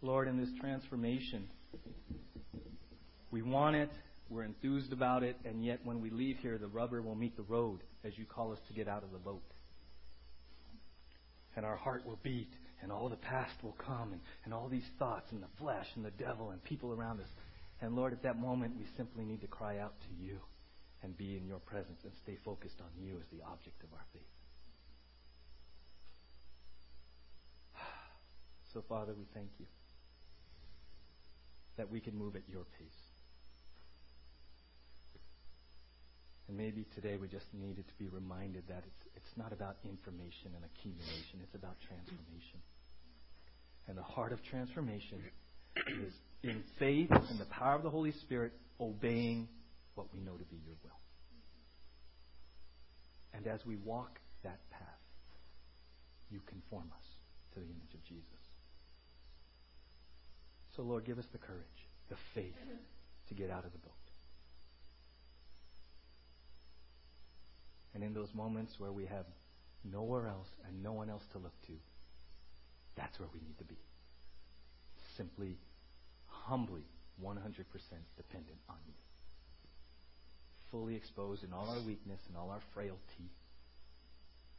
Lord, 0.00 0.28
in 0.28 0.38
this 0.38 0.50
transformation, 0.60 1.48
we 3.32 3.42
want 3.42 3.74
it, 3.74 3.90
we're 4.30 4.44
enthused 4.44 4.92
about 4.92 5.24
it, 5.24 5.34
and 5.44 5.64
yet 5.64 5.80
when 5.82 6.00
we 6.00 6.10
leave 6.10 6.36
here, 6.36 6.58
the 6.58 6.68
rubber 6.68 7.02
will 7.02 7.16
meet 7.16 7.36
the 7.36 7.42
road 7.42 7.80
as 8.04 8.16
you 8.16 8.24
call 8.24 8.52
us 8.52 8.60
to 8.68 8.72
get 8.72 8.86
out 8.86 9.02
of 9.02 9.10
the 9.10 9.18
boat. 9.18 9.42
And 11.56 11.66
our 11.66 11.76
heart 11.76 12.06
will 12.06 12.20
beat, 12.22 12.52
and 12.82 12.90
all 12.90 13.08
the 13.08 13.16
past 13.16 13.54
will 13.62 13.76
come, 13.78 14.12
and, 14.12 14.20
and 14.44 14.52
all 14.52 14.68
these 14.68 14.88
thoughts, 14.98 15.26
and 15.30 15.42
the 15.42 15.52
flesh, 15.58 15.86
and 15.94 16.04
the 16.04 16.10
devil, 16.10 16.50
and 16.50 16.62
people 16.64 16.92
around 16.92 17.20
us. 17.20 17.28
And 17.80 17.94
Lord, 17.94 18.12
at 18.12 18.22
that 18.24 18.38
moment, 18.38 18.74
we 18.76 18.86
simply 18.96 19.24
need 19.24 19.40
to 19.40 19.46
cry 19.46 19.78
out 19.78 19.94
to 20.00 20.24
you 20.24 20.38
and 21.02 21.16
be 21.16 21.36
in 21.36 21.46
your 21.46 21.58
presence 21.58 22.00
and 22.04 22.12
stay 22.22 22.38
focused 22.44 22.80
on 22.80 22.90
you 23.00 23.16
as 23.16 23.26
the 23.32 23.44
object 23.44 23.82
of 23.82 23.92
our 23.92 24.04
faith. 24.12 24.22
So, 28.72 28.82
Father, 28.88 29.12
we 29.12 29.26
thank 29.34 29.50
you 29.58 29.66
that 31.76 31.90
we 31.90 32.00
can 32.00 32.16
move 32.16 32.36
at 32.36 32.42
your 32.48 32.64
pace. 32.78 33.02
And 36.48 36.56
maybe 36.56 36.86
today 36.94 37.16
we 37.16 37.28
just 37.28 37.46
needed 37.54 37.86
to 37.88 37.94
be 37.98 38.08
reminded 38.08 38.64
that 38.68 38.84
it's, 38.86 39.02
it's 39.16 39.36
not 39.36 39.52
about 39.52 39.76
information 39.84 40.52
and 40.54 40.64
accumulation, 40.64 41.40
it's 41.42 41.54
about 41.54 41.76
transformation. 41.80 42.60
And 43.88 43.98
the 43.98 44.02
heart 44.02 44.32
of 44.32 44.42
transformation 44.44 45.18
is 45.88 46.14
in 46.42 46.62
faith 46.78 47.10
and 47.10 47.38
the 47.38 47.46
power 47.46 47.74
of 47.74 47.82
the 47.82 47.90
Holy 47.90 48.12
Spirit 48.12 48.52
obeying 48.80 49.48
what 49.94 50.06
we 50.14 50.20
know 50.20 50.36
to 50.36 50.44
be 50.44 50.56
your 50.64 50.76
will. 50.82 50.98
And 53.34 53.46
as 53.46 53.64
we 53.66 53.76
walk 53.76 54.18
that 54.44 54.58
path, 54.70 54.80
you 56.30 56.40
conform 56.46 56.90
us 56.96 57.06
to 57.54 57.60
the 57.60 57.66
image 57.66 57.94
of 57.94 58.04
Jesus. 58.04 58.24
So, 60.76 60.82
Lord, 60.82 61.04
give 61.04 61.18
us 61.18 61.26
the 61.32 61.38
courage, 61.38 61.60
the 62.08 62.16
faith 62.34 62.56
to 63.28 63.34
get 63.34 63.50
out 63.50 63.64
of 63.64 63.72
the 63.72 63.78
boat. 63.78 63.92
And 67.94 68.02
in 68.02 68.14
those 68.14 68.32
moments 68.34 68.74
where 68.78 68.92
we 68.92 69.04
have 69.06 69.26
nowhere 69.84 70.28
else 70.28 70.48
and 70.66 70.82
no 70.82 70.92
one 70.92 71.10
else 71.10 71.22
to 71.32 71.38
look 71.38 71.52
to, 71.66 71.72
that's 72.96 73.18
where 73.18 73.28
we 73.32 73.40
need 73.40 73.58
to 73.58 73.64
be. 73.64 73.78
Simply, 75.16 75.56
humbly, 76.26 76.84
100% 77.22 77.36
dependent 78.16 78.60
on 78.68 78.76
you. 78.86 78.94
Fully 80.70 80.96
exposed 80.96 81.44
in 81.44 81.52
all 81.52 81.68
our 81.68 81.80
weakness 81.86 82.20
and 82.28 82.36
all 82.36 82.50
our 82.50 82.62
frailty, 82.74 83.28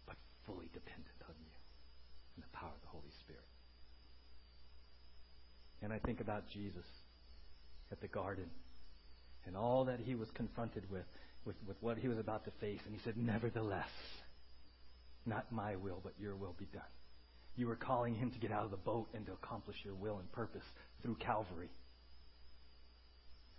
but 0.06 0.16
fully 0.46 0.70
dependent 0.74 1.20
on 1.28 1.36
you 1.40 1.54
and 2.36 2.44
the 2.44 2.58
power 2.58 2.70
of 2.70 2.82
the 2.82 2.90
Holy 2.90 3.12
Spirit. 3.20 3.42
And 5.82 5.92
I 5.92 6.00
think 6.00 6.22
about 6.22 6.44
Jesus 6.54 6.86
at 7.92 8.00
the 8.00 8.08
garden 8.08 8.50
and 9.46 9.58
all 9.58 9.86
that 9.86 10.00
he 10.00 10.16
was 10.16 10.30
confronted 10.34 10.90
with, 10.90 11.06
with, 11.46 11.56
with 11.68 11.78
what 11.82 11.98
he 11.98 12.08
was 12.08 12.18
about 12.18 12.46
to 12.46 12.52
face. 12.62 12.80
And 12.86 12.94
he 12.94 13.02
said, 13.04 13.18
Nevertheless, 13.18 13.90
not 15.26 15.52
my 15.52 15.76
will, 15.76 16.00
but 16.04 16.14
your 16.20 16.36
will 16.36 16.56
be 16.58 16.66
done. 16.66 16.82
You 17.56 17.68
were 17.68 17.76
calling 17.76 18.16
him 18.16 18.32
to 18.32 18.40
get 18.40 18.52
out 18.52 18.66
of 18.66 18.72
the 18.72 18.78
boat 18.78 19.08
and 19.14 19.26
to 19.28 19.34
accomplish 19.34 19.78
your 19.84 19.94
will 19.94 20.18
and 20.18 20.32
purpose 20.32 20.64
through 21.02 21.16
Calvary. 21.16 21.70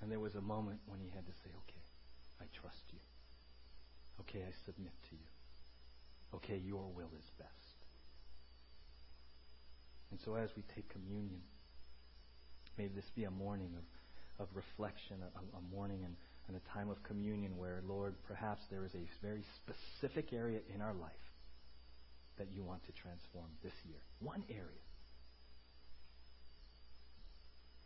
And 0.01 0.11
there 0.11 0.21
was 0.21 0.35
a 0.35 0.41
moment 0.41 0.81
when 0.87 1.01
he 1.01 1.09
had 1.15 1.27
to 1.27 1.33
say, 1.45 1.51
Okay, 1.51 1.85
I 2.41 2.45
trust 2.61 2.83
you. 2.93 2.99
Okay, 4.21 4.45
I 4.47 4.53
submit 4.67 4.93
to 5.11 5.15
you. 5.15 5.29
Okay, 6.35 6.61
your 6.65 6.87
will 6.95 7.11
is 7.17 7.31
best. 7.39 7.51
And 10.11 10.21
so 10.25 10.35
as 10.35 10.51
we 10.57 10.63
take 10.75 10.89
communion, 10.89 11.41
May 12.77 12.89
this 12.89 13.05
be 13.15 13.25
a 13.25 13.31
morning 13.31 13.71
of, 13.77 14.45
of 14.45 14.49
reflection, 14.55 15.17
a, 15.23 15.57
a 15.57 15.61
morning 15.75 16.05
and, 16.05 16.17
and 16.49 16.57
a 16.57 16.73
time 16.73 16.91
of 16.91 17.03
communion 17.05 17.57
where, 17.57 17.83
Lord, 17.87 18.15
perhaps 18.27 18.63
there 18.71 18.85
is 18.85 18.95
a 18.95 19.07
very 19.25 19.45
specific 19.63 20.33
area 20.33 20.59
in 20.75 20.81
our 20.81 20.95
life 20.95 21.13
that 22.39 22.51
you 22.53 22.63
want 22.63 22.85
to 22.87 22.93
transform 22.93 23.47
this 23.63 23.75
year. 23.85 24.01
One 24.21 24.43
area. 24.51 24.85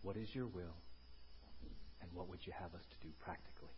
What 0.03 0.16
is 0.16 0.28
your 0.34 0.46
will? 0.46 0.76
And 2.01 2.11
what 2.14 2.28
would 2.28 2.46
you 2.46 2.53
have 2.55 2.72
us 2.74 2.86
to 2.86 2.99
do 3.03 3.12
practically 3.20 3.74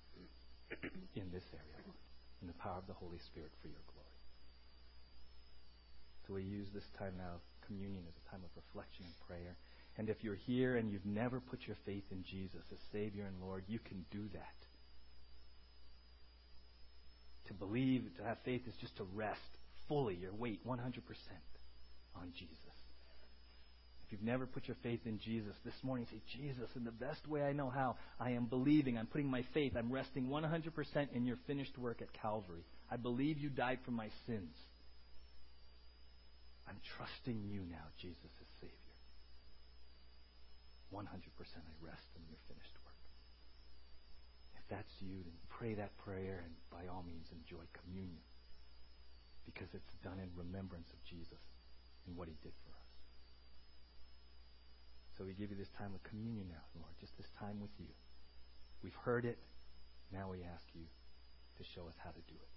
in 1.16 1.32
this 1.32 1.46
area, 1.52 1.78
Lord? 1.86 1.98
In 2.42 2.46
the 2.46 2.58
power 2.60 2.78
of 2.78 2.86
the 2.86 2.94
Holy 2.94 3.18
Spirit 3.26 3.50
for 3.60 3.68
your 3.68 3.82
glory. 3.92 4.00
So 6.26 6.34
we 6.34 6.44
use 6.44 6.68
this 6.72 6.86
time 6.98 7.14
now, 7.18 7.42
communion, 7.66 8.04
as 8.06 8.14
a 8.14 8.30
time 8.30 8.44
of 8.44 8.50
reflection 8.54 9.04
and 9.04 9.14
prayer. 9.26 9.56
And 9.98 10.08
if 10.08 10.22
you're 10.22 10.38
here 10.46 10.76
and 10.76 10.92
you've 10.92 11.04
never 11.04 11.40
put 11.40 11.66
your 11.66 11.76
faith 11.84 12.04
in 12.12 12.22
Jesus 12.22 12.62
as 12.70 12.78
Savior 12.92 13.24
and 13.26 13.40
Lord, 13.42 13.64
you 13.66 13.80
can 13.80 14.04
do 14.10 14.28
that. 14.32 14.58
To 17.48 17.54
believe, 17.54 18.04
to 18.18 18.22
have 18.22 18.38
faith 18.44 18.62
is 18.68 18.74
just 18.80 18.96
to 18.98 19.04
rest 19.12 19.58
fully 19.90 20.14
your 20.14 20.32
weight 20.32 20.64
100% 20.64 20.78
on 22.14 22.32
Jesus. 22.38 22.56
If 24.06 24.12
you've 24.12 24.22
never 24.22 24.46
put 24.46 24.68
your 24.68 24.76
faith 24.82 25.00
in 25.04 25.18
Jesus, 25.18 25.54
this 25.64 25.74
morning 25.82 26.06
say, 26.10 26.22
Jesus, 26.38 26.70
in 26.76 26.84
the 26.84 26.92
best 26.92 27.26
way 27.26 27.42
I 27.42 27.52
know 27.52 27.70
how, 27.70 27.96
I 28.18 28.30
am 28.30 28.46
believing, 28.46 28.96
I'm 28.96 29.06
putting 29.06 29.26
my 29.26 29.44
faith, 29.52 29.72
I'm 29.76 29.92
resting 29.92 30.28
100% 30.28 31.12
in 31.12 31.26
your 31.26 31.38
finished 31.46 31.76
work 31.76 32.00
at 32.02 32.12
Calvary. 32.22 32.64
I 32.90 32.96
believe 32.96 33.38
you 33.38 33.50
died 33.50 33.80
for 33.84 33.90
my 33.90 34.08
sins. 34.26 34.54
I'm 36.68 36.78
trusting 36.96 37.42
you 37.50 37.62
now, 37.68 37.90
Jesus, 38.00 38.30
as 38.40 38.46
Savior. 38.60 38.76
100% 40.94 41.02
I 41.02 41.74
rest 41.82 42.10
in 42.14 42.22
your 42.30 42.38
finished 42.46 42.78
work. 42.86 42.94
If 44.54 44.62
that's 44.70 44.94
you, 45.00 45.22
then 45.24 45.34
pray 45.58 45.74
that 45.74 45.98
prayer 45.98 46.42
and 46.44 46.54
by 46.70 46.86
all 46.86 47.02
means 47.02 47.26
enjoy 47.32 47.62
communion 47.82 48.22
because 49.44 49.68
it's 49.74 49.94
done 50.02 50.18
in 50.18 50.28
remembrance 50.36 50.88
of 50.92 51.00
Jesus 51.04 51.42
and 52.06 52.16
what 52.16 52.28
he 52.28 52.36
did 52.42 52.52
for 52.64 52.72
us. 52.72 52.90
So 55.16 55.24
we 55.24 55.34
give 55.34 55.50
you 55.50 55.56
this 55.56 55.72
time 55.76 55.92
of 55.94 56.02
communion 56.02 56.48
now, 56.48 56.64
Lord, 56.74 56.92
just 57.00 57.16
this 57.16 57.28
time 57.38 57.60
with 57.60 57.72
you. 57.78 57.92
We've 58.82 58.96
heard 59.04 59.24
it. 59.24 59.38
Now 60.12 60.30
we 60.30 60.42
ask 60.42 60.64
you 60.72 60.86
to 61.58 61.62
show 61.74 61.86
us 61.88 61.94
how 62.02 62.10
to 62.10 62.22
do 62.26 62.34
it 62.34 62.52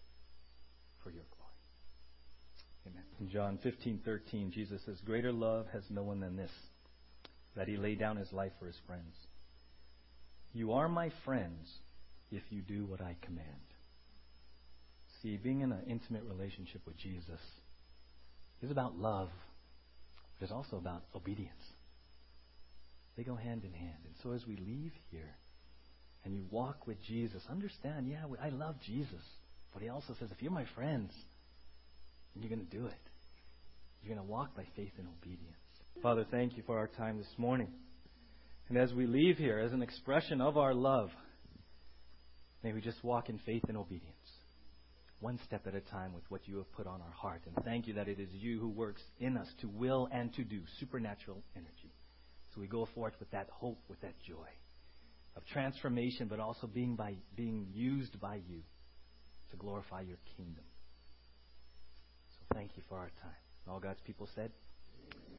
for 1.04 1.12
your 1.12 1.28
glory. 1.36 1.54
Amen. 2.88 3.04
In 3.20 3.30
John 3.30 3.58
15:13, 3.58 4.52
Jesus 4.52 4.82
says, 4.84 5.00
"Greater 5.02 5.32
love 5.32 5.68
has 5.70 5.90
no 5.90 6.04
one 6.04 6.20
than 6.20 6.36
this, 6.36 6.52
that 7.56 7.68
he 7.68 7.78
lay 7.78 7.96
down 7.96 8.18
his 8.18 8.32
life 8.34 8.54
for 8.60 8.66
his 8.68 8.80
friends. 8.80 9.28
You 10.54 10.74
are 10.74 10.90
my 10.90 11.10
friends 11.26 11.82
if 12.32 12.44
you 12.52 12.62
do 12.62 12.86
what 12.86 13.02
I 13.02 13.16
command. 13.22 13.73
See, 15.24 15.38
being 15.38 15.62
in 15.62 15.72
an 15.72 15.84
intimate 15.88 16.24
relationship 16.30 16.82
with 16.86 16.98
Jesus 16.98 17.40
is 18.62 18.70
about 18.70 18.98
love, 18.98 19.30
but 20.38 20.44
it's 20.46 20.52
also 20.52 20.76
about 20.78 21.04
obedience. 21.16 21.54
They 23.16 23.24
go 23.24 23.36
hand 23.36 23.64
in 23.64 23.72
hand. 23.74 24.04
And 24.06 24.16
so 24.22 24.34
as 24.34 24.46
we 24.46 24.58
leave 24.58 24.92
here 25.12 25.36
and 26.26 26.36
you 26.36 26.46
walk 26.52 26.88
with 26.88 27.02
Jesus, 27.08 27.42
understand, 27.50 28.08
yeah, 28.08 28.26
I 28.42 28.50
love 28.50 28.76
Jesus. 28.86 29.24
But 29.74 29.82
he 29.82 29.90
also 29.90 30.14
says, 30.20 30.30
if 30.32 30.42
you're 30.42 30.52
my 30.52 30.66
friends, 30.76 31.12
you're 32.36 32.50
going 32.50 32.66
to 32.68 32.78
do 32.78 32.86
it. 32.88 32.94
You're 34.02 34.16
going 34.16 34.26
to 34.26 34.32
walk 34.32 34.56
by 34.56 34.66
faith 34.76 34.92
and 34.98 35.08
obedience. 35.08 35.56
Father, 36.02 36.26
thank 36.30 36.58
you 36.58 36.64
for 36.66 36.78
our 36.78 36.88
time 36.88 37.18
this 37.18 37.34
morning. 37.38 37.70
And 38.70 38.78
as 38.78 38.92
we 38.94 39.06
leave 39.06 39.38
here, 39.38 39.60
as 39.60 39.72
an 39.72 39.82
expression 39.82 40.42
of 40.42 40.58
our 40.58 40.74
love, 40.74 41.10
may 42.64 42.74
we 42.74 42.82
just 42.82 43.04
walk 43.04 43.30
in 43.30 43.40
faith 43.46 43.64
and 43.68 43.78
obedience, 43.78 44.23
one 45.24 45.40
step 45.46 45.66
at 45.66 45.74
a 45.74 45.80
time 45.80 46.14
with 46.14 46.24
what 46.30 46.48
you 46.48 46.58
have 46.58 46.72
put 46.74 46.86
on 46.86 47.02
our 47.02 47.12
heart. 47.12 47.42
And 47.48 47.64
thank 47.64 47.88
you 47.88 47.94
that 47.94 48.10
it 48.10 48.20
is 48.20 48.30
you 48.34 48.60
who 48.60 48.68
works 48.68 49.02
in 49.20 49.38
us 49.38 49.48
to 49.62 49.70
will 49.70 50.10
and 50.12 50.34
to 50.34 50.44
do 50.44 50.60
supernatural 50.80 51.42
energy. 51.56 51.94
So 52.54 52.60
we 52.60 52.68
go 52.68 52.88
forth 52.94 53.14
with 53.20 53.32
that 53.32 53.48
hope, 53.50 53.80
with 53.88 54.02
that 54.02 54.20
joy 54.20 54.50
of 55.36 55.46
transformation, 55.46 56.28
but 56.28 56.40
also 56.40 56.68
being, 56.68 56.96
by, 56.96 57.16
being 57.36 57.68
used 57.72 58.20
by 58.20 58.36
you 58.36 58.62
to 59.52 59.58
glorify 59.58 60.02
your 60.02 60.18
kingdom. 60.36 60.66
So 62.30 62.56
thank 62.56 62.76
you 62.76 62.84
for 62.90 62.98
our 62.98 63.12
time. 63.22 63.32
All 63.68 63.80
God's 63.80 64.02
people 64.02 64.28
said, 64.36 64.52